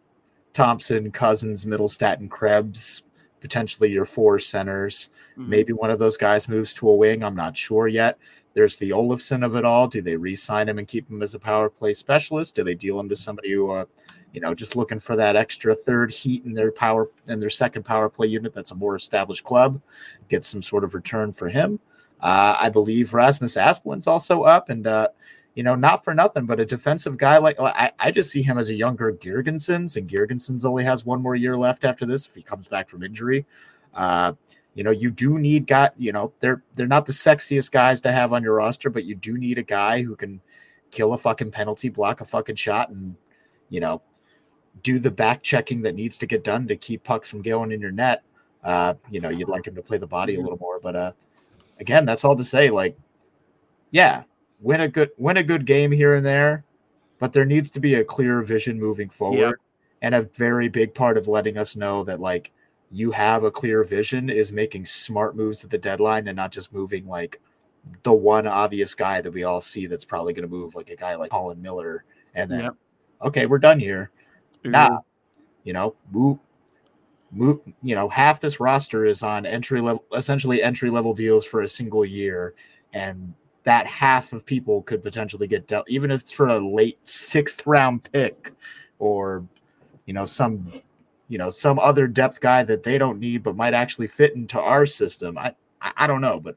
Thompson, 0.54 1.12
Cozens, 1.12 1.64
Mittelstadt, 1.64 2.20
and 2.20 2.30
Krebs, 2.30 3.04
potentially 3.40 3.90
your 3.90 4.04
four 4.04 4.40
centers. 4.40 5.10
Mhm. 5.38 5.48
Maybe 5.48 5.74
one 5.74 5.90
of 5.90 6.00
those 6.00 6.18
guys 6.18 6.50
moves 6.50 6.74
to 6.76 6.90
a 6.90 6.96
wing. 6.96 7.24
I'm 7.24 7.36
not 7.36 7.56
sure 7.56 7.88
yet. 7.88 8.18
There's 8.54 8.76
the 8.76 8.90
Olofsson 8.90 9.46
of 9.46 9.56
it 9.56 9.64
all. 9.64 9.88
Do 9.88 10.02
they 10.02 10.18
re-sign 10.18 10.68
him 10.68 10.78
and 10.78 10.88
keep 10.88 11.10
him 11.10 11.22
as 11.22 11.34
a 11.34 11.40
power 11.40 11.70
play 11.70 11.94
specialist? 11.94 12.56
Do 12.56 12.64
they 12.66 12.76
deal 12.76 13.00
him 13.00 13.08
to 13.08 13.16
somebody 13.16 13.54
who, 13.54 13.72
uh, 13.72 13.86
you 14.34 14.42
know, 14.42 14.54
just 14.54 14.76
looking 14.76 15.00
for 15.00 15.16
that 15.16 15.38
extra 15.38 15.74
third 15.74 16.12
heat 16.12 16.44
in 16.44 16.54
their 16.54 16.74
power 16.74 17.10
in 17.28 17.40
their 17.40 17.50
second 17.50 17.84
power 17.84 18.10
play 18.10 18.28
unit? 18.28 18.54
That's 18.54 18.72
a 18.72 18.76
more 18.76 18.98
established 18.98 19.46
club. 19.46 19.82
Get 20.28 20.44
some 20.44 20.62
sort 20.62 20.84
of 20.84 20.94
return 20.94 21.32
for 21.32 21.48
him. 21.48 21.80
Uh, 22.22 22.56
I 22.60 22.70
believe 22.70 23.14
Rasmus 23.14 23.56
Asplund's 23.56 24.08
also 24.08 24.44
up, 24.44 24.70
and 24.70 24.86
uh, 24.86 25.08
you 25.56 25.64
know, 25.64 25.76
not 25.76 26.04
for 26.04 26.14
nothing, 26.14 26.46
but 26.46 26.60
a 26.60 26.66
defensive 26.66 27.18
guy 27.18 27.38
like 27.38 27.60
I, 27.60 27.92
I 28.00 28.12
just 28.12 28.32
see 28.32 28.42
him 28.42 28.58
as 28.58 28.70
a 28.70 28.76
younger 28.76 29.12
Girgensons, 29.12 29.98
and 29.98 30.10
Girgensons 30.10 30.64
only 30.64 30.84
has 30.84 31.06
one 31.06 31.22
more 31.22 31.36
year 31.36 31.58
left 31.58 31.84
after 31.84 32.06
this 32.06 32.28
if 32.28 32.36
he 32.36 32.44
comes 32.44 32.68
back 32.68 32.90
from 32.90 33.04
injury. 33.04 33.46
Uh, 33.94 34.34
you 34.76 34.84
know, 34.84 34.92
you 34.92 35.12
do 35.12 35.40
need 35.40 35.68
guy. 35.68 35.90
You 35.98 36.14
know, 36.14 36.32
they're 36.40 36.64
they're 36.76 36.88
not 36.88 37.06
the 37.06 37.12
sexiest 37.12 37.72
guys 37.72 38.00
to 38.02 38.12
have 38.12 38.34
on 38.34 38.44
your 38.44 38.56
roster, 38.56 38.90
but 38.90 39.04
you 39.04 39.16
do 39.16 39.38
need 39.38 39.58
a 39.58 39.64
guy 39.64 40.02
who 40.04 40.16
can 40.16 40.42
kill 40.92 41.14
a 41.14 41.18
fucking 41.18 41.52
penalty, 41.52 41.90
block 41.90 42.22
a 42.22 42.26
fucking 42.26 42.56
shot, 42.56 42.90
and 42.90 43.16
you 43.70 43.80
know, 43.80 44.02
do 44.84 45.00
the 45.00 45.12
back 45.12 45.44
checking 45.44 45.82
that 45.82 45.96
needs 45.96 46.18
to 46.20 46.26
get 46.26 46.44
done 46.44 46.68
to 46.68 46.76
keep 46.76 47.04
pucks 47.04 47.28
from 47.28 47.42
going 47.42 47.72
in 47.72 47.82
your 47.82 47.92
net. 47.92 48.24
Uh, 48.64 48.94
you 49.10 49.20
know, 49.20 49.30
you'd 49.30 49.50
like 49.50 49.66
him 49.66 49.76
to 49.76 49.82
play 49.82 49.98
the 49.98 50.08
body 50.08 50.36
a 50.36 50.40
little 50.40 50.58
more, 50.60 50.80
but 50.80 50.96
uh, 50.96 51.12
again, 51.82 52.06
that's 52.06 52.24
all 52.24 52.38
to 52.38 52.44
say. 52.44 52.70
Like, 52.70 52.98
yeah, 53.90 54.24
win 54.62 54.80
a 54.82 54.88
good 54.88 55.10
win 55.18 55.38
a 55.38 55.44
good 55.44 55.66
game 55.66 55.92
here 55.92 56.16
and 56.16 56.26
there, 56.26 56.64
but 57.20 57.34
there 57.34 57.44
needs 57.44 57.70
to 57.72 57.82
be 57.82 57.96
a 57.96 58.04
clear 58.06 58.42
vision 58.42 58.80
moving 58.80 59.10
forward. 59.10 59.60
And 60.04 60.16
a 60.16 60.22
very 60.22 60.70
big 60.70 60.96
part 60.96 61.18
of 61.18 61.28
letting 61.28 61.58
us 61.58 61.76
know 61.76 62.04
that 62.06 62.20
like 62.20 62.52
you 62.92 63.12
have 63.12 63.44
a 63.44 63.52
clear 63.52 63.84
vision 63.84 64.30
is 64.30 64.52
making 64.52 64.86
smart 64.86 65.36
moves 65.36 65.64
at 65.64 65.70
the 65.70 65.78
deadline 65.78 66.28
and 66.28 66.36
not 66.36 66.52
just 66.52 66.74
moving 66.74 67.06
like 67.06 67.40
the 68.04 68.14
one 68.14 68.48
obvious 68.48 68.94
guy 68.96 69.22
that 69.22 69.32
we 69.32 69.44
all 69.44 69.62
see 69.62 69.86
that's 69.86 70.06
probably 70.06 70.34
going 70.34 70.48
to 70.48 70.56
move 70.56 70.76
like 70.76 70.90
a 70.90 70.96
guy 70.96 71.16
like 71.16 71.32
Colin 71.32 71.62
Miller 71.62 72.04
and 72.36 72.50
then 72.50 72.62
Yep. 72.62 72.76
okay, 73.24 73.46
we're 73.46 73.60
done 73.60 73.80
here. 73.80 74.12
Nah, 74.64 75.00
you 75.64 75.74
know, 75.74 75.96
move 76.12 76.40
you 77.34 77.96
know, 77.96 78.10
half 78.10 78.40
this 78.40 78.60
roster 78.60 79.06
is 79.06 79.24
on 79.24 79.46
entry 79.46 79.82
level 79.82 80.04
essentially 80.16 80.62
entry 80.62 80.90
level 80.90 81.14
deals 81.14 81.46
for 81.46 81.62
a 81.62 81.68
single 81.68 82.06
year 82.06 82.54
and 82.94 83.34
that 83.64 83.86
half 83.86 84.34
of 84.34 84.46
people 84.46 84.82
could 84.82 85.04
potentially 85.04 85.48
get 85.48 85.68
dealt 85.68 85.90
even 85.90 86.12
if 86.12 86.22
it's 86.22 86.32
for 86.32 86.48
a 86.48 86.60
late 86.60 86.98
sixth 87.08 87.66
round 87.66 88.04
pick 88.12 88.52
or 89.00 89.46
you 90.06 90.14
know 90.14 90.26
some 90.26 90.66
you 91.30 91.38
know 91.38 91.50
some 91.50 91.78
other 91.80 92.08
depth 92.08 92.42
guy 92.42 92.64
that 92.64 92.84
they 92.84 92.98
don't 92.98 93.20
need 93.20 93.44
but 93.44 93.56
might 93.56 93.74
actually 93.74 94.08
fit 94.08 94.36
into 94.36 94.60
our 94.60 94.86
system 94.86 95.38
i 95.38 95.54
i, 95.80 95.92
I 95.96 96.08
don't 96.08 96.22
know 96.22 96.40
but 96.40 96.56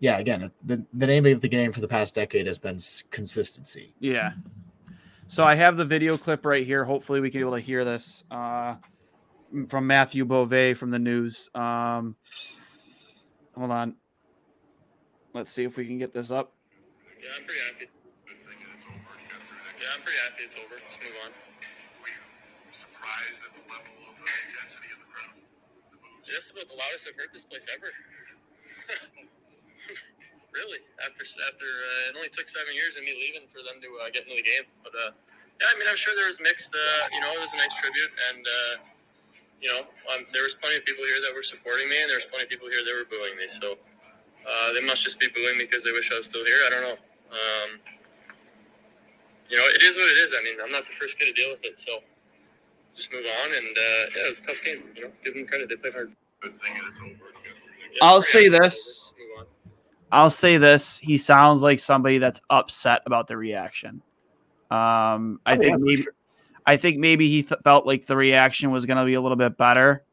yeah 0.00 0.18
again 0.18 0.50
the, 0.64 0.84
the 0.92 1.06
name 1.06 1.24
of 1.26 1.40
the 1.40 1.48
game 1.48 1.72
for 1.72 1.80
the 1.80 1.88
past 1.88 2.14
decade 2.14 2.48
has 2.48 2.58
been 2.58 2.78
consistency 3.10 3.94
Yeah. 4.00 4.32
So 5.32 5.44
I 5.44 5.54
have 5.54 5.78
the 5.78 5.84
video 5.86 6.18
clip 6.18 6.44
right 6.44 6.66
here. 6.66 6.84
Hopefully, 6.84 7.20
we 7.20 7.30
can 7.30 7.40
be 7.40 7.42
able 7.42 7.54
to 7.54 7.60
hear 7.60 7.86
this 7.86 8.22
uh, 8.30 8.74
from 9.68 9.86
Matthew 9.86 10.24
Bove 10.24 10.76
from 10.78 10.90
the 10.90 10.98
news. 10.98 11.48
Um, 11.54 12.16
hold 13.56 13.70
on. 13.70 13.96
Let's 15.32 15.52
see 15.52 15.64
if 15.64 15.76
we 15.76 15.86
can 15.86 15.98
get 15.98 16.12
this 16.12 16.30
up. 16.30 16.52
Yeah, 17.20 17.28
I'm 17.36 17.44
pretty 17.44 17.60
happy. 17.64 17.86
Yeah, 19.80 19.88
I'm 19.96 20.02
pretty 20.04 20.20
happy 20.28 20.42
it's 20.44 20.56
over. 20.56 20.76
Let's 20.76 20.98
move 21.00 21.16
on. 21.24 21.32
Were 22.04 22.12
you 22.12 22.20
surprised 22.76 23.40
at 23.40 23.52
the 23.56 23.64
level 23.72 24.12
of 24.12 24.16
uh, 24.20 24.44
intensity 24.44 24.92
in 24.92 24.98
the 25.00 25.08
crowd? 25.08 25.32
This 26.28 26.48
is 26.48 26.52
about 26.52 26.68
the 26.68 26.76
loudest 26.76 27.08
I've 27.08 27.16
heard 27.16 27.32
this 27.32 27.48
place 27.48 27.64
ever. 27.72 27.88
really, 30.52 30.84
after 31.00 31.24
after 31.48 31.64
uh, 31.64 32.08
it 32.12 32.16
only 32.16 32.28
took 32.28 32.48
seven 32.48 32.76
years 32.76 33.00
of 33.00 33.08
me 33.08 33.16
leaving 33.16 33.48
for 33.48 33.64
them 33.64 33.80
to 33.80 33.88
uh, 34.04 34.12
get 34.12 34.28
into 34.28 34.36
the 34.36 34.44
game. 34.44 34.68
But 34.84 34.92
uh, 34.92 35.16
yeah, 35.60 35.72
I 35.72 35.74
mean, 35.80 35.88
I'm 35.88 35.96
sure 35.96 36.12
there 36.12 36.28
was 36.28 36.40
mixed. 36.44 36.76
Uh, 36.76 37.08
you 37.08 37.20
know, 37.24 37.32
it 37.32 37.40
was 37.40 37.56
a 37.56 37.60
nice 37.60 37.72
tribute, 37.80 38.12
and 38.32 38.44
uh, 38.44 38.91
you 39.62 39.70
know, 39.70 39.86
um, 40.12 40.26
there 40.32 40.42
was 40.42 40.54
plenty 40.54 40.76
of 40.76 40.84
people 40.84 41.04
here 41.06 41.22
that 41.22 41.32
were 41.34 41.42
supporting 41.42 41.88
me, 41.88 42.00
and 42.02 42.10
there 42.10 42.16
was 42.18 42.26
plenty 42.26 42.44
of 42.44 42.50
people 42.50 42.68
here 42.68 42.82
that 42.84 42.92
were 42.92 43.06
booing 43.08 43.36
me. 43.38 43.46
So 43.46 43.78
uh, 44.42 44.72
they 44.74 44.82
must 44.84 45.02
just 45.02 45.20
be 45.20 45.28
booing 45.34 45.56
me 45.56 45.64
because 45.64 45.84
they 45.84 45.92
wish 45.92 46.10
I 46.12 46.16
was 46.16 46.26
still 46.26 46.44
here. 46.44 46.58
I 46.66 46.70
don't 46.70 46.82
know. 46.82 46.98
Um, 47.32 47.78
you 49.48 49.56
know, 49.56 49.64
it 49.64 49.82
is 49.82 49.96
what 49.96 50.10
it 50.10 50.18
is. 50.18 50.34
I 50.36 50.42
mean, 50.42 50.58
I'm 50.62 50.72
not 50.72 50.84
the 50.84 50.92
first 50.92 51.18
kid 51.18 51.26
to 51.26 51.32
deal 51.32 51.50
with 51.50 51.64
it, 51.64 51.80
so 51.80 52.00
just 52.96 53.12
move 53.12 53.24
on. 53.24 53.54
And 53.54 53.70
uh, 53.70 54.02
yeah, 54.16 54.24
it 54.24 54.26
was 54.26 54.40
a 54.40 54.46
tough 54.46 54.62
game. 54.64 54.82
You 54.96 55.02
know, 55.04 55.10
give 55.24 55.34
them 55.34 55.46
credit; 55.46 55.68
they 55.68 55.76
played 55.76 55.94
hard. 55.94 56.12
Good 56.40 56.60
thing 56.60 56.72
it's 56.88 56.98
over. 57.00 57.10
Yeah, 57.94 57.98
I'll 58.02 58.22
say 58.22 58.48
this. 58.48 58.74
it's 58.74 59.14
over. 59.14 59.22
Let's 59.22 59.38
move 59.38 59.38
on. 59.38 59.46
I'll 60.10 60.30
say 60.30 60.58
this: 60.58 60.98
he 60.98 61.18
sounds 61.18 61.62
like 61.62 61.78
somebody 61.80 62.18
that's 62.18 62.40
upset 62.50 63.02
about 63.06 63.28
the 63.28 63.36
reaction. 63.36 64.02
Um, 64.70 65.40
I 65.46 65.54
Oh, 65.54 65.58
think 65.58 65.70
yeah, 65.70 65.76
maybe, 65.78 66.02
sure. 66.02 66.14
I 66.64 66.76
think 66.76 66.98
maybe 66.98 67.28
he 67.28 67.42
th- 67.42 67.60
felt 67.64 67.86
like 67.86 68.06
the 68.06 68.16
reaction 68.16 68.70
was 68.70 68.86
going 68.86 68.98
to 68.98 69.04
be 69.04 69.14
a 69.14 69.20
little 69.20 69.36
bit 69.36 69.56
better. 69.56 70.04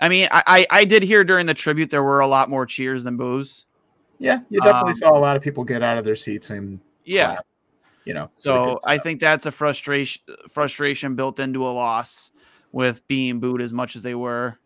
I 0.00 0.08
mean, 0.08 0.28
I, 0.30 0.42
I 0.46 0.66
I 0.80 0.84
did 0.84 1.02
hear 1.02 1.24
during 1.24 1.46
the 1.46 1.54
tribute 1.54 1.90
there 1.90 2.02
were 2.02 2.20
a 2.20 2.26
lot 2.26 2.48
more 2.48 2.66
cheers 2.66 3.04
than 3.04 3.16
boos. 3.16 3.66
yeah 4.18 4.40
you 4.48 4.60
definitely 4.60 4.92
Um, 4.92 4.98
saw 4.98 5.16
a 5.16 5.18
lot 5.18 5.36
of 5.36 5.42
people 5.42 5.62
get 5.64 5.82
out 5.82 5.98
of 5.98 6.04
their 6.04 6.16
seats 6.16 6.50
and 6.50 6.80
Yeah, 7.04 7.34
clap, 7.34 7.46
you 8.04 8.14
know 8.14 8.30
so 8.38 8.78
I 8.86 8.98
think 8.98 9.20
that's 9.20 9.46
a 9.46 9.52
frustration 9.52 10.22
frustration 10.50 11.14
built 11.16 11.38
into 11.38 11.66
a 11.66 11.70
loss 11.70 12.30
with 12.72 13.06
being 13.08 13.40
booed 13.40 13.60
as 13.60 13.72
much 13.72 13.96
as 13.96 14.02
they 14.02 14.14
were. 14.14 14.58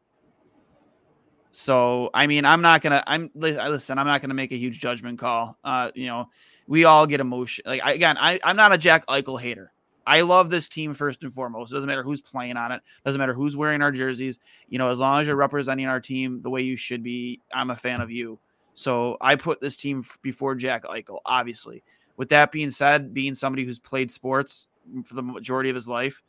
So 1.53 2.11
I 2.15 2.27
mean, 2.27 2.45
I'm 2.45 2.63
not 2.63 2.81
gonna. 2.83 3.03
I'm 3.07 3.31
listen. 3.35 3.99
I'm 3.99 4.07
not 4.07 4.21
gonna 4.21 4.35
make 4.35 4.53
a 4.53 4.57
huge 4.57 4.79
judgment 4.81 5.19
call. 5.19 5.59
Uh, 5.65 5.91
you 5.95 6.07
know, 6.07 6.29
we 6.67 6.85
all 6.85 7.07
get 7.07 7.21
emotion. 7.21 7.65
Like 7.67 7.83
I, 7.85 7.93
again, 7.93 8.17
I, 8.19 8.41
I'm 8.45 8.57
not 8.57 8.73
a 8.73 8.79
Jack 8.79 9.07
Eichel 9.07 9.41
hater. 9.41 9.73
I 10.07 10.21
love 10.23 10.51
this 10.51 10.69
team 10.69 10.95
first 10.95 11.23
and 11.23 11.33
foremost. 11.33 11.73
It 11.73 11.77
doesn't 11.77 11.89
matter 11.89 12.03
who's 12.03 12.21
playing 12.21 12.57
on 12.57 12.73
it. 12.73 12.83
Doesn't 13.05 13.19
matter 13.19 13.35
who's 13.35 13.57
wearing 13.57 13.83
our 13.83 13.93
jerseys. 13.93 14.39
You 14.69 14.79
know, 14.79 14.91
as 14.91 14.99
long 14.99 15.21
as 15.21 15.27
you're 15.27 15.37
representing 15.37 15.87
our 15.87 16.01
team 16.01 16.43
the 16.43 16.51
way 16.51 16.63
you 16.63 16.77
should 16.77 17.03
be, 17.03 17.41
I'm 17.53 17.71
a 17.71 17.77
fan 17.77 18.01
of 18.01 18.11
you. 18.11 18.39
So 18.75 19.17
I 19.21 19.37
put 19.37 19.61
this 19.61 19.77
team 19.77 20.05
before 20.23 20.55
Jack 20.55 20.85
Eichel, 20.85 21.21
obviously. 21.25 21.83
With 22.17 22.29
that 22.31 22.53
being 22.53 22.71
said, 22.71 23.15
being 23.15 23.35
somebody 23.35 23.65
who's 23.65 23.79
played 23.79 24.13
sports 24.13 24.69
for 25.05 25.15
the 25.15 25.23
majority 25.23 25.71
of 25.71 25.77
his 25.77 25.89
life, 25.89 26.23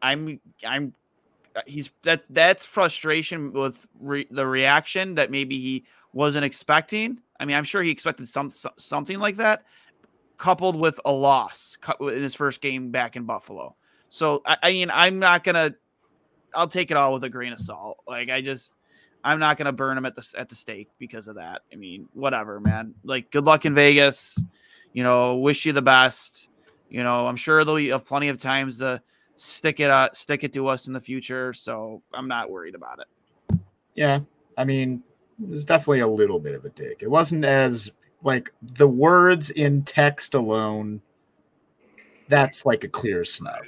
I'm 0.00 0.40
I'm 0.66 0.94
uh, 1.54 1.62
he's 1.66 1.90
that 2.02 2.24
that's 2.30 2.66
frustration 2.66 3.52
with 3.52 3.86
re, 3.98 4.26
the 4.30 4.46
reaction 4.46 5.14
that 5.16 5.30
maybe 5.30 5.58
he 5.58 5.84
wasn't 6.12 6.44
expecting. 6.44 7.20
I 7.38 7.44
mean, 7.44 7.56
I'm 7.56 7.64
sure 7.64 7.82
he 7.82 7.90
expected 7.90 8.28
some 8.28 8.50
so- 8.50 8.72
something 8.78 9.18
like 9.18 9.36
that, 9.36 9.64
coupled 10.36 10.76
with 10.76 11.00
a 11.04 11.12
loss 11.12 11.78
in 12.00 12.22
his 12.22 12.34
first 12.34 12.60
game 12.60 12.90
back 12.90 13.16
in 13.16 13.24
Buffalo. 13.24 13.76
So 14.10 14.42
I, 14.44 14.56
I 14.62 14.72
mean, 14.72 14.90
I'm 14.92 15.18
not 15.18 15.44
gonna. 15.44 15.74
I'll 16.54 16.68
take 16.68 16.90
it 16.90 16.96
all 16.96 17.12
with 17.12 17.24
a 17.24 17.28
grain 17.28 17.52
of 17.52 17.58
salt. 17.58 17.98
Like 18.06 18.30
I 18.30 18.40
just, 18.40 18.72
I'm 19.22 19.38
not 19.38 19.56
gonna 19.56 19.72
burn 19.72 19.98
him 19.98 20.06
at 20.06 20.14
the 20.14 20.26
at 20.38 20.48
the 20.48 20.54
stake 20.54 20.88
because 20.98 21.28
of 21.28 21.36
that. 21.36 21.62
I 21.72 21.76
mean, 21.76 22.08
whatever, 22.14 22.60
man. 22.60 22.94
Like, 23.04 23.30
good 23.30 23.44
luck 23.44 23.64
in 23.66 23.74
Vegas. 23.74 24.38
You 24.92 25.02
know, 25.02 25.36
wish 25.36 25.66
you 25.66 25.72
the 25.72 25.82
best. 25.82 26.48
You 26.88 27.02
know, 27.02 27.26
I'm 27.26 27.36
sure 27.36 27.64
there'll 27.64 27.78
be 27.78 27.92
uh, 27.92 27.98
plenty 27.98 28.28
of 28.28 28.40
times 28.40 28.78
to 28.78 29.02
stick 29.36 29.80
it 29.80 29.90
uh, 29.90 30.08
stick 30.12 30.44
it 30.44 30.52
to 30.54 30.66
us 30.68 30.86
in 30.86 30.92
the 30.92 31.00
future. 31.00 31.52
So 31.52 32.02
I'm 32.14 32.28
not 32.28 32.50
worried 32.50 32.74
about 32.74 33.00
it. 33.00 33.58
Yeah, 33.94 34.20
I 34.56 34.64
mean, 34.64 35.02
it 35.42 35.48
was 35.48 35.64
definitely 35.64 36.00
a 36.00 36.06
little 36.06 36.38
bit 36.38 36.54
of 36.54 36.64
a 36.64 36.70
dig. 36.70 36.98
It 37.00 37.10
wasn't 37.10 37.44
as 37.44 37.90
like 38.26 38.52
the 38.60 38.88
words 38.88 39.50
in 39.50 39.82
text 39.84 40.34
alone. 40.34 41.00
That's 42.28 42.66
like 42.66 42.82
a 42.82 42.88
clear 42.88 43.24
snub, 43.24 43.62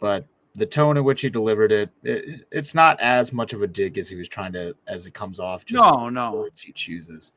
but 0.00 0.26
the 0.54 0.64
tone 0.64 0.96
in 0.96 1.04
which 1.04 1.20
he 1.20 1.28
delivered 1.28 1.70
it, 1.70 1.90
it, 2.02 2.46
it's 2.50 2.74
not 2.74 2.98
as 3.00 3.30
much 3.32 3.52
of 3.52 3.60
a 3.60 3.66
dig 3.66 3.98
as 3.98 4.08
he 4.08 4.16
was 4.16 4.28
trying 4.28 4.54
to 4.54 4.74
as 4.86 5.04
it 5.04 5.12
comes 5.12 5.38
off. 5.38 5.66
Just 5.66 5.84
No, 5.84 6.08
no. 6.08 6.32
words 6.32 6.62
he 6.62 6.72
chooses. 6.72 7.34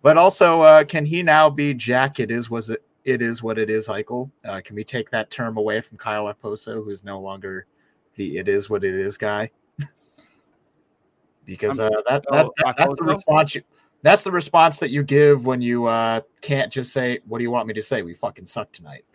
But 0.00 0.16
also, 0.16 0.60
uh, 0.60 0.84
can 0.84 1.04
he 1.04 1.22
now 1.24 1.50
be 1.50 1.74
Jack? 1.74 2.20
It 2.20 2.30
is 2.30 2.48
was 2.48 2.70
it. 2.70 2.84
It 3.04 3.20
is 3.20 3.42
what 3.42 3.58
it 3.58 3.68
is, 3.68 3.88
Eichel. 3.88 4.30
Uh, 4.44 4.60
can 4.62 4.76
we 4.76 4.84
take 4.84 5.10
that 5.10 5.30
term 5.30 5.56
away 5.56 5.80
from 5.80 5.98
Kyle 5.98 6.32
Okposo, 6.32 6.84
who's 6.84 7.02
no 7.02 7.18
longer 7.18 7.66
the 8.14 8.38
"it 8.38 8.48
is 8.48 8.70
what 8.70 8.84
it 8.84 8.94
is" 8.94 9.18
guy? 9.18 9.50
because 11.44 11.80
uh, 11.80 11.90
that, 12.08 12.24
Oh, 12.30 12.36
that, 12.36 12.50
that- 12.64 12.76
that's 12.78 12.94
the 12.96 13.04
response. 13.04 13.54
You, 13.56 13.62
that's 14.02 14.22
the 14.22 14.32
response 14.32 14.78
that 14.78 14.90
you 14.90 15.02
give 15.02 15.46
when 15.46 15.60
you 15.60 15.86
uh, 15.86 16.20
can't 16.40 16.72
just 16.72 16.92
say, 16.92 17.20
"What 17.26 17.38
do 17.38 17.44
you 17.44 17.50
want 17.50 17.66
me 17.68 17.74
to 17.74 17.82
say? 17.82 18.02
We 18.02 18.14
fucking 18.14 18.46
suck 18.46 18.72
tonight." 18.72 19.04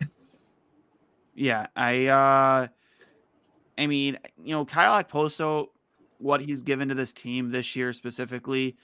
Yeah, 1.36 1.66
I 1.76 2.06
uh 2.06 2.68
I 3.78 3.86
mean, 3.86 4.18
you 4.42 4.54
know, 4.54 4.64
Kyle 4.64 5.04
Okposo, 5.04 5.66
what 6.16 6.40
he's 6.40 6.62
given 6.62 6.88
to 6.88 6.94
this 6.94 7.12
team 7.12 7.50
this 7.50 7.76
year 7.76 7.92
specifically, 7.92 8.76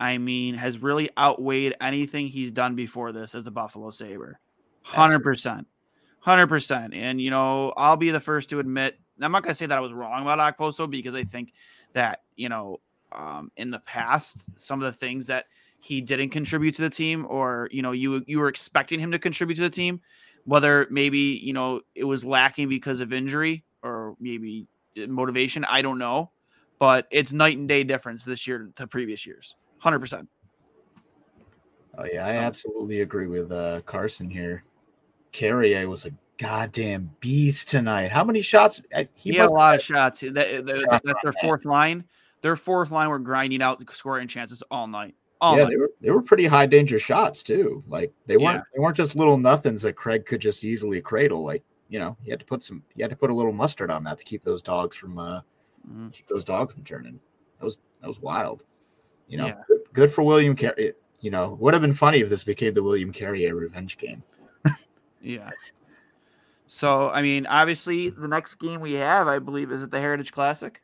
I 0.00 0.18
mean, 0.18 0.56
has 0.56 0.80
really 0.80 1.08
outweighed 1.16 1.76
anything 1.80 2.26
he's 2.26 2.50
done 2.50 2.74
before 2.74 3.12
this 3.12 3.36
as 3.36 3.46
a 3.46 3.50
Buffalo 3.52 3.90
Sabre. 3.90 4.40
Hundred 4.82 5.20
percent. 5.20 5.68
Hundred 6.18 6.48
percent. 6.48 6.94
And 6.94 7.20
you 7.20 7.30
know, 7.30 7.72
I'll 7.76 7.96
be 7.96 8.10
the 8.10 8.18
first 8.18 8.50
to 8.50 8.58
admit 8.58 8.98
I'm 9.22 9.32
not 9.32 9.44
gonna 9.44 9.54
say 9.54 9.66
that 9.66 9.78
I 9.78 9.80
was 9.80 9.92
wrong 9.92 10.22
about 10.22 10.58
Okposo 10.58 10.90
because 10.90 11.14
I 11.14 11.22
think 11.22 11.52
that, 11.92 12.22
you 12.34 12.48
know, 12.48 12.80
um, 13.12 13.50
in 13.56 13.70
the 13.70 13.80
past, 13.80 14.46
some 14.58 14.82
of 14.82 14.92
the 14.92 14.98
things 14.98 15.26
that 15.28 15.46
he 15.80 16.00
didn't 16.00 16.30
contribute 16.30 16.74
to 16.76 16.82
the 16.82 16.90
team, 16.90 17.26
or 17.28 17.68
you 17.72 17.82
know, 17.82 17.92
you 17.92 18.22
you 18.26 18.38
were 18.38 18.48
expecting 18.48 19.00
him 19.00 19.12
to 19.12 19.18
contribute 19.18 19.56
to 19.56 19.62
the 19.62 19.70
team, 19.70 20.00
whether 20.44 20.86
maybe 20.90 21.18
you 21.42 21.52
know 21.52 21.80
it 21.94 22.04
was 22.04 22.24
lacking 22.24 22.68
because 22.68 23.00
of 23.00 23.12
injury 23.12 23.64
or 23.82 24.14
maybe 24.20 24.66
motivation, 25.08 25.64
I 25.64 25.80
don't 25.82 25.98
know, 25.98 26.30
but 26.78 27.06
it's 27.10 27.32
night 27.32 27.56
and 27.56 27.66
day 27.68 27.82
difference 27.84 28.24
this 28.24 28.46
year 28.46 28.70
to 28.76 28.86
previous 28.86 29.24
years, 29.26 29.54
hundred 29.78 30.00
percent. 30.00 30.28
Oh 31.96 32.04
yeah, 32.04 32.26
I 32.26 32.32
absolutely 32.36 33.00
agree 33.00 33.26
with 33.26 33.50
uh, 33.50 33.80
Carson 33.86 34.28
here. 34.30 34.64
Carrier 35.32 35.88
was 35.88 36.06
a 36.06 36.12
goddamn 36.38 37.10
beast 37.20 37.68
tonight. 37.68 38.10
How 38.10 38.24
many 38.24 38.40
shots? 38.42 38.80
uh, 38.94 39.04
He, 39.14 39.34
had 39.34 39.46
a 39.46 39.52
lot 39.52 39.74
of 39.74 39.82
shots. 39.82 40.20
That, 40.20 40.34
that- 40.34 40.66
that- 40.66 41.02
that's 41.04 41.22
their 41.22 41.32
fourth 41.42 41.64
line. 41.64 42.04
Their 42.42 42.56
fourth 42.56 42.90
line 42.90 43.08
were 43.08 43.18
grinding 43.18 43.62
out 43.62 43.82
scoring 43.92 44.28
chances 44.28 44.62
all 44.70 44.86
night. 44.86 45.14
All 45.40 45.56
yeah, 45.56 45.64
night. 45.64 45.70
they 45.70 45.76
were 45.76 45.90
they 46.00 46.10
were 46.10 46.22
pretty 46.22 46.46
high 46.46 46.66
danger 46.66 46.98
shots 46.98 47.42
too. 47.42 47.82
Like 47.88 48.12
they 48.26 48.36
weren't 48.36 48.56
Yeah. 48.58 48.62
they 48.74 48.80
weren't 48.80 48.96
just 48.96 49.16
little 49.16 49.38
nothings 49.38 49.82
that 49.82 49.94
Craig 49.96 50.26
could 50.26 50.40
just 50.40 50.64
easily 50.64 51.00
cradle. 51.00 51.42
Like 51.42 51.62
you 51.88 51.98
know, 51.98 52.16
he 52.22 52.30
had 52.30 52.40
to 52.40 52.46
put 52.46 52.62
some 52.62 52.82
he 52.94 53.02
had 53.02 53.10
to 53.10 53.16
put 53.16 53.30
a 53.30 53.34
little 53.34 53.52
mustard 53.52 53.90
on 53.90 54.04
that 54.04 54.18
to 54.18 54.24
keep 54.24 54.42
those 54.44 54.62
dogs 54.62 54.96
from 54.96 55.18
uh 55.18 55.40
Mhm. 55.90 56.12
keep 56.12 56.26
those 56.26 56.44
dogs 56.44 56.74
from 56.74 56.84
turning. 56.84 57.18
That 57.58 57.64
was 57.64 57.78
that 58.00 58.08
was 58.08 58.20
wild. 58.20 58.64
You 59.28 59.38
know, 59.38 59.46
Yeah. 59.46 59.62
good, 59.66 59.80
good 59.92 60.12
for 60.12 60.22
William 60.22 60.54
Carrier. 60.54 60.92
You 61.20 61.30
know, 61.30 61.56
would 61.60 61.72
have 61.74 61.82
been 61.82 61.94
funny 61.94 62.20
if 62.20 62.28
this 62.30 62.44
became 62.44 62.74
the 62.74 62.82
William 62.82 63.12
Carrier 63.12 63.54
revenge 63.54 63.96
game. 63.98 64.22
yes. 65.22 65.72
So 66.66 67.10
I 67.10 67.22
mean, 67.22 67.46
obviously, 67.46 68.10
the 68.10 68.28
next 68.28 68.54
game 68.56 68.80
we 68.80 68.92
have, 68.94 69.26
I 69.26 69.38
believe, 69.38 69.72
is 69.72 69.82
it 69.82 69.90
the 69.90 70.00
Heritage 70.00 70.32
Classic. 70.32 70.80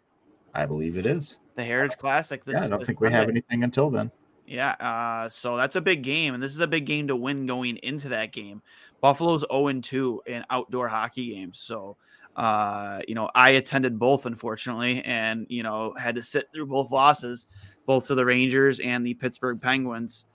I 0.54 0.64
believe 0.66 0.96
it 0.96 1.04
is. 1.06 1.38
The 1.56 1.64
Heritage 1.64 1.98
Classic. 1.98 2.44
This 2.44 2.58
yeah, 2.58 2.66
I 2.66 2.68
don't 2.68 2.86
think 2.86 3.00
we 3.00 3.10
have 3.10 3.28
anything 3.28 3.64
until 3.64 3.90
then. 3.90 4.10
Yeah, 4.46 4.72
uh, 4.72 5.28
so 5.28 5.56
that's 5.56 5.74
a 5.74 5.80
big 5.80 6.02
game, 6.02 6.34
and 6.34 6.42
this 6.42 6.52
is 6.52 6.60
a 6.60 6.66
big 6.68 6.86
game 6.86 7.08
to 7.08 7.16
win 7.16 7.46
going 7.46 7.78
into 7.78 8.10
that 8.10 8.32
game. 8.32 8.62
Buffalo's 9.00 9.44
0 9.50 9.80
2 9.80 10.22
in 10.26 10.44
outdoor 10.50 10.88
hockey 10.88 11.34
games. 11.34 11.58
So, 11.58 11.96
uh, 12.36 13.00
you 13.08 13.14
know, 13.14 13.28
I 13.34 13.50
attended 13.50 13.98
both, 13.98 14.24
unfortunately, 14.26 15.02
and, 15.02 15.46
you 15.48 15.62
know, 15.62 15.94
had 15.98 16.14
to 16.14 16.22
sit 16.22 16.46
through 16.52 16.66
both 16.66 16.92
losses, 16.92 17.46
both 17.86 18.06
to 18.06 18.14
the 18.14 18.24
Rangers 18.24 18.78
and 18.78 19.04
the 19.04 19.14
Pittsburgh 19.14 19.60
Penguins. 19.60 20.26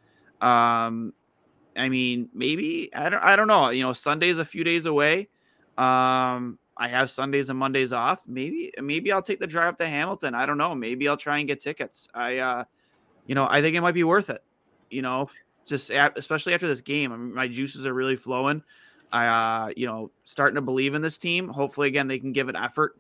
Um, 0.42 1.14
I 1.78 1.88
mean, 1.88 2.30
maybe, 2.34 2.94
I 2.94 3.10
don't, 3.10 3.24
I 3.24 3.36
don't 3.36 3.48
know. 3.48 3.70
You 3.70 3.84
know, 3.84 3.94
Sunday's 3.94 4.40
a 4.40 4.46
few 4.46 4.64
days 4.64 4.86
away. 4.86 5.30
Um, 5.78 6.60
I 6.82 6.88
have 6.88 7.12
Sundays 7.12 7.52
and 7.52 7.60
Mondays 7.60 7.94
off. 7.94 8.24
Maybe, 8.26 8.74
maybe 8.82 9.12
I'll 9.12 9.22
take 9.22 9.40
the 9.40 9.46
drive 9.46 9.78
to 9.78 9.88
Hamilton. 9.88 10.34
I 10.34 10.48
don't 10.48 10.58
know. 10.58 10.74
Maybe 10.74 11.08
I'll 11.08 11.16
try 11.16 11.38
and 11.38 11.48
get 11.48 11.60
tickets. 11.60 12.08
I, 12.12 12.38
uh, 12.40 12.64
you 13.28 13.36
know, 13.36 13.46
I 13.48 13.62
think 13.62 13.76
it 13.76 13.82
might 13.82 13.94
be 13.94 14.04
worth 14.04 14.32
it. 14.32 14.44
You 14.90 15.04
know, 15.04 15.30
just 15.68 15.92
a- 15.92 16.12
especially 16.16 16.56
after 16.56 16.68
this 16.68 16.82
game, 16.82 17.12
I 17.12 17.18
mean, 17.18 17.36
my 17.36 17.48
juices 17.48 17.86
are 17.86 17.94
really 17.94 18.16
flowing. 18.16 18.64
I, 19.12 19.28
uh, 19.28 19.74
you 19.78 19.86
know, 19.86 20.10
starting 20.24 20.56
to 20.56 20.62
believe 20.62 20.96
in 20.96 21.04
this 21.04 21.20
team. 21.20 21.50
Hopefully, 21.50 21.88
again, 21.88 22.08
they 22.08 22.18
can 22.18 22.32
give 22.32 22.50
an 22.50 22.56
effort 22.56 22.98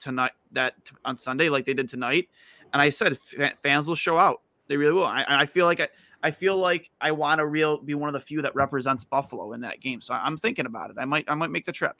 tonight 0.00 0.32
that 0.50 0.74
on 1.04 1.16
Sunday 1.16 1.48
like 1.48 1.66
they 1.66 1.74
did 1.74 1.88
tonight. 1.88 2.28
And 2.72 2.82
I 2.82 2.90
said 2.90 3.16
fa- 3.16 3.52
fans 3.62 3.86
will 3.86 3.94
show 3.94 4.18
out. 4.18 4.40
They 4.66 4.76
really 4.76 4.92
will. 4.92 5.04
I, 5.04 5.24
I 5.28 5.46
feel 5.46 5.66
like 5.66 5.80
I, 5.80 5.86
I 6.24 6.32
feel 6.32 6.56
like 6.56 6.90
I 7.00 7.12
want 7.12 7.38
to 7.38 7.46
real 7.46 7.78
be 7.78 7.94
one 7.94 8.08
of 8.08 8.12
the 8.12 8.26
few 8.26 8.42
that 8.42 8.56
represents 8.56 9.04
Buffalo 9.04 9.52
in 9.52 9.60
that 9.60 9.80
game. 9.80 10.00
So 10.00 10.14
I'm 10.14 10.36
thinking 10.36 10.66
about 10.66 10.90
it. 10.90 10.96
I 10.98 11.04
might 11.04 11.26
I 11.28 11.36
might 11.36 11.50
make 11.50 11.64
the 11.64 11.72
trip. 11.72 11.96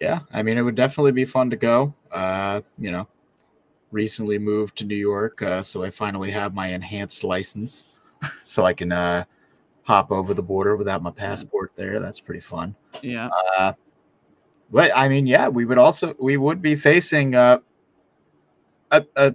Yeah, 0.00 0.20
I 0.32 0.42
mean, 0.42 0.58
it 0.58 0.62
would 0.62 0.74
definitely 0.74 1.12
be 1.12 1.24
fun 1.24 1.50
to 1.50 1.56
go. 1.56 1.94
Uh, 2.12 2.60
you 2.78 2.90
know, 2.90 3.08
recently 3.90 4.38
moved 4.38 4.76
to 4.78 4.84
New 4.84 4.96
York, 4.96 5.40
uh, 5.42 5.62
so 5.62 5.82
I 5.82 5.90
finally 5.90 6.30
have 6.32 6.54
my 6.54 6.68
enhanced 6.68 7.24
license, 7.24 7.84
so 8.44 8.64
I 8.66 8.74
can 8.74 8.92
uh, 8.92 9.24
hop 9.84 10.12
over 10.12 10.34
the 10.34 10.42
border 10.42 10.76
without 10.76 11.02
my 11.02 11.10
passport 11.10 11.72
there. 11.76 11.98
That's 12.00 12.20
pretty 12.20 12.40
fun. 12.40 12.74
Yeah. 13.02 13.30
Uh, 13.56 13.72
but 14.70 14.90
I 14.94 15.08
mean, 15.08 15.26
yeah, 15.26 15.48
we 15.48 15.64
would 15.64 15.78
also 15.78 16.14
we 16.18 16.36
would 16.36 16.60
be 16.60 16.74
facing 16.74 17.34
uh, 17.34 17.60
a, 18.90 19.04
a 19.16 19.34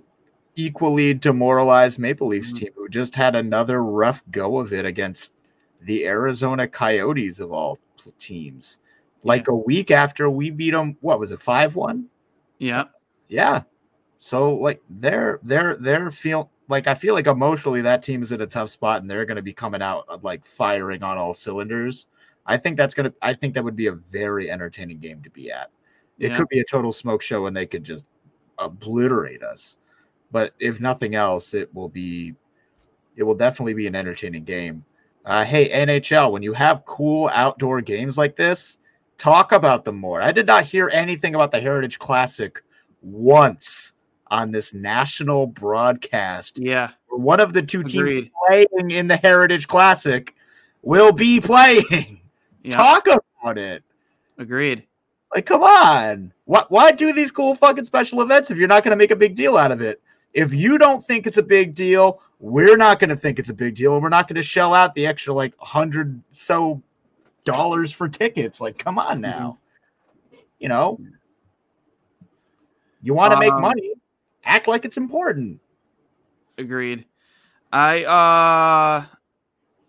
equally 0.56 1.14
demoralized 1.14 1.98
Maple 1.98 2.28
Leafs 2.28 2.52
Mhm. 2.54 2.58
team 2.58 2.70
who 2.76 2.90
just 2.90 3.16
had 3.16 3.36
another 3.36 3.84
rough 3.84 4.22
go 4.30 4.60
of 4.60 4.74
it 4.74 4.86
against 4.86 5.34
the 5.82 6.06
Arizona 6.06 6.68
Coyotes 6.68 7.40
of 7.40 7.52
all 7.52 7.80
teams. 8.20 8.80
Like 9.24 9.48
a 9.48 9.56
week 9.56 9.92
after 9.92 10.30
we 10.30 10.50
beat 10.50 10.72
them, 10.72 10.98
what 11.02 11.20
was 11.20 11.32
it, 11.32 11.42
five 11.42 11.76
one? 11.76 12.08
Yeah. 12.58 12.86
Yeah. 13.28 13.64
So 14.18 14.54
like 14.56 14.82
they're 14.90 15.40
they're 15.44 15.76
they're 15.78 16.12
feel 16.12 16.52
like 16.68 16.88
I 16.88 16.96
feel 16.96 17.14
like 17.14 17.28
emotionally 17.28 17.82
that 17.82 18.02
team 18.04 18.22
is 18.22 18.32
in 18.32 18.42
a 18.42 18.48
tough 18.48 18.70
spot 18.70 19.02
and 19.02 19.10
they're 19.10 19.26
going 19.26 19.36
to 19.36 19.42
be 19.42 19.54
coming 19.54 19.82
out 19.82 20.06
uh, 20.10 20.18
like 20.22 20.46
firing 20.46 21.04
on 21.04 21.18
all 21.18 21.34
cylinders. 21.34 22.08
I 22.46 22.58
think 22.58 22.78
that's 22.78 22.94
gonna. 22.94 23.14
I 23.22 23.34
think 23.34 23.54
that 23.54 23.64
would 23.64 23.76
be 23.76 23.88
a 23.88 23.92
very 23.92 24.50
entertaining 24.50 25.00
game 25.00 25.22
to 25.24 25.30
be 25.30 25.52
at. 25.52 25.70
It 26.18 26.32
Yeah. 26.32 26.38
could 26.38 26.48
be 26.50 26.60
a 26.60 26.64
total 26.66 26.92
smoke 26.92 27.22
show 27.22 27.46
and 27.46 27.56
they 27.56 27.66
could 27.66 27.84
just 27.84 28.06
obliterate 28.58 29.44
us. 29.44 29.78
But 30.32 30.54
if 30.60 30.80
nothing 30.80 31.14
else, 31.16 31.54
it 31.54 31.74
will 31.74 31.90
be. 31.90 32.34
It 33.16 33.24
will 33.24 33.36
definitely 33.36 33.74
be 33.74 33.88
an 33.88 33.96
entertaining 33.96 34.44
game. 34.46 34.84
Uh, 35.26 35.44
hey 35.44 35.70
NHL, 35.70 36.32
when 36.32 36.42
you 36.42 36.54
have 36.54 36.86
cool 36.86 37.30
outdoor 37.34 37.82
games 37.82 38.18
like 38.18 38.36
this, 38.36 38.80
talk 39.22 39.52
about 39.52 39.86
them 39.86 39.98
more. 39.98 40.20
I 40.20 40.32
did 40.32 40.48
not 40.48 40.64
hear 40.64 40.90
anything 40.92 41.36
about 41.36 41.52
the 41.52 41.62
Heritage 41.62 42.00
Classic 42.00 42.60
once 43.04 43.94
on 44.32 44.52
this 44.52 44.74
national 44.74 45.46
broadcast. 45.46 46.58
Yeah. 46.60 46.90
One 47.10 47.40
of 47.40 47.54
the 47.54 47.62
two 47.62 47.84
teams 47.84 48.30
playing 48.48 48.90
in 48.90 49.08
the 49.08 49.18
Heritage 49.18 49.68
Classic 49.68 50.34
will 50.82 51.12
be 51.12 51.40
playing. 51.40 52.20
Yeah. 52.64 52.72
Talk 52.72 53.08
about 53.08 53.58
it. 53.58 53.84
Agreed. 54.38 54.86
Like, 55.34 55.46
come 55.46 55.64
on. 55.64 56.32
What 56.46 56.70
why 56.70 56.92
do 56.92 57.12
these 57.12 57.32
cool 57.32 57.56
fucking 57.56 57.86
special 57.86 58.22
events 58.22 58.52
if 58.52 58.58
you're 58.58 58.68
not 58.68 58.84
gonna 58.84 58.96
make 58.96 59.12
a 59.12 59.16
big 59.16 59.36
deal 59.36 59.58
out 59.58 59.72
of 59.72 59.82
it? 59.82 60.02
If 60.34 60.54
you 60.54 60.78
don't 60.78 61.04
think 61.04 61.26
it's 61.26 61.38
a 61.38 61.44
big 61.44 61.74
deal, 61.74 62.22
we're 62.40 62.78
not 62.78 63.00
gonna 63.00 63.16
think 63.16 63.40
it's 63.40 63.50
a 63.50 63.54
big 63.54 63.76
deal, 63.76 63.94
and 63.94 64.04
we're 64.04 64.10
not 64.10 64.28
gonna 64.28 64.44
shell 64.44 64.74
out 64.74 64.94
the 64.94 65.08
extra 65.08 65.34
like 65.34 65.56
hundred 65.58 66.22
so 66.32 66.82
dollars 67.46 67.92
for 67.92 68.08
tickets. 68.10 68.62
Like, 68.62 68.78
come 68.78 68.98
on 69.00 69.22
now. 69.22 69.58
You 70.60 70.70
know, 70.70 71.00
you 73.02 73.14
want 73.14 73.34
to 73.34 73.40
make 73.40 73.52
Um, 73.52 73.62
money, 73.62 73.94
act 74.44 74.68
like 74.68 74.86
it's 74.86 74.98
important. 74.98 75.60
Agreed. 76.58 77.06
I 77.74 78.04
uh 78.04 79.06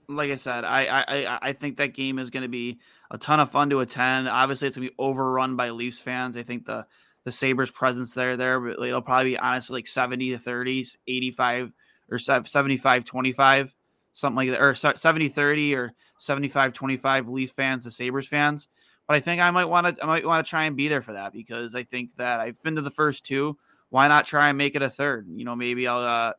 like 0.09 0.31
I 0.31 0.37
said, 0.37 0.65
I 0.65 0.87
I 0.87 1.05
I- 1.27 1.39
I 1.43 1.53
think 1.53 1.77
that 1.79 1.95
game 1.95 2.19
is 2.19 2.31
going 2.31 2.43
to 2.43 2.49
be 2.49 2.79
a 3.11 3.19
ton 3.19 3.41
of 3.41 3.51
fun 3.51 3.71
to 3.71 3.81
attend. 3.81 4.29
Obviously, 4.29 4.69
it's 4.69 4.77
going 4.77 4.89
to 4.89 4.93
be 4.93 4.97
overrun 4.99 5.57
by 5.57 5.71
Leafs 5.71 5.99
fans. 5.99 6.37
I 6.37 6.43
think 6.43 6.65
the 6.65 6.87
the 7.25 7.33
Sabres 7.33 7.71
presence 7.71 8.15
there 8.15 8.37
there, 8.37 8.59
but 8.61 8.85
it'll 8.85 9.01
probably 9.03 9.33
be 9.33 9.39
honestly 9.39 9.75
like 9.79 9.87
70 9.87 10.31
to 10.31 10.39
30, 10.39 10.87
85 11.07 11.73
or 12.11 12.19
75 12.19 13.05
25, 13.05 13.75
something 14.13 14.37
like 14.37 14.51
that 14.51 14.61
or 14.63 14.75
70 14.75 15.29
30 15.29 15.75
or 15.75 15.93
75 16.23 16.73
25 16.73 17.29
Leafs 17.29 17.53
fans 17.53 17.85
to 17.85 17.91
Sabres 17.91 18.27
fans. 18.27 18.69
But 19.09 19.17
I 19.17 19.21
think 19.21 19.43
I 19.43 19.51
might 19.51 19.65
want 19.65 19.97
to 19.97 20.03
I 20.03 20.07
might 20.07 20.27
want 20.27 20.45
to 20.45 20.49
try 20.49 20.65
and 20.65 20.77
be 20.77 20.89
there 20.89 21.03
for 21.03 21.13
that 21.15 21.33
because 21.33 21.75
I 21.75 21.83
think 21.83 22.11
that 22.17 22.41
I've 22.41 22.63
been 22.63 22.77
to 22.77 22.83
the 22.83 22.91
first 22.91 23.25
two. 23.25 23.59
Why 23.91 24.09
not 24.09 24.25
try 24.25 24.49
and 24.49 24.57
make 24.57 24.75
it 24.75 24.83
a 24.83 24.89
third? 24.89 25.27
You 25.29 25.45
know, 25.45 25.57
maybe 25.57 25.87
I'll 25.87 25.99
uh 25.99 26.33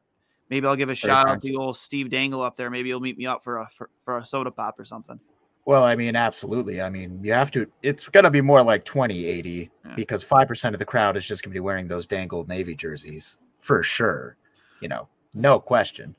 maybe 0.50 0.66
I'll 0.66 0.76
give 0.76 0.90
a 0.90 0.96
shout 0.96 1.28
out 1.28 1.42
to 1.42 1.56
old 1.56 1.78
Steve 1.78 2.10
Dangle 2.10 2.42
up 2.42 2.56
there. 2.56 2.70
Maybe 2.70 2.90
he'll 2.90 3.00
meet 3.00 3.18
me 3.18 3.26
up 3.26 3.44
for 3.44 3.58
a 3.58 3.70
for, 3.76 3.90
for 4.06 4.18
a 4.18 4.26
soda 4.26 4.52
pop 4.52 4.80
or 4.80 4.86
something. 4.86 5.20
Well, 5.66 5.84
I 5.84 5.96
mean, 5.96 6.16
absolutely. 6.16 6.82
I 6.82 6.90
mean, 6.90 7.24
you 7.24 7.32
have 7.32 7.50
to, 7.52 7.68
it's 7.82 8.10
going 8.10 8.26
to 8.26 8.30
be 8.30 8.42
more 8.42 8.62
like 8.62 8.84
20 8.84 9.26
80 9.26 9.72
Yeah. 9.86 9.96
because 9.96 10.22
5% 10.22 10.74
of 10.74 10.80
the 10.80 10.86
crowd 10.86 11.16
is 11.16 11.26
just 11.26 11.42
going 11.42 11.52
to 11.52 11.54
be 11.54 11.62
wearing 11.62 11.88
those 11.88 12.06
dangled 12.06 12.50
Navy 12.50 12.76
jerseys 12.76 13.38
for 13.60 13.82
sure. 13.82 14.36
You 14.82 14.90
know, 14.90 15.08
no 15.34 15.62
question. 15.62 16.16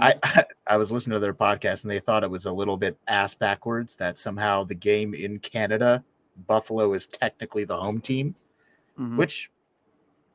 I, 0.00 0.14
I 0.66 0.76
was 0.76 0.92
listening 0.92 1.16
to 1.16 1.20
their 1.20 1.34
podcast 1.34 1.82
and 1.82 1.90
they 1.90 1.98
thought 1.98 2.24
it 2.24 2.30
was 2.30 2.46
a 2.46 2.52
little 2.52 2.76
bit 2.76 2.96
ass 3.08 3.34
backwards 3.34 3.96
that 3.96 4.18
somehow 4.18 4.64
the 4.64 4.74
game 4.74 5.14
in 5.14 5.38
Canada, 5.38 6.04
Buffalo 6.46 6.92
is 6.94 7.06
technically 7.06 7.64
the 7.64 7.76
home 7.76 8.00
team, 8.00 8.34
mhm. 8.98 9.16
which 9.16 9.50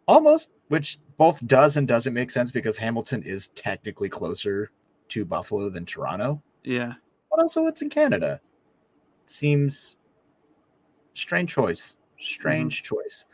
almost, 0.08 0.50
which 0.68 1.00
both 1.18 1.46
does 1.48 1.78
and 1.78 1.88
doesn't 1.88 2.14
make 2.14 2.30
sense 2.30 2.52
because 2.52 2.78
Hamilton 2.78 3.24
is 3.24 3.48
technically 3.50 4.10
closer 4.10 4.72
to 5.10 5.26
Buffalo 5.26 5.70
than 5.70 5.86
Toronto, 5.86 6.42
Yeah. 6.64 6.94
but 7.30 7.40
also 7.40 7.68
it's 7.68 7.82
in 7.82 7.90
Canada. 7.90 8.42
Seems 9.26 9.96
strange 11.14 11.52
choice. 11.54 11.96
Strange 12.20 12.84
choice. 12.84 13.26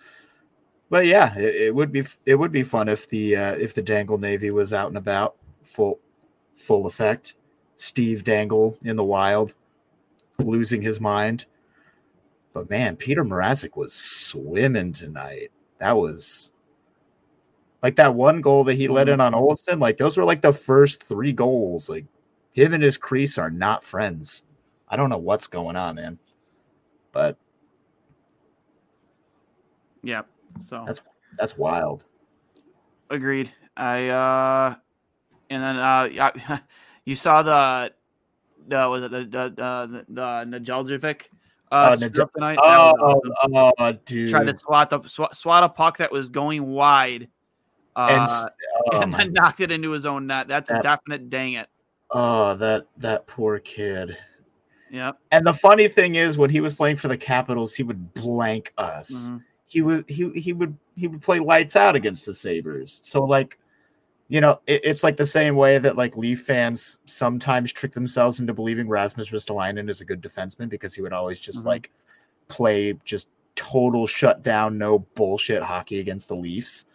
But 0.89 1.07
yeah, 1.07 1.35
it, 1.37 1.55
it 1.55 1.75
would 1.75 1.91
be 1.91 2.03
it 2.25 2.35
would 2.35 2.51
be 2.51 2.63
fun 2.63 2.87
if 2.87 3.07
the 3.07 3.35
uh, 3.35 3.53
if 3.55 3.73
the 3.73 3.81
Dangle 3.81 4.17
Navy 4.17 4.51
was 4.51 4.73
out 4.73 4.89
and 4.89 4.97
about 4.97 5.35
full 5.63 5.99
full 6.55 6.85
effect. 6.87 7.35
Steve 7.75 8.23
Dangle 8.23 8.77
in 8.83 8.95
the 8.95 9.03
wild, 9.03 9.53
losing 10.39 10.81
his 10.81 10.99
mind. 10.99 11.45
But 12.53 12.69
man, 12.69 12.95
Peter 12.95 13.23
Mrazek 13.23 13.75
was 13.75 13.93
swimming 13.93 14.93
tonight. 14.93 15.51
That 15.79 15.97
was 15.97 16.51
like 17.81 17.95
that 17.95 18.13
one 18.15 18.41
goal 18.41 18.63
that 18.65 18.75
he 18.75 18.87
let 18.87 19.09
in 19.09 19.19
on 19.19 19.33
Olsen. 19.33 19.79
Like 19.79 19.97
those 19.97 20.15
were 20.17 20.23
like 20.23 20.41
the 20.41 20.53
first 20.53 21.03
three 21.03 21.33
goals. 21.33 21.89
Like 21.89 22.05
him 22.53 22.73
and 22.73 22.83
his 22.83 22.97
crease 22.97 23.37
are 23.37 23.49
not 23.49 23.83
friends. 23.83 24.43
I 24.87 24.95
don't 24.95 25.09
know 25.09 25.17
what's 25.17 25.47
going 25.47 25.75
on, 25.75 25.95
man. 25.95 26.19
But 27.11 27.37
yeah, 30.03 30.21
So 30.59 30.79
That's- 30.85 31.01
that's 31.37 31.57
wild. 31.57 32.05
agreed. 33.09 33.51
I 33.75 34.09
uh, 34.09 34.75
and 35.53 35.63
then 35.63 35.75
uh, 35.77 36.57
you 37.05 37.15
saw 37.15 37.43
the 37.43 37.93
the 38.67 38.89
was 38.89 39.03
it 39.03 39.11
the 39.11 39.19
the 39.19 39.49
the, 39.49 40.05
the 40.09 40.59
Najaljevic 40.59 41.23
uh 41.71 41.91
Oh, 41.91 41.95
screw 41.95 42.29
tonight. 42.35 42.55
That 42.55 42.77
Oh, 42.79 43.21
awesome. 43.45 43.73
oh, 43.79 43.91
dude. 44.05 44.29
tried 44.29 44.47
to 44.47 44.57
swat 44.57 44.89
the 44.89 45.01
swat, 45.03 45.35
swat 45.35 45.63
a 45.63 45.69
puck 45.69 45.97
that 45.97 46.11
was 46.11 46.29
going 46.29 46.63
wide, 46.71 47.27
and 47.95 48.21
uh, 48.21 48.23
s- 48.23 48.45
oh, 48.93 49.01
and 49.01 49.13
then 49.13 49.33
knocked 49.33 49.59
it 49.59 49.71
into 49.71 49.91
his 49.91 50.05
own 50.05 50.27
net. 50.27 50.47
That's 50.47 50.69
a 50.69 50.81
definite 50.81 51.29
dang 51.29 51.53
it. 51.53 51.67
oh, 52.11 52.55
that 52.55 52.85
that 52.97 53.27
poor 53.27 53.59
kid. 53.59 54.17
Yeah. 54.91 55.13
And 55.31 55.45
the 55.47 55.53
funny 55.53 55.87
thing 55.87 56.15
is, 56.15 56.37
when 56.37 56.51
he 56.51 56.61
was 56.61 56.75
playing 56.75 56.97
for 56.97 57.07
the 57.07 57.17
Capitals, 57.17 57.73
he 57.73 57.81
would 57.81 58.13
blank 58.13 58.71
us. 58.77 59.31
Mhm. 59.31 59.41
He 59.65 59.81
was 59.81 60.03
he 60.07 60.29
he 60.39 60.53
would 60.53 60.77
he 60.95 61.07
would 61.07 61.21
play 61.23 61.39
lights 61.39 61.75
out 61.75 61.95
against 61.95 62.27
the 62.27 62.33
Sabres. 62.33 63.01
So 63.03 63.23
like, 63.23 63.57
you 64.33 64.41
know, 64.41 64.59
it, 64.65 64.81
it's 64.83 65.03
like 65.03 65.15
the 65.15 65.27
same 65.27 65.55
way 65.55 65.77
that 65.77 65.95
like 65.95 66.17
Leaf 66.17 66.41
fans 66.41 66.99
sometimes 67.05 67.71
trick 67.71 67.91
themselves 67.91 68.39
into 68.39 68.51
believing 68.51 68.89
Rasmus 68.89 69.29
Ristolainen 69.29 69.87
is 69.91 70.01
a 70.01 70.05
good 70.05 70.23
defenseman 70.23 70.69
because 70.69 70.91
he 70.95 71.03
would 71.03 71.13
always 71.13 71.39
just 71.39 71.59
Mhm. 71.59 71.65
like 71.65 71.91
play 72.47 72.97
just 73.05 73.27
total 73.53 74.07
shutdown, 74.07 74.75
no 74.79 74.97
bullshit 75.13 75.61
hockey 75.61 75.99
against 75.99 76.29
the 76.29 76.35
Leafs. 76.35 76.85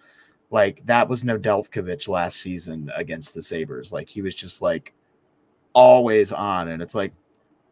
Like 0.50 0.84
that 0.86 1.08
was 1.08 1.22
no 1.22 1.38
Nodelkovich 1.38 2.08
last 2.08 2.38
season 2.38 2.90
against 2.96 3.34
the 3.34 3.42
Sabres. 3.42 3.92
Like 3.92 4.08
he 4.08 4.20
was 4.20 4.34
just 4.34 4.60
like 4.60 4.92
always 5.74 6.32
on, 6.32 6.66
and 6.66 6.82
it's 6.82 6.96
like 6.96 7.12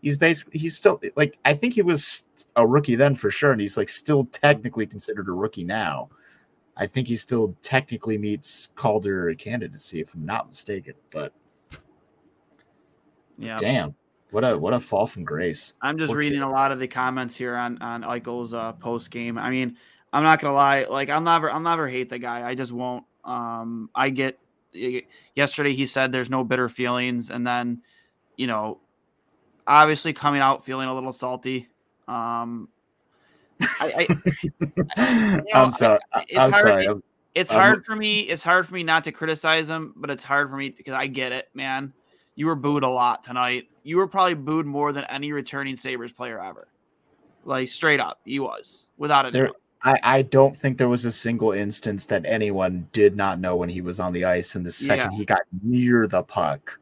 he's 0.01 0.17
basically 0.17 0.61
he's 0.61 0.77
still 0.77 1.01
like 1.17 1.39
I 1.45 1.55
think 1.55 1.75
he 1.75 1.83
was 1.83 2.25
a 2.55 2.65
rookie 2.65 2.95
then 2.95 3.17
for 3.17 3.33
sure, 3.33 3.51
and 3.51 3.61
he's 3.61 3.77
like 3.77 3.89
still 3.89 4.27
technically 4.27 4.87
considered 4.87 5.29
a 5.29 5.33
rookie 5.33 5.65
now. 5.65 6.09
I 6.77 6.87
think 6.87 7.09
he 7.09 7.17
still 7.17 7.57
technically 7.63 8.19
meets 8.19 8.69
Calder 8.75 9.35
candidacy, 9.35 10.01
if 10.01 10.13
I'm 10.15 10.25
not 10.25 10.49
mistaken. 10.49 10.95
But 11.11 11.33
Yeah. 13.39 13.57
damn, 13.57 13.95
what 14.31 14.45
a 14.45 14.57
what 14.59 14.75
a 14.75 14.81
fall 14.81 15.07
from 15.07 15.25
grace. 15.25 15.75
I'm 15.83 15.99
just 15.99 16.11
Poor 16.11 16.19
reading 16.19 16.41
kid. 16.41 16.47
a 16.47 16.51
lot 16.51 16.73
of 16.73 16.79
the 16.79 16.89
comments 16.89 17.37
here 17.37 17.57
on 17.57 17.81
on 17.81 18.03
Eichel's 18.03 18.53
uh, 18.55 18.73
post 18.75 19.11
game. 19.11 19.39
I 19.39 19.51
mean, 19.51 19.77
I'm 20.13 20.23
not 20.23 20.41
gonna 20.41 20.55
lie, 20.55 20.85
like 20.85 21.09
I'll 21.11 21.21
never 21.21 21.51
I'll 21.51 21.61
never 21.61 21.89
hate 21.89 22.09
the 22.09 22.19
guy. 22.19 22.47
I 22.49 22.55
just 22.55 22.73
won't. 22.73 23.05
Um, 23.25 23.91
I 23.95 24.11
get 24.11 24.39
yesterday 25.35 25.73
he 25.73 25.87
said 25.87 26.13
there's 26.13 26.31
no 26.31 26.45
bitter 26.45 26.69
feelings, 26.69 27.31
and 27.31 27.47
then 27.47 27.83
you 28.37 28.47
know, 28.47 28.81
obviously 29.67 30.13
coming 30.13 30.41
out 30.41 30.65
feeling 30.65 30.89
a 30.89 30.95
little 30.95 31.13
salty. 31.13 31.69
Um, 32.07 32.69
I, 33.61 34.07
know, 34.99 35.43
I'm 35.55 35.73
sorry. 35.73 35.99
I, 36.13 36.25
am 36.33 36.53
hard- 36.53 36.63
sorry. 36.67 36.87
I'm- 36.89 37.03
it's 37.35 37.51
I'm- 37.53 37.61
hard 37.61 37.85
for 37.87 37.95
me. 37.97 38.21
It's 38.21 38.43
hard 38.43 38.67
for 38.67 38.75
me 38.75 38.83
not 38.83 39.05
to 39.05 39.13
criticize 39.13 39.69
him, 39.69 39.93
but 39.97 40.11
it's 40.11 40.25
hard 40.25 40.49
for 40.51 40.57
me 40.57 40.71
because 40.71 40.95
I 40.95 41.07
get 41.07 41.33
it, 41.33 41.49
man. 41.55 41.93
You 42.35 42.47
were 42.47 42.55
booed 42.55 42.83
a 42.83 42.89
lot 42.89 43.25
tonight. 43.25 43.69
You 43.83 43.97
were 43.99 44.07
probably 44.07 44.35
booed 44.35 44.67
more 44.67 44.93
than 44.93 45.05
any 45.05 45.33
returning 45.33 45.77
Sabres 45.77 46.13
player 46.13 46.43
ever. 46.43 46.69
Like 47.45 47.69
straight 47.69 48.01
up, 48.01 48.21
he 48.25 48.41
was 48.41 48.89
without 48.99 49.27
a 49.27 49.31
There- 49.31 49.47
doubt. 49.47 49.57
I, 49.83 49.99
I 50.03 50.23
don't 50.23 50.57
think 50.57 50.79
there 50.79 50.89
was 50.89 51.05
a 51.05 51.13
single 51.13 51.53
instance 51.53 52.07
that 52.07 52.25
anyone 52.27 52.89
did 52.93 53.15
not 53.17 53.39
know 53.39 53.55
when 53.55 53.69
he 53.69 53.83
was 53.83 54.01
on 54.01 54.13
the 54.13 54.25
ice. 54.25 54.55
And 54.57 54.65
the 54.67 54.73
second 54.73 55.13
Yeah. 55.13 55.19
he 55.19 55.25
got 55.25 55.43
near 55.63 56.09
the 56.09 56.23
puck, 56.25 56.81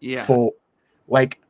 Yeah, 0.00 0.22
full 0.24 0.52
like 1.08 1.40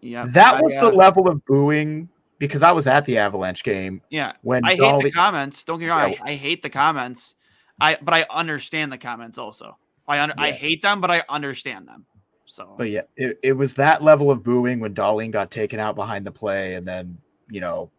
yeah. 0.00 0.24
that 0.28 0.54
I, 0.54 0.60
was 0.62 0.72
uh, 0.76 0.88
the 0.88 0.96
level 0.96 1.28
of 1.28 1.44
booing 1.44 2.08
because 2.44 2.62
I 2.62 2.72
was 2.72 2.86
at 2.86 3.04
the 3.04 3.18
Avalanche 3.18 3.62
game 3.62 4.02
Yeah, 4.10 4.32
when 4.42 4.64
I 4.64 4.70
hate 4.70 4.78
Dolly, 4.80 5.02
the 5.04 5.10
comments. 5.12 5.64
Don't 5.64 5.78
get 5.78 5.86
me 5.86 5.90
wrong. 5.90 6.12
Yeah. 6.12 6.22
I, 6.24 6.30
I 6.30 6.34
hate 6.34 6.62
the 6.62 6.70
comments. 6.70 7.34
I 7.80 7.98
but 8.00 8.14
I 8.14 8.24
understand 8.30 8.92
the 8.92 8.98
comments 8.98 9.38
also. 9.38 9.76
I 10.06 10.20
under, 10.20 10.34
I 10.38 10.52
hate 10.52 10.82
them, 10.82 11.00
but 11.00 11.10
I 11.10 11.22
understand 11.28 11.88
them. 11.88 12.06
So 12.46 12.74
but 12.78 12.90
yeah, 12.90 13.02
it, 13.16 13.38
it 13.42 13.52
was 13.54 13.74
that 13.74 14.02
level 14.02 14.30
of 14.30 14.42
booing 14.44 14.78
when 14.80 14.94
Dahlin 14.94 15.30
got 15.32 15.50
taken 15.50 15.80
out 15.80 15.94
behind 15.96 16.26
the 16.26 16.30
play, 16.30 16.74
and 16.74 16.86
then 16.86 17.18
you 17.50 17.60
know 17.60 17.90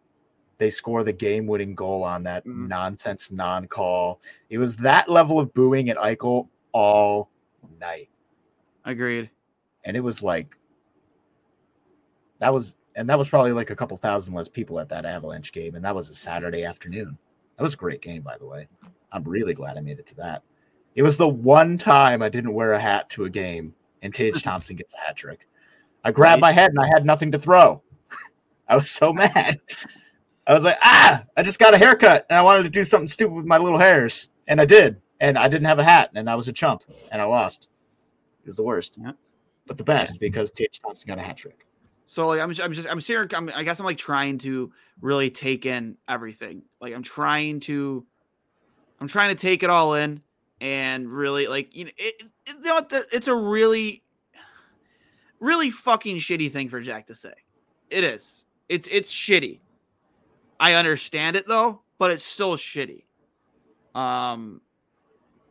they 0.58 0.70
score 0.70 1.04
the 1.04 1.12
game-winning 1.12 1.76
goal 1.76 2.04
on 2.04 2.24
that 2.24 2.46
Mhm. 2.46 2.70
nonsense 2.70 3.30
non-call. 3.32 4.22
It 4.50 4.58
was 4.58 4.78
that 4.78 5.10
level 5.10 5.38
of 5.40 5.54
booing 5.54 5.90
at 5.90 5.98
Eichel 5.98 6.48
all 6.72 7.30
night. 7.80 8.10
agreed. 8.86 9.30
and 9.84 9.98
it 9.98 10.00
was 10.00 10.22
like 10.24 10.56
that 12.40 12.54
was 12.54 12.78
and 12.96 13.10
that 13.10 13.18
was 13.18 13.28
probably 13.30 13.52
like 13.52 13.70
a 13.70 13.76
couple 13.76 13.98
thousand 13.98 14.34
less 14.34 14.48
people 14.48 14.80
at 14.80 14.90
that 14.90 15.06
avalanche 15.06 15.52
game 15.52 15.76
and 15.76 15.84
that 15.86 15.96
was 15.96 16.10
a 16.10 16.16
saturday 16.16 16.64
afternoon. 16.64 17.18
That 17.58 17.64
was 17.64 17.74
a 17.74 17.78
great 17.78 18.02
game 18.02 18.22
by 18.22 18.38
the 18.38 18.46
way. 18.46 18.68
I'm 19.12 19.24
really 19.24 19.54
glad 19.54 19.78
i 19.78 19.82
made 19.82 20.00
it 20.00 20.08
to 20.08 20.16
that. 20.16 20.44
It 20.96 21.04
was 21.04 21.18
the 21.18 21.28
one 21.28 21.78
time 21.78 22.22
i 22.22 22.30
didn't 22.30 22.54
wear 22.54 22.74
a 22.74 22.80
hat 22.80 23.10
to 23.12 23.26
a 23.26 23.30
game 23.30 23.74
and 24.02 24.14
tage 24.14 24.42
thompson 24.44 24.76
gets 24.76 24.94
a 24.94 24.98
hat 24.98 25.16
trick 25.16 25.48
i 26.04 26.12
grabbed 26.12 26.42
my 26.42 26.52
head 26.52 26.70
and 26.72 26.80
i 26.80 26.88
had 26.88 27.06
nothing 27.06 27.32
to 27.32 27.40
throw. 27.40 27.82
I 28.68 28.76
was 28.76 28.90
so 28.90 29.14
mad. 29.24 29.60
I 30.48 30.54
was 30.54 30.64
like 30.64 30.78
ah 30.82 31.24
i 31.38 31.44
just 31.44 31.60
got 31.60 31.74
a 31.74 31.78
haircut 31.78 32.26
and 32.30 32.38
i 32.38 32.42
wanted 32.42 32.64
to 32.64 32.70
do 32.70 32.84
something 32.84 33.08
stupid 33.08 33.34
with 33.34 33.46
my 33.46 33.58
little 33.58 33.80
hairs. 33.80 34.30
And 34.48 34.60
i 34.62 34.66
did 34.66 35.02
and 35.20 35.38
i 35.38 35.48
didn't 35.48 35.66
have 35.68 35.80
a 35.80 35.84
hat 35.84 36.12
and 36.16 36.30
i 36.30 36.36
was 36.36 36.48
a 36.48 36.54
chump 36.54 36.84
and 37.12 37.22
i 37.22 37.26
lost. 37.26 37.70
It 38.44 38.48
was 38.50 38.56
the 38.56 38.64
worst 38.64 38.98
Yeah. 39.02 39.14
but 39.66 39.78
the 39.78 39.84
best 39.84 40.20
because 40.20 40.52
Tage 40.52 40.80
Thompson 40.80 41.08
got 41.08 41.18
a 41.18 41.22
hat 41.24 41.38
trick. 41.38 41.66
So 42.08 42.28
like 42.28 42.42
I'm 42.42 42.50
just, 42.50 42.62
I'm 42.62 42.74
just 42.74 42.90
I'm 42.90 43.02
serious. 43.02 43.34
I'm, 43.34 43.50
I 43.56 43.64
guess 43.64 43.80
I'm 43.80 43.86
like 43.86 43.98
trying 43.98 44.38
to 44.40 44.72
really 45.02 45.30
take 45.30 45.66
in 45.66 45.98
everything. 46.08 46.64
Like 46.80 46.94
I'm 46.94 47.04
trying 47.04 47.60
to, 47.62 48.06
I'm 49.00 49.08
trying 49.08 49.36
to 49.36 49.42
take 49.42 49.64
it 49.64 49.70
all 49.70 49.96
in 49.96 50.22
and 50.62 51.10
really 51.10 51.48
like 51.48 51.76
you 51.76 51.86
know 51.86 51.92
it, 51.98 52.22
it, 52.22 52.30
you 52.48 52.62
know 52.62 52.76
what 52.76 52.90
the, 52.90 53.06
it's 53.12 53.28
a 53.28 53.36
really, 53.36 54.04
really 55.40 55.70
fucking 55.70 56.18
shitty 56.18 56.52
thing 56.52 56.70
for 56.70 56.80
Jack 56.80 57.08
to 57.08 57.16
say. 57.16 57.34
It 57.90 58.04
is. 58.04 58.46
It's 58.70 58.88
it's 58.92 59.14
shitty. 59.14 59.60
I 60.60 60.74
understand 60.74 61.36
it 61.36 61.48
though, 61.48 61.82
but 61.98 62.12
it's 62.12 62.24
still 62.24 62.56
shitty. 62.56 63.04
Um, 63.94 64.62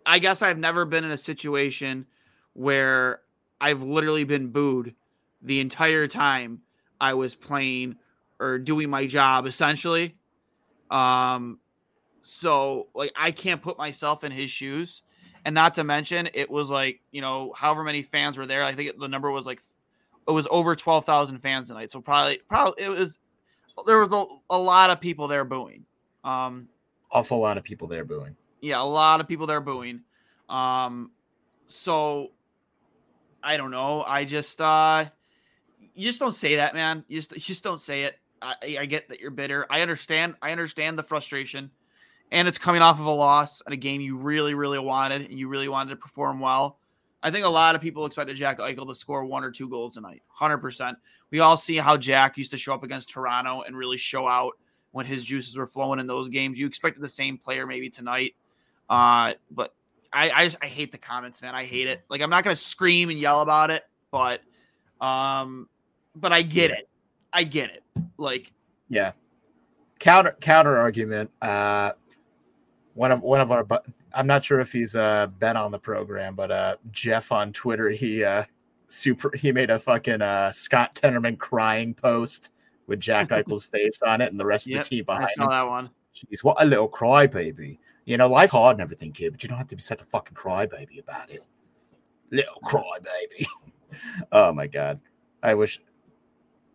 I 0.06 0.18
guess 0.18 0.42
I've 0.42 0.58
never 0.58 0.84
been 0.84 1.04
in 1.04 1.10
a 1.10 1.18
situation 1.18 2.06
where 2.52 3.20
I've 3.60 3.82
literally 3.82 4.24
been 4.24 4.48
booed 4.48 4.94
the 5.44 5.60
entire 5.60 6.08
time 6.08 6.62
I 7.00 7.14
was 7.14 7.34
playing 7.36 7.96
or 8.40 8.58
doing 8.58 8.90
my 8.90 9.06
job 9.06 9.46
essentially. 9.46 10.16
Um 10.90 11.60
so 12.22 12.88
like 12.94 13.12
I 13.16 13.30
can't 13.30 13.62
put 13.62 13.78
myself 13.78 14.24
in 14.24 14.32
his 14.32 14.50
shoes. 14.50 15.02
And 15.44 15.54
not 15.54 15.74
to 15.74 15.84
mention 15.84 16.28
it 16.34 16.50
was 16.50 16.70
like, 16.70 17.00
you 17.12 17.20
know, 17.20 17.52
however 17.54 17.84
many 17.84 18.02
fans 18.02 18.36
were 18.38 18.46
there. 18.46 18.62
I 18.62 18.72
think 18.72 18.98
the 18.98 19.08
number 19.08 19.30
was 19.30 19.46
like 19.46 19.60
it 20.26 20.32
was 20.32 20.48
over 20.50 20.74
12,000 20.74 21.38
fans 21.38 21.68
tonight. 21.68 21.92
So 21.92 22.00
probably 22.00 22.40
probably 22.48 22.82
it 22.82 22.88
was 22.88 23.18
there 23.86 23.98
was 23.98 24.12
a, 24.12 24.24
a 24.50 24.58
lot 24.58 24.90
of 24.90 25.00
people 25.00 25.28
there 25.28 25.44
booing. 25.44 25.84
Um 26.24 26.68
Awful 27.10 27.38
lot 27.38 27.58
of 27.58 27.62
people 27.64 27.86
there 27.86 28.04
booing. 28.04 28.34
yeah, 28.60 28.82
a 28.82 28.82
lot 28.82 29.20
of 29.20 29.28
people 29.28 29.46
there 29.46 29.60
booing. 29.60 30.00
Um, 30.48 31.12
so 31.68 32.32
I 33.42 33.56
don't 33.56 33.70
know. 33.70 34.02
I 34.02 34.24
just 34.24 34.60
uh, 34.60 35.04
you 35.94 36.04
just 36.04 36.20
don't 36.20 36.32
say 36.34 36.56
that, 36.56 36.74
man. 36.74 37.04
You 37.08 37.18
just 37.18 37.32
you 37.32 37.40
just 37.40 37.64
don't 37.64 37.80
say 37.80 38.04
it. 38.04 38.18
I, 38.42 38.54
I- 38.80 38.86
get 38.86 39.08
that 39.08 39.20
you're 39.20 39.30
bitter. 39.30 39.66
I 39.70 39.80
understand. 39.80 40.34
I 40.42 40.52
understand 40.52 40.98
the 40.98 41.02
frustration, 41.02 41.70
and 42.32 42.46
it's 42.48 42.58
coming 42.58 42.82
off 42.82 43.00
of 43.00 43.06
a 43.06 43.10
loss 43.10 43.62
and 43.62 43.72
a 43.72 43.76
game 43.76 44.00
you 44.00 44.16
really, 44.16 44.54
really 44.54 44.78
wanted, 44.78 45.22
and 45.22 45.38
you 45.38 45.48
really 45.48 45.68
wanted 45.68 45.90
to 45.90 45.96
perform 45.96 46.40
well. 46.40 46.78
I 47.22 47.30
think 47.30 47.46
a 47.46 47.48
lot 47.48 47.74
of 47.74 47.80
people 47.80 48.04
expected 48.04 48.36
Jack 48.36 48.58
Eichel 48.58 48.86
to 48.86 48.94
score 48.94 49.24
one 49.24 49.44
or 49.44 49.50
two 49.50 49.68
goals 49.68 49.94
tonight. 49.94 50.22
Hundred 50.28 50.58
percent. 50.58 50.98
We 51.30 51.40
all 51.40 51.56
see 51.56 51.76
how 51.76 51.96
Jack 51.96 52.36
used 52.36 52.50
to 52.50 52.58
show 52.58 52.74
up 52.74 52.82
against 52.82 53.08
Toronto 53.08 53.62
and 53.62 53.76
really 53.76 53.96
show 53.96 54.28
out 54.28 54.52
when 54.92 55.06
his 55.06 55.24
juices 55.24 55.56
were 55.56 55.66
flowing 55.66 55.98
in 55.98 56.06
those 56.06 56.28
games. 56.28 56.58
You 56.58 56.66
expected 56.66 57.02
the 57.02 57.08
same 57.08 57.38
player 57.38 57.66
maybe 57.66 57.88
tonight. 57.90 58.34
Uh, 58.90 59.32
but 59.50 59.74
I 60.12 60.30
I, 60.30 60.50
I 60.62 60.66
hate 60.66 60.92
the 60.92 60.98
comments, 60.98 61.40
man. 61.40 61.54
I 61.54 61.64
hate 61.64 61.88
it. 61.88 62.02
Like 62.10 62.20
I'm 62.20 62.30
not 62.30 62.44
gonna 62.44 62.54
scream 62.56 63.08
and 63.08 63.18
yell 63.18 63.40
about 63.40 63.70
it, 63.70 63.84
but 64.10 64.42
um, 65.00 65.68
but 66.14 66.32
I 66.32 66.42
get 66.42 66.70
it. 66.70 66.88
I 67.32 67.44
get 67.44 67.70
it. 67.70 67.82
Like 68.16 68.52
Yeah. 68.88 69.12
Counter 69.98 70.36
counter 70.40 70.76
argument. 70.76 71.30
Uh, 71.40 71.92
one 72.94 73.10
of 73.12 73.20
one 73.22 73.40
of 73.40 73.50
our, 73.50 73.64
but 73.64 73.86
I'm 74.12 74.26
not 74.26 74.44
sure 74.44 74.60
if 74.60 74.70
he's 74.72 74.94
uh 74.94 75.26
been 75.38 75.56
on 75.56 75.70
the 75.72 75.78
program, 75.78 76.34
but 76.34 76.50
uh 76.50 76.76
Jeff 76.92 77.32
on 77.32 77.52
Twitter, 77.52 77.90
he 77.90 78.22
uh 78.24 78.44
super 78.88 79.30
he 79.36 79.50
made 79.52 79.70
a 79.70 79.78
fucking 79.78 80.22
uh 80.22 80.50
Scott 80.52 80.94
Tenorman 80.94 81.38
crying 81.38 81.94
post 81.94 82.50
with 82.86 83.00
Jack 83.00 83.28
Eichel's 83.30 83.66
face 83.66 84.00
on 84.02 84.20
it 84.20 84.30
and 84.30 84.38
the 84.38 84.44
rest 84.46 84.66
Yep, 84.66 84.80
of 84.80 84.84
the 84.84 84.96
team 84.96 85.04
behind. 85.04 85.24
It. 85.24 85.30
I 85.30 85.34
saw 85.34 85.44
him. 85.44 85.50
that 85.50 85.68
one. 85.68 85.90
Jeez, 86.14 86.44
what 86.44 86.56
a 86.60 86.64
little 86.64 86.88
crybaby. 86.88 87.78
You 88.04 88.18
know, 88.18 88.28
life 88.28 88.50
hard 88.50 88.74
and 88.76 88.82
everything, 88.82 89.12
kid, 89.12 89.32
but 89.32 89.42
you 89.42 89.48
don't 89.48 89.58
have 89.58 89.68
to 89.68 89.76
be 89.76 89.82
such 89.82 90.00
a 90.00 90.04
fucking 90.04 90.36
crybaby 90.36 91.00
about 91.00 91.30
it. 91.30 91.42
Little 92.30 92.60
crybaby. 92.64 93.46
oh 94.32 94.52
my 94.52 94.66
god. 94.66 95.00
I 95.42 95.54
wish 95.54 95.80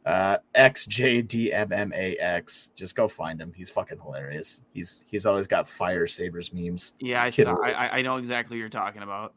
uh 0.06 0.38
XJDMMAX. 0.56 2.70
Just 2.76 2.96
go 2.96 3.08
find 3.08 3.40
him. 3.42 3.54
He's 3.56 3.70
fucking 3.70 4.00
hilarious. 4.00 4.62
He's 4.74 5.04
he's 5.10 5.26
always 5.26 5.48
got 5.48 5.68
fire 5.68 6.08
sabres 6.08 6.54
memes. 6.54 6.94
Yeah, 7.00 7.24
I 7.24 7.32
Kid 7.32 7.46
saw. 7.46 7.56
I. 7.62 7.72
I- 7.72 7.98
I 8.00 8.02
know 8.02 8.18
exactly 8.18 8.56
what 8.58 8.62
you're 8.62 8.70
talking 8.70 9.02
about. 9.04 9.34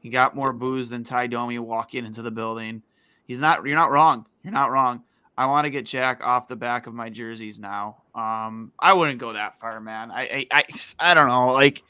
He 0.00 0.10
got 0.10 0.36
more 0.36 0.52
booze 0.52 0.90
than 0.90 1.02
Ty 1.04 1.28
Domi 1.28 1.58
walking 1.58 2.04
into 2.04 2.20
the 2.22 2.30
building. 2.30 2.82
He's 3.26 3.40
not. 3.40 3.64
You're 3.64 3.76
not 3.76 3.90
wrong. 3.90 4.26
You're 4.42 4.52
not 4.52 4.70
wrong. 4.70 5.02
I 5.36 5.46
want 5.46 5.64
to 5.64 5.70
get 5.70 5.84
Jack 5.86 6.24
off 6.24 6.46
the 6.46 6.54
back 6.56 6.86
of 6.86 6.94
my 6.94 7.10
jerseys 7.10 7.58
now. 7.58 8.02
Um, 8.14 8.70
I 8.78 8.92
wouldn't 8.92 9.18
go 9.18 9.32
that 9.32 9.58
far, 9.60 9.80
man. 9.80 10.12
I, 10.12 10.22
I, 10.22 10.46
I, 10.52 10.62
I 11.00 11.14
don't 11.14 11.26
know. 11.26 11.48
Like, 11.52 11.82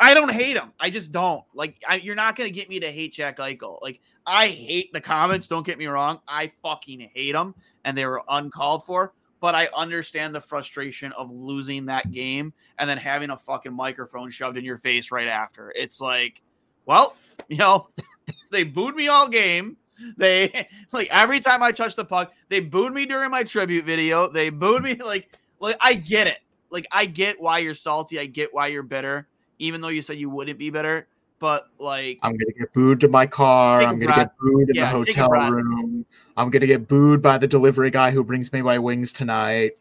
I 0.00 0.14
don't 0.14 0.32
hate 0.32 0.56
him. 0.56 0.72
I 0.80 0.90
just 0.90 1.12
don't. 1.12 1.44
Like, 1.54 1.82
I, 1.88 1.96
you're 1.96 2.14
not 2.14 2.34
gonna 2.34 2.50
get 2.50 2.68
me 2.68 2.80
to 2.80 2.90
hate 2.90 3.12
Jack 3.12 3.36
Eichel. 3.36 3.80
Like, 3.82 4.00
I 4.26 4.48
hate 4.48 4.92
the 4.92 5.00
comments. 5.00 5.46
Don't 5.46 5.66
get 5.66 5.78
me 5.78 5.86
wrong. 5.86 6.20
I 6.26 6.52
fucking 6.62 7.10
hate 7.14 7.32
them, 7.32 7.54
and 7.84 7.96
they 7.96 8.06
were 8.06 8.22
uncalled 8.28 8.86
for. 8.86 9.12
But 9.40 9.54
I 9.54 9.68
understand 9.74 10.34
the 10.34 10.40
frustration 10.40 11.12
of 11.12 11.30
losing 11.30 11.86
that 11.86 12.10
game 12.12 12.52
and 12.78 12.88
then 12.88 12.98
having 12.98 13.30
a 13.30 13.38
fucking 13.38 13.72
microphone 13.72 14.30
shoved 14.30 14.58
in 14.58 14.64
your 14.64 14.76
face 14.76 15.10
right 15.10 15.28
after. 15.28 15.72
It's 15.74 16.00
like, 16.00 16.42
well, 16.84 17.16
you 17.48 17.56
know, 17.56 17.88
they 18.50 18.64
booed 18.64 18.94
me 18.94 19.08
all 19.08 19.28
game. 19.28 19.76
They 20.16 20.68
like 20.92 21.08
every 21.10 21.40
time 21.40 21.62
I 21.62 21.72
touch 21.72 21.96
the 21.96 22.04
puck, 22.04 22.32
they 22.48 22.60
booed 22.60 22.92
me 22.92 23.06
during 23.06 23.30
my 23.30 23.42
tribute 23.42 23.84
video. 23.84 24.28
They 24.28 24.50
booed 24.50 24.82
me 24.82 24.94
like 25.04 25.36
like 25.58 25.76
I 25.80 25.94
get 25.94 26.26
it. 26.26 26.38
Like 26.70 26.86
I 26.92 27.06
get 27.06 27.40
why 27.40 27.58
you're 27.58 27.74
salty. 27.74 28.18
I 28.18 28.26
get 28.26 28.52
why 28.52 28.68
you're 28.68 28.82
bitter, 28.82 29.28
even 29.60 29.80
though 29.80 29.88
you 29.88 30.02
said 30.02 30.18
you 30.18 30.28
wouldn't 30.28 30.58
be 30.58 30.70
bitter. 30.70 31.06
But 31.38 31.68
like 31.78 32.18
I'm 32.22 32.32
gonna 32.32 32.52
get 32.58 32.72
booed 32.74 33.00
to 33.00 33.08
my 33.08 33.26
car. 33.26 33.80
I'm 33.82 33.98
gonna 33.98 34.12
breath. 34.12 34.16
get 34.18 34.36
booed 34.38 34.68
in 34.68 34.74
Yeah, 34.74 34.82
the 34.92 34.98
hotel 34.98 35.30
room. 35.30 36.04
I'm 36.36 36.50
gonna 36.50 36.66
get 36.66 36.86
booed 36.88 37.22
by 37.22 37.38
the 37.38 37.46
delivery 37.46 37.90
guy 37.90 38.10
who 38.10 38.22
brings 38.24 38.52
me 38.52 38.60
my 38.60 38.78
wings 38.78 39.10
tonight. 39.12 39.72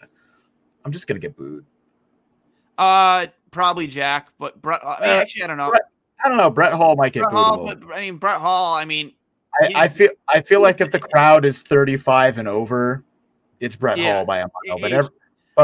I'm 0.86 0.92
just 0.94 1.08
gonna 1.08 1.20
get 1.20 1.36
booed. 1.36 1.66
uh 2.78 3.28
probably 3.52 3.88
Jack, 3.88 4.30
but 4.40 4.62
Brett 4.62 4.80
I 4.86 5.02
mean, 5.02 5.10
Uh, 5.10 5.14
actually 5.22 5.44
I 5.44 5.48
don't 5.48 5.58
know. 5.58 5.70
Brett- 5.70 5.90
I 6.24 6.28
don't 6.30 6.38
know. 6.38 6.50
Brett 6.50 6.74
Hull 6.74 6.96
might 6.96 7.12
get 7.14 7.24
Brett 7.24 7.34
booed. 7.34 7.44
Hull, 7.44 7.66
but 7.66 7.80
I 7.94 8.00
mean 8.02 8.18
Brett 8.18 8.40
Hull, 8.40 8.74
I 8.74 8.86
mean 8.86 9.14
I, 9.62 9.72
I 9.84 9.88
feel 9.90 10.12
I 10.30 10.42
feel 10.42 10.62
like 10.62 10.80
if 10.80 10.92
the 10.92 11.00
crowd 11.00 11.44
is 11.44 11.62
35 11.62 12.38
and 12.38 12.48
over, 12.48 13.04
it's 13.60 13.76
Brett 13.76 13.98
Yeah. 13.98 14.14
Hull 14.18 14.26
by 14.26 14.38
a 14.40 14.46
mile. 14.66 14.80
But 14.80 14.92
every, 14.94 15.12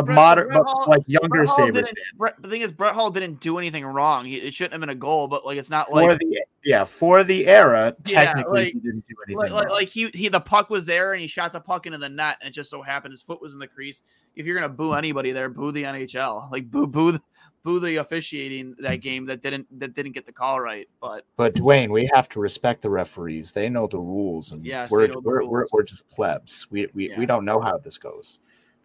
but 0.02 0.06
Brett- 0.06 0.16
modern, 0.16 0.48
Brett 0.48 0.60
but 0.60 0.68
Hull- 0.68 0.86
like 0.88 1.02
younger 1.08 1.46
Sabres 1.46 1.90
Brett, 2.18 2.42
the 2.42 2.50
thing 2.50 2.62
is, 2.62 2.72
Brett 2.72 2.94
Hull 2.94 3.10
didn't 3.12 3.40
do 3.40 3.58
anything 3.58 3.86
wrong. 3.86 4.26
He, 4.26 4.36
it 4.38 4.54
shouldn't 4.54 4.74
have 4.74 4.80
been 4.82 4.90
a 4.90 4.96
goal, 4.96 5.28
but 5.28 5.46
like 5.46 5.58
it's 5.58 5.70
not 5.70 5.88
for 5.88 6.04
like 6.08 6.20
the 6.20 6.42
yeah 6.64 6.84
for 6.84 7.24
the 7.24 7.48
era, 7.48 7.96
Yeah, 8.06 8.24
technically 8.26 8.64
like- 8.66 8.74
he 8.74 8.80
didn't 8.80 9.06
do 9.08 9.16
anything. 9.28 9.38
like, 9.38 9.52
like, 9.52 9.70
like 9.72 9.88
he 9.90 10.10
he 10.14 10.28
the 10.30 10.40
puck 10.40 10.70
was 10.70 10.86
there 10.86 11.14
and 11.14 11.22
he 11.22 11.28
shot 11.28 11.54
the 11.54 11.60
puck 11.60 11.86
into 11.86 11.98
the 11.98 12.10
net 12.10 12.38
and 12.42 12.50
it 12.50 12.52
just 12.54 12.70
so 12.70 12.82
happened 12.82 13.12
his 13.14 13.22
foot 13.22 13.42
was 13.42 13.54
in 13.54 13.60
the 13.60 13.68
crease. 13.68 14.02
If 14.36 14.46
you're 14.46 14.56
gonna 14.56 14.70
boo 14.74 14.94
anybody 14.94 15.32
there, 15.32 15.50
boo 15.50 15.72
the 15.72 15.84
NHL. 15.84 16.52
Like 16.52 16.70
boo 16.70 16.88
boo 16.88 17.12
the- 17.14 17.22
boo 17.64 17.80
the 17.80 17.96
officiating 17.96 18.76
that 18.78 18.98
game 18.98 19.26
that 19.26 19.42
didn't 19.42 19.66
that 19.80 19.96
didn't 19.96 20.12
get 20.12 20.26
the 20.26 20.32
call 20.32 20.60
right. 20.60 20.88
But 21.02 21.26
But 21.36 21.56
Dwayne, 21.56 21.90
we 21.90 22.08
have 22.14 22.30
to 22.30 22.40
respect 22.40 22.82
the 22.84 22.90
referees. 22.92 23.52
They 23.54 23.70
know 23.70 23.88
the 23.88 23.98
rules, 23.98 24.52
and 24.52 24.64
Yes, 24.64 24.92
we're, 24.92 25.08
we're, 25.20 25.44
we're 25.46 25.66
we're 25.72 25.82
just 25.84 26.08
plebs. 26.10 26.68
We 26.70 26.88
we, 26.94 27.10
Yeah. 27.10 27.18
we 27.20 27.26
don't 27.26 27.44
know 27.46 27.60
how 27.62 27.78
this 27.80 27.98
goes. 27.98 28.40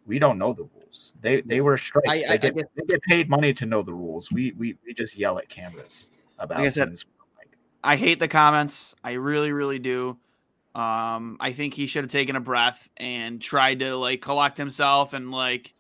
We 0.07 0.19
don't 0.19 0.39
know 0.39 0.53
the 0.55 0.63
rules. 0.63 0.80
They 1.21 1.41
they 1.43 1.61
were 1.61 1.77
strikes. 1.77 2.09
I- 2.09 2.15
I- 2.15 2.19
they, 2.19 2.27
I 2.29 2.37
get, 2.37 2.57
guess- 2.57 2.65
they 2.77 2.83
get 2.85 3.03
paid 3.03 3.29
money 3.29 3.53
to 3.55 3.67
know 3.67 3.83
the 3.83 3.95
rules. 3.95 4.31
We 4.31 4.53
we, 4.53 4.77
we 4.85 4.95
just 4.95 5.17
yell 5.19 5.39
at 5.39 5.49
cameras 5.49 6.11
about 6.39 6.59
Like 6.59 6.67
I 6.67 6.71
said, 6.71 6.89
things. 6.89 7.05
I 7.83 7.97
hate 7.97 8.19
the 8.21 8.29
comments. 8.29 8.95
I 9.03 9.13
really, 9.13 9.53
really 9.53 9.79
do. 9.79 10.19
Um, 10.75 11.37
I 11.41 11.53
think 11.53 11.75
he 11.75 11.87
should 11.87 12.05
have 12.05 12.11
taken 12.11 12.37
a 12.37 12.41
breath 12.41 12.89
and 12.97 13.41
tried 13.41 13.81
to 13.81 13.97
like 13.97 14.21
collect 14.21 14.57
himself 14.59 15.13
and 15.15 15.31
like 15.33 15.75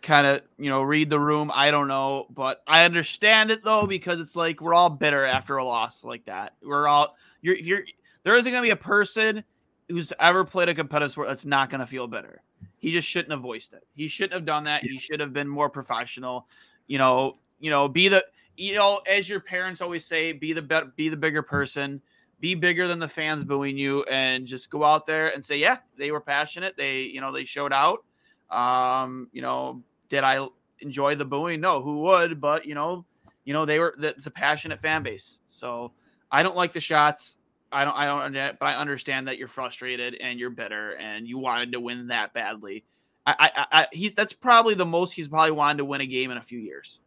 kind 0.00 0.26
of 0.26 0.42
you 0.58 0.70
know 0.70 0.80
read 0.82 1.10
the 1.10 1.20
room. 1.20 1.50
I 1.54 1.70
don't 1.70 1.88
know, 1.88 2.26
but 2.30 2.62
I 2.66 2.84
understand 2.84 3.50
it 3.50 3.62
though 3.62 3.86
because 3.86 4.20
it's 4.20 4.36
like 4.36 4.60
we're 4.60 4.74
all 4.74 4.90
bitter 4.90 5.24
after 5.24 5.56
a 5.58 5.64
loss 5.64 6.04
like 6.04 6.24
that. 6.26 6.54
We're 6.62 6.86
all 6.88 7.16
you're 7.42 7.56
you're 7.56 7.82
there 8.22 8.34
isn't 8.36 8.50
gonna 8.50 8.62
be 8.62 8.70
a 8.70 8.76
person 8.76 9.44
who's 9.88 10.12
ever 10.20 10.44
played 10.44 10.68
a 10.68 10.74
competitive 10.74 11.12
sport 11.12 11.28
that's 11.28 11.44
not 11.44 11.68
gonna 11.68 11.86
feel 11.86 12.06
bitter. 12.06 12.42
He 12.80 12.90
just 12.90 13.06
shouldn't 13.06 13.30
have 13.30 13.42
voiced 13.42 13.74
it. 13.74 13.86
He 13.94 14.08
shouldn't 14.08 14.32
have 14.32 14.46
done 14.46 14.64
that. 14.64 14.82
He 14.82 14.98
should 14.98 15.20
have 15.20 15.32
been 15.32 15.46
more 15.46 15.68
professional. 15.68 16.48
You 16.86 16.98
know, 16.98 17.36
you 17.60 17.70
know, 17.70 17.86
be 17.88 18.08
the 18.08 18.24
you 18.56 18.74
know, 18.74 19.00
as 19.08 19.28
your 19.28 19.40
parents 19.40 19.80
always 19.80 20.04
say, 20.04 20.32
be 20.32 20.52
the 20.52 20.62
be, 20.62 20.80
be 20.96 21.08
the 21.08 21.16
bigger 21.16 21.42
person, 21.42 22.00
be 22.40 22.54
bigger 22.54 22.88
than 22.88 22.98
the 22.98 23.08
fans 23.08 23.44
booing 23.44 23.78
you, 23.78 24.02
and 24.04 24.46
just 24.46 24.70
go 24.70 24.82
out 24.82 25.06
there 25.06 25.28
and 25.28 25.44
say, 25.44 25.58
yeah, 25.58 25.78
they 25.96 26.10
were 26.10 26.20
passionate. 26.20 26.76
They, 26.76 27.02
you 27.02 27.20
know, 27.20 27.32
they 27.32 27.44
showed 27.44 27.72
out. 27.72 28.04
Um, 28.50 29.28
you 29.32 29.42
know, 29.42 29.82
did 30.08 30.24
I 30.24 30.46
enjoy 30.80 31.14
the 31.14 31.24
booing? 31.24 31.60
No, 31.60 31.82
who 31.82 32.00
would? 32.00 32.40
But 32.40 32.64
you 32.66 32.74
know, 32.74 33.04
you 33.44 33.52
know, 33.52 33.66
they 33.66 33.78
were. 33.78 33.94
It's 33.98 34.26
a 34.26 34.30
passionate 34.30 34.80
fan 34.80 35.02
base. 35.02 35.38
So 35.46 35.92
I 36.30 36.42
don't 36.42 36.56
like 36.56 36.72
the 36.72 36.80
shots. 36.80 37.36
I 37.72 37.84
don't. 37.84 37.96
I 37.96 38.06
don't. 38.06 38.58
But 38.58 38.66
I 38.66 38.74
understand 38.76 39.28
that 39.28 39.38
you're 39.38 39.48
frustrated 39.48 40.14
and 40.20 40.38
you're 40.38 40.50
bitter 40.50 40.96
and 40.96 41.26
you 41.26 41.38
wanted 41.38 41.72
to 41.72 41.80
win 41.80 42.08
that 42.08 42.32
badly. 42.34 42.84
I, 43.26 43.34
I, 43.38 43.50
I 43.54 43.66
I- 43.82 43.86
he's 43.92 44.14
that's 44.14 44.32
probably 44.32 44.74
the 44.74 44.86
most 44.86 45.12
he's 45.12 45.28
probably 45.28 45.52
wanted 45.52 45.78
to 45.78 45.84
win 45.84 46.00
a 46.00 46.06
game 46.06 46.30
in 46.30 46.36
a 46.38 46.42
few 46.42 46.58
years. 46.58 47.00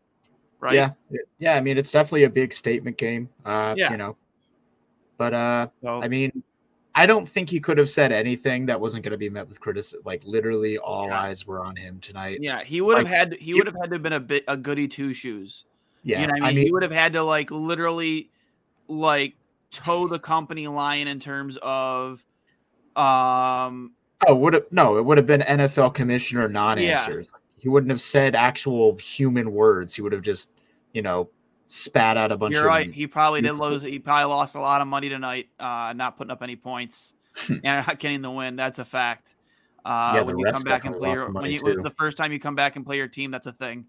Right. 0.59 0.75
Yeah, 0.75 0.91
yeah. 1.39 1.55
I 1.55 1.61
mean, 1.61 1.77
it's 1.77 1.91
definitely 1.91 2.23
a 2.23 2.29
big 2.29 2.53
statement 2.53 2.97
game. 2.97 3.27
Uh, 3.43 3.75
Yeah. 3.77 3.91
you 3.91 3.97
know, 3.97 4.15
but 5.17 5.33
uh, 5.33 5.67
So, 5.81 6.01
I 6.01 6.07
mean, 6.07 6.41
I 6.95 7.05
don't 7.05 7.27
think 7.27 7.49
he 7.49 7.59
could 7.59 7.77
have 7.77 7.89
said 7.89 8.13
anything 8.13 8.65
that 8.67 8.79
wasn't 8.79 9.03
going 9.03 9.11
to 9.11 9.17
be 9.17 9.29
met 9.29 9.49
with 9.49 9.59
criticism. 9.59 9.99
Like 10.05 10.21
literally, 10.23 10.77
all 10.77 11.07
Yeah. 11.07 11.19
eyes 11.19 11.45
were 11.45 11.61
on 11.65 11.75
him 11.75 11.99
tonight. 11.99 12.37
Yeah, 12.41 12.63
he 12.63 12.79
would 12.79 12.97
have 12.97 13.07
had 13.07 13.33
he 13.33 13.53
would 13.53 13.65
have 13.67 13.75
had 13.75 13.89
to 13.89 13.95
have 13.95 14.03
been 14.03 14.13
a 14.13 14.19
bit 14.21 14.45
a 14.47 14.55
goody 14.55 14.87
two 14.87 15.13
shoes. 15.13 15.65
yeah. 16.03 16.21
you 16.21 16.27
know 16.27 16.33
what 16.33 16.43
I 16.43 16.53
mean? 16.53 16.67
he 16.67 16.71
would 16.71 16.83
have 16.83 16.93
had 16.93 17.11
to 17.13 17.23
like 17.23 17.51
literally 17.51 18.29
like 18.87 19.35
toe 19.73 20.07
the 20.07 20.19
company 20.19 20.67
line 20.67 21.07
in 21.07 21.19
terms 21.19 21.57
of 21.61 22.23
um 22.95 23.93
Oh, 24.25 24.35
would 24.35 24.53
have 24.53 24.63
no, 24.71 24.97
it 24.97 25.03
would 25.03 25.17
have 25.17 25.27
been 25.27 25.41
NFL 25.41 25.93
commissioner 25.93 26.47
non-answers. 26.47 27.29
He 27.57 27.67
wouldn't 27.67 27.91
have 27.91 28.01
said 28.01 28.35
actual 28.35 28.95
human 28.97 29.51
words. 29.51 29.95
He 29.95 30.01
would 30.01 30.13
have 30.13 30.21
just, 30.21 30.49
you 30.93 31.01
know, 31.01 31.29
spat 31.67 32.15
out 32.17 32.31
a 32.31 32.37
bunch 32.37 32.51
of 32.51 32.55
you're 32.55 32.63
of 32.63 32.67
right. 32.67 32.91
He 32.91 33.07
probably 33.07 33.41
did 33.41 33.53
lose 33.53 33.81
he 33.81 33.99
probably 33.99 34.29
lost 34.29 34.55
a 34.55 34.59
lot 34.59 34.81
of 34.81 34.87
money 34.87 35.09
tonight, 35.09 35.49
uh 35.59 35.93
not 35.95 36.17
putting 36.17 36.31
up 36.31 36.43
any 36.43 36.55
points 36.55 37.13
and 37.49 37.63
not 37.63 37.99
getting 37.99 38.21
the 38.21 38.31
win. 38.31 38.55
That's 38.55 38.79
a 38.79 38.85
fact. 38.85 39.35
Uh 39.83 40.13
Yeah, 40.15 40.21
when 40.21 40.37
you 40.37 40.45
come 40.45 40.63
back 40.63 40.85
and 40.85 40.95
play 40.95 41.11
your 41.11 41.31
when 41.31 41.51
you 41.51 41.59
the 41.59 41.93
first 41.97 42.15
time 42.15 42.31
you 42.31 42.39
come 42.39 42.55
back 42.55 42.75
and 42.75 42.85
play 42.85 42.97
your 42.97 43.07
team, 43.07 43.31
that's 43.31 43.47
a 43.47 43.53
thing. 43.53 43.85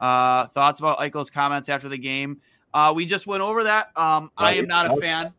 Uh 0.00 0.46
thoughts 0.48 0.80
about 0.80 0.98
Eichel's 0.98 1.30
comments 1.30 1.68
after 1.68 1.88
the 1.88 1.98
game. 1.98 2.40
Uh 2.74 2.92
we 2.94 3.06
just 3.06 3.26
went 3.26 3.42
over 3.42 3.64
that. 3.64 3.90
Um 3.96 4.30
I 4.36 4.54
am 4.54 4.66
not 4.66 4.90
a 4.90 5.00
fan. 5.00 5.32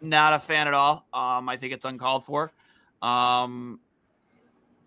Not 0.00 0.32
a 0.32 0.38
fan 0.38 0.68
at 0.68 0.74
all. 0.74 1.06
Um 1.12 1.48
I 1.48 1.58
think 1.58 1.74
it's 1.74 1.84
uncalled 1.84 2.24
for. 2.24 2.52
Um 3.02 3.80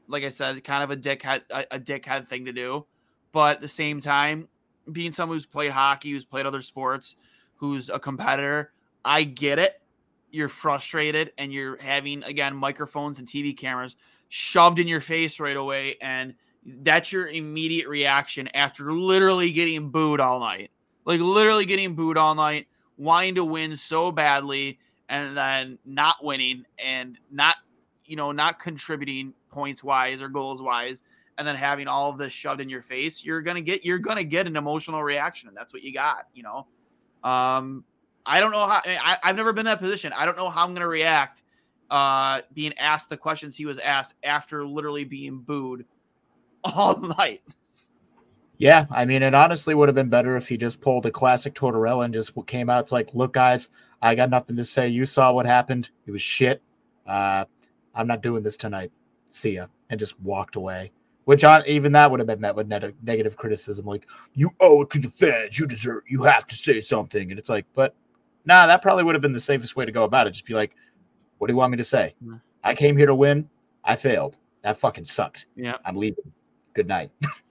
like 0.07 0.23
I 0.23 0.29
said, 0.29 0.63
kind 0.63 0.81
of 0.81 0.89
a 0.89 0.97
dickhead 0.97 1.41
a, 1.51 1.75
a 1.75 1.79
dickhead 1.79 2.27
thing 2.27 2.45
to 2.45 2.53
do. 2.53 2.85
But 3.31 3.57
at 3.57 3.61
the 3.61 3.67
same 3.67 3.99
time, 3.99 4.47
being 4.91 5.13
someone 5.13 5.35
who's 5.35 5.45
played 5.45 5.71
hockey, 5.71 6.11
who's 6.11 6.25
played 6.25 6.47
other 6.47 6.63
sports, 6.63 7.15
who's 7.55 7.89
a 7.89 7.99
competitor, 7.99 8.71
I 9.05 9.23
get 9.23 9.59
it. 9.59 9.79
You're 10.31 10.49
frustrated 10.49 11.33
and 11.37 11.53
you're 11.53 11.77
having 11.77 12.23
again 12.23 12.55
microphones 12.55 13.19
and 13.19 13.27
TV 13.27 13.55
cameras 13.55 13.95
shoved 14.29 14.79
in 14.79 14.87
your 14.87 15.01
face 15.01 15.39
right 15.39 15.57
away 15.57 15.95
and 16.01 16.35
that's 16.65 17.11
your 17.11 17.27
immediate 17.27 17.87
reaction 17.87 18.47
after 18.53 18.93
literally 18.93 19.51
getting 19.51 19.89
booed 19.89 20.19
all 20.19 20.39
night. 20.39 20.71
Like 21.09 21.19
literally 21.19 21.65
getting 21.65 21.95
booed 21.95 22.17
all 22.17 22.35
night, 22.35 22.67
wanting 22.97 23.35
to 23.35 23.43
win 23.43 23.75
so 23.75 24.11
badly 24.11 24.79
and 25.09 25.35
then 25.35 25.79
not 25.85 26.23
winning 26.23 26.65
and 26.77 27.17
not 27.31 27.57
you 28.05 28.15
know 28.15 28.31
not 28.31 28.59
contributing 28.59 29.33
points 29.49 29.83
wise 29.83 30.21
or 30.21 30.29
goals 30.29 30.61
wise 30.61 31.01
and 31.37 31.47
then 31.47 31.55
having 31.55 31.87
all 31.87 32.11
of 32.11 32.19
this 32.19 32.31
shoved 32.31 32.61
in 32.61 32.69
your 32.69 32.83
face 32.83 33.25
you're 33.25 33.41
gonna 33.41 33.61
get 33.61 33.83
you're 33.83 33.97
gonna 33.97 34.23
get 34.23 34.45
an 34.45 34.55
emotional 34.55 35.01
reaction 35.01 35.47
and 35.47 35.57
that's 35.57 35.73
what 35.73 35.83
you 35.83 35.91
got 35.91 36.27
you 36.35 36.43
know 36.43 36.67
Um, 37.23 37.83
I 38.25 38.39
don't 38.39 38.51
know 38.51 38.67
how. 38.67 38.81
I, 38.85 39.17
I've 39.23 39.35
never 39.35 39.53
been 39.53 39.61
in 39.61 39.65
that 39.65 39.79
position. 39.79 40.13
I 40.15 40.25
don't 40.25 40.37
know 40.37 40.49
how 40.49 40.65
I'm 40.65 40.75
to 40.75 40.87
react. 40.87 41.41
Uh, 41.89 42.41
being 42.53 42.73
asked 42.77 43.09
the 43.09 43.17
questions 43.17 43.57
he 43.57 43.65
was 43.65 43.79
asked 43.79 44.13
after 44.23 44.65
literally 44.65 45.03
being 45.03 45.39
booed 45.39 45.85
all 46.63 46.99
night. 47.17 47.41
Yeah, 48.59 48.85
I 48.91 49.05
mean, 49.05 49.23
it 49.23 49.33
honestly 49.33 49.73
would 49.73 49.87
have 49.87 49.95
been 49.95 50.09
better 50.09 50.35
if 50.35 50.49
he 50.49 50.57
just 50.57 50.81
pulled 50.81 51.05
a 51.05 51.11
classic 51.11 51.55
Tortorella 51.55 52.03
and 52.03 52.13
just 52.13 52.33
came 52.45 52.69
out. 52.69 52.83
It's 52.83 52.91
like, 52.91 53.09
look, 53.13 53.31
guys, 53.31 53.69
I 54.01 54.15
got 54.15 54.29
nothing 54.29 54.57
to 54.57 54.65
say. 54.65 54.89
You 54.89 55.05
saw 55.05 55.31
what 55.31 55.45
happened. 55.45 55.89
It 56.05 56.11
was 56.11 56.21
shit. 56.21 56.61
Uh, 57.07 57.45
I'm 57.95 58.05
not 58.05 58.21
doing 58.21 58.43
this 58.43 58.57
tonight. 58.57 58.91
See 59.29 59.51
ya, 59.51 59.67
and 59.89 59.97
just 59.97 60.19
walked 60.19 60.57
away. 60.57 60.91
Which 61.23 61.45
on 61.45 61.63
even 61.67 61.93
that 61.93 62.11
would 62.11 62.19
have 62.19 62.27
been 62.27 62.41
met 62.41 62.55
with 62.55 62.67
net- 62.67 62.95
negative 63.01 63.37
criticism, 63.37 63.85
like 63.85 64.05
you 64.33 64.51
owe 64.59 64.81
it 64.81 64.89
to 64.89 64.99
the 64.99 65.09
fans. 65.09 65.57
You 65.57 65.65
deserve. 65.65 66.03
You 66.09 66.23
have 66.23 66.45
to 66.47 66.55
say 66.55 66.81
something. 66.81 67.29
And 67.29 67.39
it's 67.39 67.49
like, 67.49 67.65
but 67.75 67.95
nah, 68.45 68.67
that 68.67 68.81
probably 68.81 69.05
would 69.05 69.15
have 69.15 69.21
been 69.21 69.33
the 69.33 69.39
safest 69.39 69.77
way 69.77 69.85
to 69.85 69.91
go 69.91 70.03
about 70.03 70.27
it. 70.27 70.31
Just 70.31 70.45
be 70.45 70.53
like, 70.53 70.75
what 71.37 71.47
do 71.47 71.53
you 71.53 71.57
want 71.57 71.71
me 71.71 71.77
to 71.77 71.83
say? 71.83 72.13
Mm. 72.25 72.41
I 72.63 72.73
came 72.73 72.97
here 72.97 73.05
to 73.05 73.15
win. 73.15 73.47
I 73.85 73.95
failed. 73.95 74.37
That 74.63 74.77
fucking 74.77 75.05
sucked. 75.05 75.45
Yeah. 75.55 75.77
I'm 75.85 75.95
leaving. 75.95 76.31
Good 76.73 76.87
night. 76.87 77.11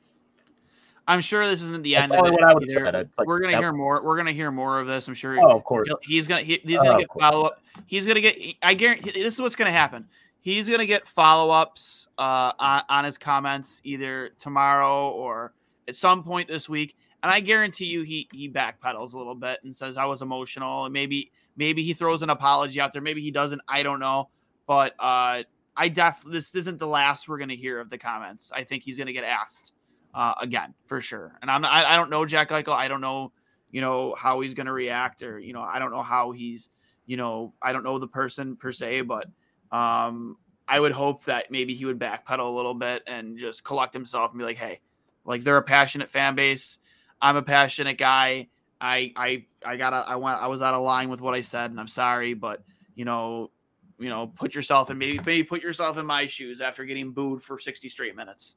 I'm 1.08 1.22
sure 1.22 1.48
this 1.48 1.62
isn't 1.62 1.82
the 1.82 1.94
That's 1.94 2.12
end 2.12 2.20
of 2.20 2.34
it. 2.34 2.38
I 2.44 2.66
said. 2.66 3.08
Like, 3.16 3.26
we're 3.26 3.40
gonna 3.40 3.56
hear 3.56 3.72
more. 3.72 4.04
We're 4.04 4.18
gonna 4.18 4.30
hear 4.32 4.50
more 4.50 4.78
of 4.78 4.86
this. 4.86 5.08
I'm 5.08 5.14
sure. 5.14 5.38
Oh, 5.40 5.56
of 5.56 5.64
course. 5.64 5.88
He's 6.02 6.28
gonna 6.28 6.42
he, 6.42 6.60
he's 6.62 6.78
Oh, 6.78 6.82
gonna 6.84 6.94
of 6.96 7.00
get 7.00 7.08
follow 7.18 7.46
up. 7.46 7.62
He's 7.86 8.06
gonna 8.06 8.20
get. 8.20 8.36
I 8.62 8.74
guarantee 8.74 9.12
this 9.22 9.34
is 9.34 9.40
what's 9.40 9.56
gonna 9.56 9.72
happen. 9.72 10.06
He's 10.40 10.68
gonna 10.68 10.84
get 10.84 11.08
follow 11.08 11.50
ups 11.50 12.08
uh, 12.18 12.52
on, 12.58 12.82
on 12.90 13.04
his 13.06 13.16
comments 13.16 13.80
either 13.84 14.30
tomorrow 14.38 15.08
or 15.10 15.54
at 15.88 15.96
some 15.96 16.22
point 16.22 16.46
this 16.46 16.68
week. 16.68 16.94
And 17.22 17.32
I 17.32 17.40
guarantee 17.40 17.86
you, 17.86 18.02
he 18.02 18.28
he 18.30 18.50
backpedals 18.50 19.14
a 19.14 19.16
little 19.18 19.34
bit 19.34 19.60
and 19.64 19.74
says 19.74 19.96
I 19.96 20.04
was 20.04 20.20
emotional, 20.20 20.84
and 20.84 20.92
maybe 20.92 21.32
maybe 21.56 21.82
he 21.82 21.94
throws 21.94 22.20
an 22.20 22.28
apology 22.28 22.82
out 22.82 22.92
there. 22.92 23.00
Maybe 23.00 23.22
he 23.22 23.30
doesn't. 23.30 23.62
I 23.66 23.82
don't 23.82 23.98
know. 23.98 24.28
But 24.66 24.92
uh, 24.98 25.44
I 25.74 25.88
def 25.88 26.22
this 26.30 26.54
isn't 26.54 26.78
the 26.78 26.86
last 26.86 27.30
we're 27.30 27.38
gonna 27.38 27.54
hear 27.54 27.80
of 27.80 27.88
the 27.88 27.96
comments. 27.96 28.52
I 28.54 28.62
think 28.64 28.82
he's 28.82 28.98
gonna 28.98 29.14
get 29.14 29.24
asked 29.24 29.72
uh, 30.14 30.34
again 30.40 30.74
for 30.86 31.00
sure. 31.00 31.38
And 31.42 31.50
I'm 31.50 31.64
I, 31.64 31.92
I 31.92 31.96
don't 31.96 32.10
know 32.10 32.24
Jack 32.24 32.50
Eichel. 32.50 32.76
I 32.76 32.88
don't 32.88 33.00
know 33.00 33.32
you 33.70 33.80
know 33.80 34.14
how 34.16 34.40
he's 34.40 34.54
gonna 34.54 34.72
react 34.72 35.22
or 35.22 35.38
you 35.38 35.52
know 35.52 35.62
I 35.62 35.78
don't 35.78 35.90
know 35.90 36.02
how 36.02 36.32
he's 36.32 36.70
you 37.06 37.16
know 37.16 37.52
I 37.60 37.72
don't 37.72 37.84
know 37.84 37.98
the 37.98 38.08
person 38.08 38.56
per 38.56 38.72
se, 38.72 39.02
but 39.02 39.26
um, 39.70 40.36
I 40.66 40.80
would 40.80 40.92
hope 40.92 41.24
that 41.24 41.50
maybe 41.50 41.74
he 41.74 41.84
would 41.84 41.98
backpedal 41.98 42.46
a 42.46 42.56
little 42.56 42.74
bit 42.74 43.02
and 43.06 43.38
just 43.38 43.64
collect 43.64 43.94
himself 43.94 44.30
and 44.30 44.38
be 44.38 44.44
like, 44.44 44.58
hey, 44.58 44.80
like 45.24 45.44
they're 45.44 45.56
a 45.56 45.62
passionate 45.62 46.10
fan 46.10 46.34
base. 46.34 46.78
I'm 47.20 47.36
a 47.36 47.42
passionate 47.42 47.98
guy. 47.98 48.48
I 48.80 49.12
I 49.16 49.44
I 49.64 49.76
gotta 49.76 49.96
I 50.08 50.16
went 50.16 50.40
I 50.40 50.46
was 50.46 50.62
out 50.62 50.74
of 50.74 50.82
line 50.82 51.08
with 51.08 51.20
what 51.20 51.34
I 51.34 51.40
said 51.40 51.70
and 51.70 51.80
I'm 51.80 51.88
sorry, 51.88 52.34
but 52.34 52.62
you 52.94 53.04
know 53.04 53.50
you 53.98 54.08
know 54.08 54.28
put 54.28 54.54
yourself 54.54 54.90
in 54.90 54.98
maybe 54.98 55.18
maybe 55.26 55.42
put 55.42 55.62
yourself 55.62 55.98
in 55.98 56.06
my 56.06 56.26
shoes 56.26 56.60
after 56.60 56.84
getting 56.84 57.10
booed 57.10 57.42
for 57.42 57.58
60 57.58 57.88
straight 57.88 58.16
minutes. 58.16 58.56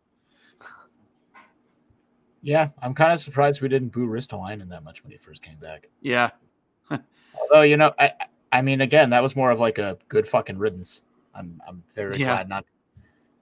Yeah, 2.42 2.70
I'm 2.82 2.94
kind 2.94 3.14
of 3.14 3.20
surprised 3.20 3.62
we 3.62 3.68
didn't 3.70 3.90
boo 3.90 4.08
Ristolainen 4.08 4.70
that 4.70 4.84
much 4.84 5.04
when 5.04 5.12
he 5.12 5.18
first 5.18 5.42
came 5.44 5.58
back. 5.58 5.88
Yeah, 6.02 6.32
Although, 6.90 7.62
you 7.62 7.78
know, 7.78 7.94
I 8.00 8.14
I 8.52 8.62
mean, 8.62 8.82
again, 8.82 9.12
that 9.12 9.22
was 9.24 9.36
more 9.36 9.52
of 9.52 9.60
like 9.60 9.78
a 9.78 9.98
good 10.10 10.28
fucking 10.28 10.58
riddance. 10.58 11.04
I'm 11.36 11.62
I'm 11.68 11.84
very 11.94 12.18
Yeah. 12.18 12.36
glad 12.36 12.50
not. 12.50 12.66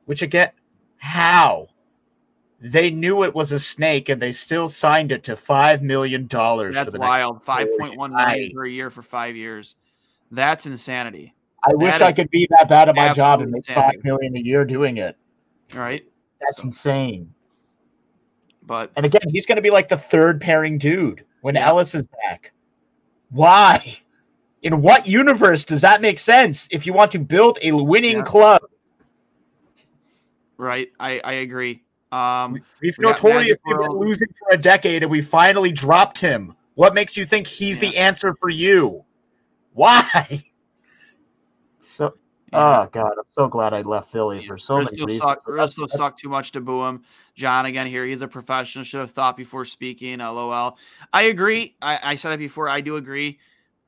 Which 0.06 0.22
again, 0.22 0.52
how 0.98 1.68
they 2.62 2.90
knew 2.90 3.24
it 3.24 3.34
was 3.34 3.52
a 3.54 3.60
snake 3.60 4.10
and 4.10 4.22
they 4.22 4.34
still 4.34 4.68
signed 4.68 5.12
it 5.14 5.24
to 5.24 5.36
five 5.38 5.82
million 5.82 6.28
dollars 6.28 6.76
that's 6.76 6.86
for 6.86 6.92
the 6.92 7.00
wild. 7.00 7.36
next. 7.36 7.46
Five 7.46 7.68
point 7.80 7.98
one 7.98 8.14
per 8.54 8.66
year 8.66 8.90
for 8.90 9.02
five 9.02 9.36
years. 9.38 9.76
That's 10.32 10.66
insanity. 10.66 11.34
I 11.64 11.74
wish 11.74 12.02
I 12.02 12.12
could 12.12 12.30
be 12.30 12.48
that 12.52 12.68
bad 12.70 12.90
at 12.90 12.96
my 12.96 13.14
job 13.14 13.42
and 13.42 13.52
make 13.52 13.60
insanity. 13.68 13.98
five 13.98 14.04
million 14.04 14.36
a 14.36 14.40
year 14.40 14.66
doing 14.66 14.98
it. 14.98 15.18
All 15.74 15.80
right, 15.80 16.04
That's 16.42 16.62
So- 16.62 16.68
insane. 16.68 17.34
But 18.70 18.92
And 18.96 19.06
again, 19.06 19.24
he's 19.32 19.46
going 19.48 19.56
to 19.58 19.62
be 19.64 19.72
like 19.72 19.90
the 19.90 19.98
third 19.98 20.40
pairing 20.40 20.78
dude 20.78 21.26
when 21.42 21.56
Yeah. 21.56 21.68
Ellis 21.68 21.96
is 21.96 22.08
back. 22.24 22.54
Why? 23.32 23.98
In 24.62 24.82
what 24.82 25.08
universe 25.08 25.64
does 25.66 25.82
that 25.82 26.02
make 26.02 26.20
sense 26.20 26.68
if 26.72 26.86
you 26.86 26.94
want 26.94 27.12
to 27.12 27.20
build 27.20 27.58
a 27.64 27.72
winning 27.72 28.18
Yeah. 28.18 28.24
club? 28.24 28.62
right, 30.58 30.90
I 31.00 31.20
I 31.24 31.34
agree. 31.34 31.84
Um, 32.12 32.62
We've 32.82 32.98
We 32.98 33.04
got 33.04 33.24
notoriously 33.24 33.58
been 33.66 33.90
losing 33.92 34.28
for 34.40 34.50
a 34.52 34.58
decade 34.58 35.04
and 35.04 35.12
we 35.12 35.22
finally 35.22 35.72
dropped 35.72 36.20
him. 36.20 36.56
What 36.76 36.94
makes 36.94 37.18
you 37.18 37.26
think 37.26 37.48
he's 37.48 37.80
the 37.80 37.98
answer 37.98 38.36
for 38.36 38.50
you? 38.50 39.04
Why? 39.74 40.46
So, 41.80 42.04
yeah. 42.06 42.29
Oh 42.54 42.88
god, 42.92 43.14
I'm 43.18 43.24
so 43.34 43.48
glad 43.48 43.74
I 43.74 43.82
left 43.82 44.12
Philly 44.12 44.46
for 44.46 44.58
so 44.58 44.78
many 44.78 44.88
Risto 44.88 45.06
reasons. 45.06 45.18
suck, 45.22 45.44
but 45.46 45.52
that's- 45.56 45.78
Risto 45.78 45.90
sucked 45.90 46.20
too 46.20 46.30
much 46.30 46.52
to 46.54 46.62
boo 46.62 46.84
him. 46.86 47.04
John 47.36 47.66
again 47.66 47.88
here. 47.88 48.06
He's 48.06 48.22
a 48.22 48.28
professional. 48.28 48.84
Should 48.84 49.00
have 49.00 49.12
thought 49.12 49.38
before 49.38 49.66
speaking. 49.66 50.20
LOL. 50.20 50.78
I 51.14 51.24
agree. 51.24 51.76
I, 51.82 52.00
I 52.04 52.16
said 52.16 52.34
it 52.34 52.40
before. 52.40 52.68
I 52.70 52.82
do 52.82 52.98
agree. 52.98 53.40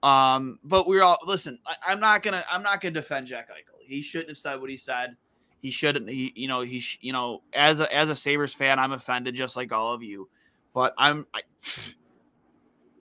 Um, 0.04 0.60
but 0.64 0.88
we're 0.88 1.04
all 1.04 1.18
listen. 1.26 1.60
I, 1.66 1.76
I'm 1.88 2.00
not 2.00 2.24
gonna. 2.24 2.44
I'm 2.52 2.64
not 2.64 2.82
gonna 2.82 2.94
defend 2.94 3.28
Jack 3.28 3.50
Eichel. 3.50 3.78
He 3.86 4.02
shouldn't 4.02 4.30
have 4.30 4.38
said 4.38 4.60
what 4.62 4.70
he 4.70 4.78
said. 4.78 5.16
He 5.62 5.70
shouldn't. 5.70 6.10
He, 6.10 6.32
you 6.36 6.48
know, 6.48 6.62
he, 6.62 6.80
sh- 6.80 6.98
you 7.02 7.14
know, 7.14 7.44
as 7.54 7.80
a 7.80 7.96
as 7.96 8.10
a 8.10 8.16
Sabres 8.16 8.54
fan, 8.54 8.80
I'm 8.80 8.94
offended 8.94 9.36
just 9.36 9.56
like 9.56 9.72
all 9.72 9.94
of 9.94 10.02
you. 10.02 10.28
But 10.74 10.94
I'm. 10.98 11.28
I, 11.34 11.42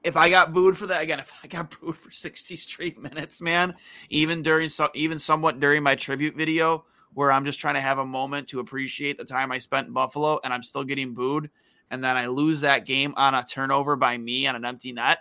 if 0.02 0.16
I 0.16 0.30
got 0.30 0.52
booed 0.52 0.78
for 0.78 0.86
that 0.86 1.02
again, 1.02 1.20
if 1.20 1.32
I 1.42 1.46
got 1.46 1.74
booed 1.80 1.96
for 1.96 2.10
60 2.10 2.56
straight 2.56 3.00
minutes, 3.00 3.40
man, 3.40 3.74
even 4.08 4.42
during 4.42 4.68
so 4.68 4.88
even 4.94 5.18
somewhat 5.18 5.60
during 5.60 5.82
my 5.82 5.94
tribute 5.94 6.36
video 6.36 6.84
where 7.12 7.32
I'm 7.32 7.44
just 7.44 7.58
trying 7.58 7.74
to 7.74 7.80
have 7.80 7.98
a 7.98 8.06
moment 8.06 8.48
to 8.48 8.60
appreciate 8.60 9.18
the 9.18 9.24
time 9.24 9.50
I 9.50 9.58
spent 9.58 9.88
in 9.88 9.92
Buffalo 9.92 10.38
and 10.44 10.54
I'm 10.54 10.62
still 10.62 10.84
getting 10.84 11.12
booed 11.12 11.50
and 11.90 12.02
then 12.02 12.16
I 12.16 12.26
lose 12.26 12.60
that 12.60 12.86
game 12.86 13.12
on 13.16 13.34
a 13.34 13.44
turnover 13.44 13.96
by 13.96 14.16
me 14.16 14.46
on 14.46 14.54
an 14.54 14.64
empty 14.64 14.92
net, 14.92 15.18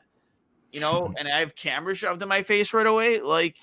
you 0.71 0.79
know, 0.79 1.13
and 1.17 1.27
I 1.27 1.39
have 1.39 1.55
camera 1.55 1.95
shoved 1.95 2.21
in 2.21 2.29
my 2.29 2.43
face 2.43 2.73
right 2.73 2.85
away, 2.85 3.21
like 3.21 3.57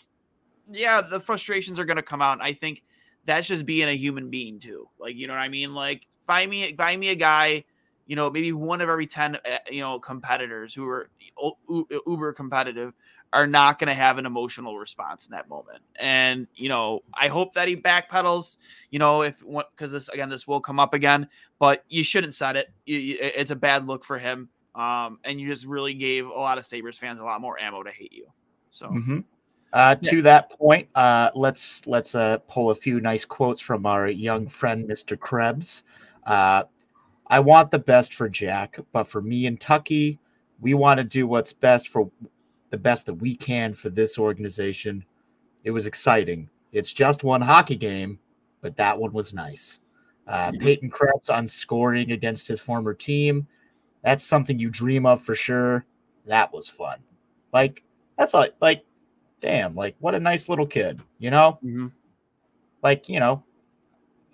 yeah, 0.72 1.00
the 1.00 1.20
frustrations 1.20 1.78
are 1.78 1.84
going 1.84 1.96
to 1.96 2.02
come 2.02 2.20
out 2.20 2.32
and 2.32 2.42
I 2.42 2.52
think 2.52 2.82
that's 3.24 3.46
just 3.46 3.66
being 3.66 3.88
a 3.88 3.96
human 3.96 4.30
being 4.30 4.58
too. 4.58 4.88
Like, 4.98 5.14
you 5.14 5.28
know 5.28 5.34
what 5.34 5.40
I 5.40 5.48
mean? 5.48 5.74
Like 5.74 6.06
find 6.26 6.50
me 6.50 6.74
find 6.74 7.00
me 7.00 7.08
a 7.10 7.14
guy 7.14 7.64
you 8.06 8.16
know, 8.16 8.30
maybe 8.30 8.52
one 8.52 8.80
of 8.80 8.88
every 8.88 9.06
10, 9.06 9.36
uh, 9.36 9.38
you 9.70 9.80
know, 9.80 9.98
competitors 9.98 10.74
who 10.74 10.88
are 10.88 11.10
uber 12.06 12.32
competitive 12.32 12.94
are 13.32 13.46
not 13.46 13.78
going 13.78 13.88
to 13.88 13.94
have 13.94 14.18
an 14.18 14.26
emotional 14.26 14.78
response 14.78 15.26
in 15.26 15.32
that 15.32 15.48
moment. 15.48 15.80
And, 16.00 16.46
you 16.54 16.68
know, 16.68 17.00
I 17.12 17.28
hope 17.28 17.54
that 17.54 17.68
he 17.68 17.76
backpedals, 17.76 18.56
you 18.90 18.98
know, 18.98 19.22
if, 19.22 19.40
because 19.40 19.92
this, 19.92 20.08
again, 20.08 20.28
this 20.28 20.46
will 20.46 20.60
come 20.60 20.78
up 20.78 20.94
again, 20.94 21.28
but 21.58 21.84
you 21.88 22.04
shouldn't 22.04 22.34
set 22.34 22.56
it. 22.56 22.72
It's 22.86 23.50
a 23.50 23.56
bad 23.56 23.86
look 23.86 24.04
for 24.04 24.18
him. 24.18 24.48
Um, 24.74 25.18
and 25.24 25.40
you 25.40 25.48
just 25.48 25.66
really 25.66 25.94
gave 25.94 26.26
a 26.26 26.30
lot 26.30 26.58
of 26.58 26.66
Sabres 26.66 26.98
fans 26.98 27.18
a 27.18 27.24
lot 27.24 27.40
more 27.40 27.58
ammo 27.58 27.82
to 27.82 27.90
hate 27.90 28.12
you. 28.12 28.26
So, 28.70 28.88
Mhm. 28.88 29.24
Uh, 29.72 29.94
to 29.96 30.22
that 30.22 30.50
point, 30.50 30.88
uh, 30.94 31.30
let's 31.34 31.86
let's 31.86 32.14
uh, 32.14 32.38
pull 32.48 32.70
a 32.70 32.74
few 32.74 33.00
nice 33.00 33.24
quotes 33.24 33.60
from 33.60 33.84
our 33.84 34.08
young 34.08 34.48
friend, 34.48 34.88
Mr. 34.88 35.18
Krebs. 35.18 35.82
I 37.28 37.40
want 37.40 37.70
the 37.70 37.78
best 37.78 38.14
for 38.14 38.28
Jack, 38.28 38.78
but 38.92 39.04
for 39.04 39.20
me 39.20 39.46
and 39.46 39.60
Tucky, 39.60 40.18
we 40.60 40.74
want 40.74 40.98
to 40.98 41.04
do 41.04 41.26
what's 41.26 41.52
best 41.52 41.88
for 41.88 42.10
the 42.70 42.78
best 42.78 43.06
that 43.06 43.14
we 43.14 43.34
can 43.34 43.74
for 43.74 43.90
this 43.90 44.18
organization. 44.18 45.04
It 45.64 45.70
was 45.70 45.86
exciting. 45.86 46.48
It's 46.72 46.92
just 46.92 47.24
one 47.24 47.40
hockey 47.40 47.76
game, 47.76 48.18
but 48.60 48.76
that 48.76 48.98
one 48.98 49.12
was 49.12 49.34
nice. 49.34 49.80
Uh, 50.26 50.52
Peyton 50.58 50.90
Krebs 50.90 51.30
on 51.30 51.46
scoring 51.46 52.12
against 52.12 52.48
his 52.48 52.60
former 52.60 52.94
team. 52.94 53.46
That's 54.02 54.24
something 54.24 54.58
you 54.58 54.70
dream 54.70 55.06
of 55.06 55.22
for 55.22 55.34
sure. 55.34 55.84
That 56.26 56.52
was 56.52 56.68
fun. 56.68 56.98
Like 57.52 57.82
that's 58.18 58.34
like 58.34 58.54
like 58.60 58.84
damn, 59.40 59.74
like 59.74 59.96
what 60.00 60.14
a 60.14 60.20
nice 60.20 60.48
little 60.48 60.66
kid, 60.66 61.00
you 61.18 61.30
know? 61.30 61.58
Mhm. 61.64 61.92
Like, 62.82 63.08
you 63.08 63.20
know, 63.20 63.42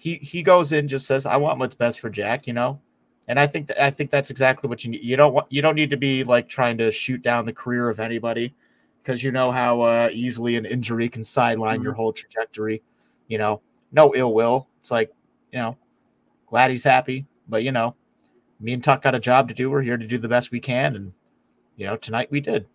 he 0.03 0.17
he 0.17 0.43
goes 0.43 0.73
in 0.73 0.89
just 0.89 1.07
says, 1.07 1.27
I 1.27 1.37
want 1.37 1.61
what's 1.61 1.77
best 1.77 2.01
for 2.01 2.11
Jack, 2.11 2.49
you 2.49 2.53
know? 2.53 2.81
And 3.29 3.39
I 3.39 3.47
think 3.47 3.69
that 3.69 3.81
I 3.83 3.89
think 3.93 4.11
that's 4.11 4.31
exactly 4.31 4.69
what 4.69 4.85
you 4.85 4.91
need. 4.91 5.05
You 5.05 5.15
don't 5.15 5.33
want 5.33 5.47
you 5.49 5.63
don't 5.63 5.77
need 5.77 5.91
to 5.91 5.97
be 5.97 6.25
like 6.25 6.49
trying 6.49 6.77
to 6.79 6.91
shoot 6.91 7.23
down 7.23 7.47
the 7.47 7.53
career 7.53 7.89
of 7.89 8.01
anybody 8.01 8.53
because 9.01 9.23
you 9.23 9.31
know 9.31 9.53
how 9.53 9.81
uh, 9.81 10.11
easily 10.13 10.57
an 10.57 10.67
injury 10.67 11.09
can 11.09 11.23
sideline 11.23 11.83
your 11.83 11.93
whole 11.93 12.13
trajectory. 12.13 12.83
You 13.29 13.39
know, 13.39 13.61
no 13.93 14.13
ill 14.17 14.35
will. 14.35 14.67
It's 14.81 14.91
like, 14.91 15.13
you 15.53 15.61
know, 15.61 15.77
glad 16.49 16.73
he's 16.73 16.83
happy, 16.83 17.25
but 17.49 17.63
you 17.63 17.71
know, 17.71 17.95
me 18.59 18.73
and 18.73 18.83
Tuck 18.83 19.03
got 19.03 19.15
a 19.15 19.21
job 19.21 19.49
to 19.51 19.55
do. 19.55 19.71
We're 19.71 19.83
here 19.83 19.97
to 19.97 20.07
do 20.07 20.19
the 20.19 20.29
best 20.29 20.51
we 20.51 20.59
can, 20.59 20.97
and 20.97 21.13
you 21.77 21.87
know, 21.87 21.97
tonight 21.97 22.29
we 22.33 22.41
did. 22.41 22.67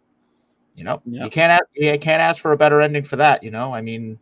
You 0.75 0.85
know, 0.85 1.01
Yeah. 1.05 1.25
you 1.25 1.29
can't 1.29 1.51
ask, 1.51 1.65
you 1.73 1.99
can't 1.99 2.21
ask 2.21 2.41
for 2.41 2.53
a 2.53 2.57
better 2.57 2.79
ending 2.81 3.03
for 3.03 3.17
that. 3.17 3.43
You 3.43 3.51
know, 3.51 3.73
I 3.73 3.81
mean, 3.81 4.17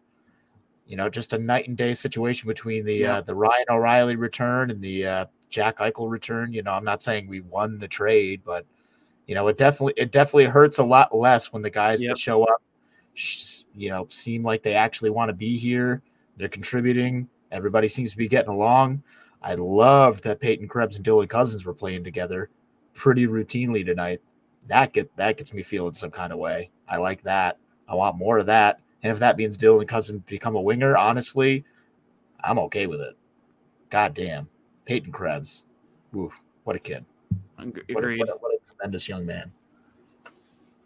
you 0.87 0.95
know, 0.97 1.09
just 1.09 1.33
a 1.33 1.37
night 1.37 1.67
and 1.67 1.77
day 1.77 1.93
situation 1.93 2.47
between 2.47 2.85
the 2.85 2.95
Yeah. 2.95 3.17
uh, 3.17 3.21
the 3.21 3.35
Ryan 3.35 3.65
O'Reilly 3.69 4.15
return 4.15 4.69
and 4.71 4.81
the 4.81 5.05
uh, 5.05 5.25
Jack 5.49 5.77
Eichel 5.77 6.09
return. 6.09 6.53
You 6.53 6.63
know, 6.63 6.71
I'm 6.71 6.83
not 6.85 7.01
saying 7.03 7.27
we 7.27 7.41
won 7.41 7.77
the 7.79 7.87
trade, 7.87 8.41
but 8.45 8.65
You 9.27 9.33
know, 9.35 9.47
it 9.47 9.57
definitely 9.57 9.93
it 9.97 10.11
definitely 10.11 10.45
hurts 10.45 10.77
a 10.77 10.83
lot 10.83 11.15
less 11.15 11.51
when 11.51 11.63
the 11.63 11.69
guys 11.71 12.03
Yep. 12.03 12.09
that 12.11 12.19
show 12.19 12.43
up, 12.43 12.61
you 13.73 13.89
know, 13.89 14.05
seem 14.09 14.43
like 14.43 14.61
they 14.63 14.75
actually 14.75 15.09
want 15.09 15.29
to 15.29 15.33
be 15.33 15.57
here. 15.57 16.01
They're 16.37 16.47
contributing. 16.49 17.27
Everybody 17.51 17.87
seems 17.87 18.11
to 18.11 18.17
be 18.17 18.27
getting 18.27 18.51
along. 18.51 19.01
I 19.41 19.55
loved 19.55 20.23
that 20.25 20.39
Peyton 20.39 20.67
Krebs 20.67 20.95
and 20.95 21.05
Dylan 21.05 21.29
Cozens 21.29 21.65
were 21.65 21.73
playing 21.73 22.03
together 22.03 22.49
pretty 22.93 23.25
routinely 23.27 23.85
tonight. 23.85 24.21
That 24.67 24.93
get 24.93 25.15
that 25.17 25.37
gets 25.37 25.53
me 25.53 25.63
feeling 25.63 25.93
some 25.93 26.11
kind 26.11 26.31
of 26.33 26.39
way. 26.39 26.69
I 26.87 26.97
like 26.97 27.23
that. 27.23 27.57
I 27.87 27.95
want 27.95 28.17
more 28.17 28.37
of 28.39 28.45
that. 28.47 28.79
And 29.05 29.11
if 29.11 29.19
that 29.19 29.37
means 29.37 29.55
Dylan 29.55 29.87
Cozens 29.87 30.23
become 30.25 30.55
a 30.55 30.61
winger, 30.61 30.97
honestly, 30.97 31.63
I'm 32.43 32.57
okay 32.57 32.87
with 32.87 33.01
it. 33.01 33.15
God 33.91 34.15
damn. 34.15 34.49
Peyton 34.85 35.11
Krebs. 35.11 35.63
Oof, 36.15 36.33
what 36.63 36.75
a 36.75 36.79
kid. 36.79 37.05
Ag- 37.59 37.83
What 37.89 38.03
a, 38.03 38.07
Agreed. 38.07 38.19
what, 38.21 38.29
a, 38.29 38.31
what 38.39 38.55
a 38.55 38.57
tremendous 38.75 39.07
young 39.07 39.23
man. 39.27 39.51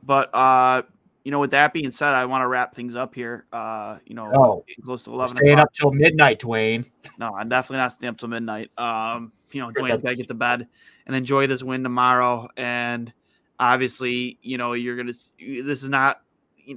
But 0.04 0.30
uh, 0.36 0.82
you 1.24 1.32
know, 1.32 1.40
with 1.40 1.52
that 1.52 1.72
being 1.72 1.92
said, 1.92 2.10
I 2.14 2.26
want 2.26 2.42
to 2.44 2.48
wrap 2.50 2.76
things 2.76 2.94
up 2.94 3.16
here. 3.16 3.46
Uh, 3.54 4.00
you 4.06 4.16
know, 4.16 4.30
No. 4.32 4.66
close 4.84 5.04
to 5.04 5.12
eleven. 5.14 5.38
staying 5.38 5.58
up 5.60 5.72
till 5.74 5.92
midnight, 5.92 6.42
Dwayne. 6.42 6.84
No, 7.20 7.34
I'm 7.34 7.48
definitely 7.48 7.78
not 7.78 7.94
staying 7.94 8.10
up 8.10 8.18
till 8.18 8.28
midnight. 8.28 8.70
Um, 8.78 9.32
you 9.54 9.62
know, 9.62 9.70
Dwayne's 9.70 9.92
that- 9.94 10.04
got 10.04 10.10
to 10.10 10.16
get 10.18 10.28
to 10.28 10.34
bed 10.34 10.68
and 11.08 11.16
enjoy 11.16 11.48
this 11.48 11.64
win 11.64 11.84
tomorrow. 11.84 12.50
And 12.58 13.14
obviously, 13.62 14.40
you 14.42 14.58
know, 14.58 14.74
you're 14.74 14.98
gonna. 14.98 15.14
This 15.40 15.84
is 15.84 15.90
not. 15.90 16.22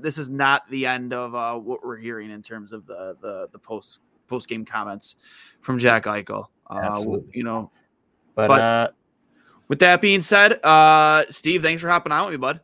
This 0.01 0.19
is 0.19 0.31
not 0.31 0.69
the 0.71 0.87
end 0.87 1.13
of 1.13 1.35
uh, 1.35 1.55
what 1.57 1.85
we're 1.85 1.97
hearing 1.99 2.31
in 2.31 2.43
terms 2.43 2.73
of 2.73 2.87
the 2.87 3.17
the 3.21 3.49
the 3.53 3.59
post 3.59 4.03
post 4.29 4.49
game 4.49 4.65
comments 4.65 5.17
from 5.61 5.79
Jack 5.79 6.05
Eichel. 6.05 6.47
Uh, 6.69 7.05
you 7.33 7.45
know, 7.45 7.71
But, 8.35 8.49
But- 8.49 8.61
uh 8.61 8.89
with 9.69 9.79
that 9.79 10.03
being 10.03 10.21
said, 10.21 10.63
uh, 10.65 11.25
Steve, 11.31 11.63
thanks 11.63 11.81
for 11.81 11.89
hopping 11.89 12.13
on 12.13 12.25
with 12.27 12.33
me, 12.33 12.37
bud. 12.39 12.61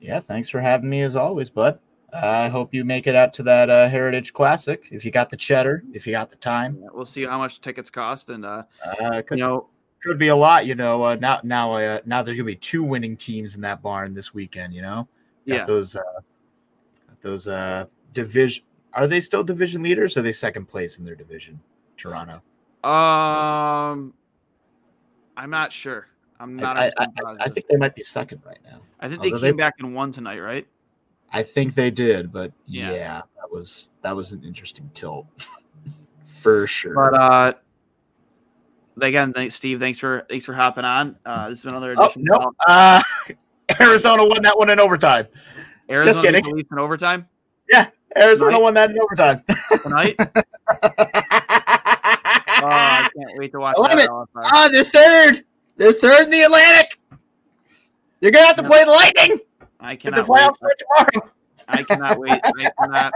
yeah, 0.00 0.18
thanks 0.18 0.48
for 0.48 0.60
having 0.60 0.90
me 0.90 1.02
as 1.02 1.14
always, 1.14 1.50
bud. 1.50 1.78
I 2.12 2.48
hope 2.48 2.74
you 2.74 2.84
make 2.84 3.06
it 3.06 3.14
out 3.14 3.32
to 3.34 3.42
that 3.44 3.70
uh, 3.70 3.88
Heritage 3.88 4.32
Classic. 4.32 4.82
If 4.90 5.04
you 5.04 5.10
got 5.12 5.28
the 5.30 5.36
cheddar, 5.36 5.84
if 5.92 6.04
you 6.06 6.12
got 6.12 6.30
the 6.30 6.36
time, 6.36 6.82
We'll 6.92 7.04
see 7.04 7.24
how 7.24 7.38
much 7.38 7.60
tickets 7.60 7.90
cost, 7.90 8.30
and 8.30 8.44
uh, 8.44 8.64
uh, 9.00 9.22
could 9.22 9.38
you 9.38 9.44
know, 9.44 9.68
could 10.02 10.18
be 10.18 10.28
a 10.28 10.36
lot. 10.36 10.66
You 10.66 10.74
know, 10.74 11.02
uh, 11.04 11.14
now 11.16 11.40
now 11.44 11.74
uh, 11.74 12.00
now 12.06 12.22
there's 12.22 12.36
gonna 12.36 12.46
be 12.46 12.56
two 12.56 12.82
winning 12.82 13.16
teams 13.16 13.54
in 13.54 13.60
that 13.60 13.80
barn 13.82 14.14
this 14.14 14.32
weekend. 14.34 14.74
You 14.74 14.82
know, 14.82 15.08
got 15.46 15.54
yeah, 15.54 15.64
those 15.64 15.94
uh, 15.96 16.02
those 17.28 17.46
uh, 17.46 17.84
division. 18.14 18.64
Are 18.94 19.06
they 19.06 19.20
still 19.20 19.44
division 19.44 19.82
leaders? 19.82 20.16
Or 20.16 20.20
are 20.20 20.22
they 20.22 20.32
second 20.32 20.64
place 20.66 20.98
in 20.98 21.04
their 21.04 21.14
division? 21.14 21.60
Toronto. 21.96 22.40
um, 22.84 24.14
I'm 25.36 25.50
not 25.50 25.72
sure. 25.72 26.08
I'm 26.40 26.56
not. 26.56 26.76
I, 26.76 26.86
I, 26.98 27.06
I, 27.26 27.36
I 27.40 27.48
think 27.48 27.66
they 27.68 27.76
might 27.76 27.94
be 27.94 28.02
second 28.02 28.40
right 28.46 28.58
now. 28.64 28.80
I 29.00 29.08
think 29.08 29.22
they 29.22 29.30
came 29.30 29.40
they- 29.40 29.52
back 29.52 29.74
and 29.78 29.94
won 29.94 30.10
tonight, 30.12 30.38
right? 30.40 30.66
I 31.30 31.42
think 31.42 31.74
they 31.74 31.90
did, 31.90 32.32
but 32.32 32.52
Yeah. 32.64 32.90
yeah, 32.92 33.22
that 33.36 33.52
was 33.52 33.90
that 34.00 34.16
was 34.16 34.32
an 34.32 34.42
interesting 34.44 34.90
tilt 34.94 35.26
for 36.26 36.66
sure. 36.66 36.94
But 36.94 37.14
uh 37.14 37.52
again, 39.02 39.34
thanks 39.34 39.54
Steve. 39.54 39.78
Thanks 39.78 39.98
for 39.98 40.24
thanks 40.30 40.46
for 40.46 40.54
hopping 40.54 40.86
on. 40.86 41.18
Uh 41.26 41.50
this 41.50 41.58
has 41.58 41.64
been 41.64 41.74
another 41.74 41.94
oh 41.98 42.04
edition 42.04 42.24
no, 42.24 42.36
of 42.38 42.54
uh, 42.66 43.02
Arizona 43.80 44.24
won 44.24 44.42
that 44.42 44.56
one 44.56 44.70
in 44.70 44.80
overtime. 44.80 45.26
Arizona 45.90 46.20
kidding. 46.22 46.44
Police 46.44 46.66
in 46.70 46.78
overtime 46.78 47.26
Yeah, 47.70 47.88
Arizona 48.16 48.50
Tonight? 48.52 48.62
won 48.62 48.74
that 48.74 48.90
in 48.90 48.98
overtime. 49.00 49.42
tonight. 49.82 50.16
oh, 50.18 50.24
I 52.62 53.08
can't 53.16 53.36
wait 53.38 53.52
to 53.52 53.58
watch 53.60 53.76
I 53.78 53.80
love 53.80 53.90
that. 53.92 54.04
it. 54.04 54.10
Ah, 54.36 54.68
they're 54.70 54.84
third. 54.84 55.44
They're 55.76 55.92
third 55.92 56.24
in 56.24 56.30
the 56.30 56.42
Atlantic. 56.42 56.98
You're 58.20 58.32
gonna 58.32 58.46
have 58.46 58.56
to 58.56 58.62
Yeah. 58.62 58.68
play 58.68 58.84
the 58.84 58.90
Lightning 58.90 59.40
I 59.80 59.92
if 59.92 60.00
the 60.02 60.24
wait. 60.26 60.56
start 60.56 60.82
tomorrow. 61.12 61.30
I 61.68 61.82
cannot 61.82 62.18
wait. 62.18 62.40
I 62.58 62.70
cannot, 62.80 63.12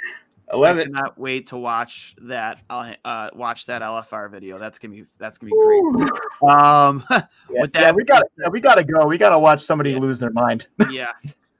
I 0.52 0.56
love 0.56 0.78
I 0.78 0.80
it. 0.80 0.84
cannot 0.86 1.18
wait 1.18 1.48
to 1.48 1.56
watch 1.58 2.14
that. 2.22 2.60
I'll 2.70 2.94
uh, 3.04 3.30
watch 3.34 3.66
that 3.66 3.82
LFR 3.82 4.30
video. 4.30 4.58
That's 4.58 4.78
gonna 4.78 4.94
be 4.94 5.04
that's 5.18 5.38
gonna 5.38 5.50
be 5.52 5.56
great. 5.56 6.50
Um, 6.50 7.04
Yeah, 7.10 7.60
With 7.62 7.70
yeah, 7.74 7.80
that 7.82 7.94
we 7.94 8.04
got 8.04 8.22
to 8.42 8.50
we 8.50 8.60
got 8.60 8.76
to 8.76 8.84
go. 8.84 9.06
We 9.06 9.18
got 9.18 9.30
to 9.30 9.38
watch 9.38 9.62
somebody 9.62 9.94
lose 9.96 10.18
their 10.18 10.30
mind, 10.30 10.66
yeah. 10.90 11.12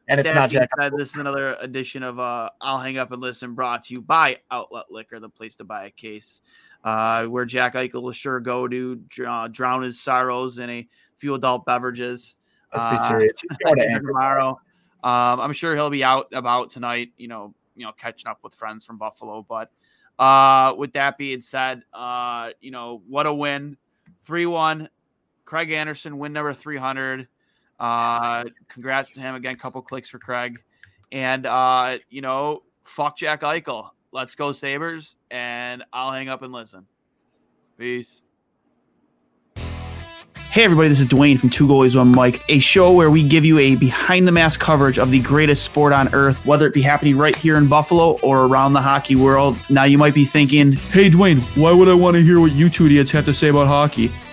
And 0.09 0.21
it's 0.21 0.33
not 0.33 0.51
Jack. 0.51 0.71
said, 0.79 0.93
this 0.97 1.11
is 1.11 1.17
another 1.17 1.57
edition 1.61 2.03
of 2.03 2.19
uh, 2.19 2.51
I'll 2.61 2.79
Hang 2.79 2.99
Up 2.99 3.13
and 3.13 3.21
Listen, 3.21 3.55
brought 3.55 3.85
to 3.85 3.95
you 3.95 4.01
by 4.01 4.39
Outlet 4.51 4.87
Liquor, 4.91 5.21
the 5.21 5.29
place 5.29 5.55
to 5.57 5.65
buy 5.65 5.87
a 5.87 5.91
case, 5.91 6.41
uh, 6.85 7.27
where 7.27 7.45
Jack 7.45 7.75
Eichel 7.75 8.03
will 8.03 8.13
sure 8.13 8.41
go 8.41 8.69
to 8.69 8.97
dr- 9.09 9.53
drown 9.53 9.83
his 9.83 10.01
sorrows 10.01 10.59
in 10.59 10.71
a 10.71 10.89
few 11.17 11.35
adult 11.35 11.65
beverages. 11.65 12.37
Let's 12.75 12.87
be 12.87 12.97
uh, 12.97 13.09
serious. 13.09 13.33
He's 13.41 13.57
going 13.65 13.77
to 13.77 13.83
here 13.83 13.97
Anchor. 13.97 14.07
tomorrow. 14.09 14.61
Um, 15.03 15.41
I'm 15.41 15.53
sure 15.53 15.75
he'll 15.75 15.91
be 15.91 16.05
out 16.05 16.29
about 16.33 16.71
tonight. 16.71 17.13
You 17.17 17.29
know, 17.29 17.55
you 17.75 17.85
know, 17.85 17.93
catching 17.93 18.29
up 18.29 18.41
with 18.43 18.55
friends 18.55 18.85
from 18.85 18.99
Buffalo. 18.99 19.45
But 19.49 19.71
uh, 20.19 20.75
with 20.77 20.93
that 20.95 21.19
being 21.19 21.41
said, 21.41 21.83
uh, 21.93 22.51
you 22.61 22.71
know, 22.71 23.03
what 23.09 23.27
a 23.27 23.33
win, 23.33 23.77
three 24.23 24.47
one. 24.47 24.89
Craig 25.45 25.71
Anderson 25.71 26.19
win 26.19 26.33
number 26.33 26.53
three 26.53 26.77
hundred. 26.77 27.29
Uh, 27.79 28.45
congrats 28.69 29.11
to 29.13 29.21
him 29.21 29.35
again. 29.35 29.57
Couple 29.57 29.83
clicks 29.83 30.09
for 30.09 30.19
Craig, 30.19 30.63
and 31.13 31.47
uh, 31.47 31.99
you 32.11 32.23
know, 32.23 32.63
fuck 32.85 33.17
Jack 33.17 33.43
Eichel. 33.43 33.91
Let's 34.13 34.35
go 34.35 34.53
Sabres, 34.53 35.17
and 35.31 35.85
I'll 35.93 36.13
hang 36.13 36.29
up 36.29 36.43
and 36.43 36.53
listen. 36.53 36.87
Peace. 37.79 38.23
Hey, 40.57 40.65
everybody, 40.65 40.89
this 40.89 41.01
is 41.01 41.07
Dwayne 41.07 41.39
from 41.39 41.51
Two 41.51 41.67
Goalies, 41.67 41.97
One 41.97 42.13
Mic, 42.13 42.43
a 42.49 42.59
show 42.61 42.91
where 42.91 43.11
we 43.11 43.23
give 43.23 43.45
you 43.45 43.59
a 43.59 43.77
behind 43.77 44.27
the 44.27 44.33
mask 44.33 44.59
coverage 44.59 44.99
of 44.99 45.11
the 45.11 45.21
greatest 45.21 45.65
sport 45.65 45.93
on 45.93 46.15
earth, 46.15 46.37
whether 46.47 46.67
it 46.67 46.73
be 46.73 46.81
happening 46.81 47.19
right 47.19 47.37
here 47.37 47.59
in 47.59 47.69
Buffalo 47.69 48.13
or 48.21 48.47
around 48.47 48.73
the 48.73 48.81
hockey 48.81 49.17
world. 49.17 49.59
Now, 49.69 49.85
you 49.85 49.99
might 49.99 50.15
be 50.15 50.25
thinking, 50.25 50.73
hey, 50.73 51.11
Dwayne, 51.11 51.45
why 51.59 51.73
would 51.73 51.89
I 51.89 51.95
want 51.95 52.17
to 52.17 52.23
hear 52.23 52.41
what 52.41 52.53
you 52.53 52.71
two 52.71 52.87
idiots 52.87 53.11
have 53.11 53.27
to 53.27 53.35
say 53.35 53.49
about 53.49 53.67
hockey? 53.67 54.11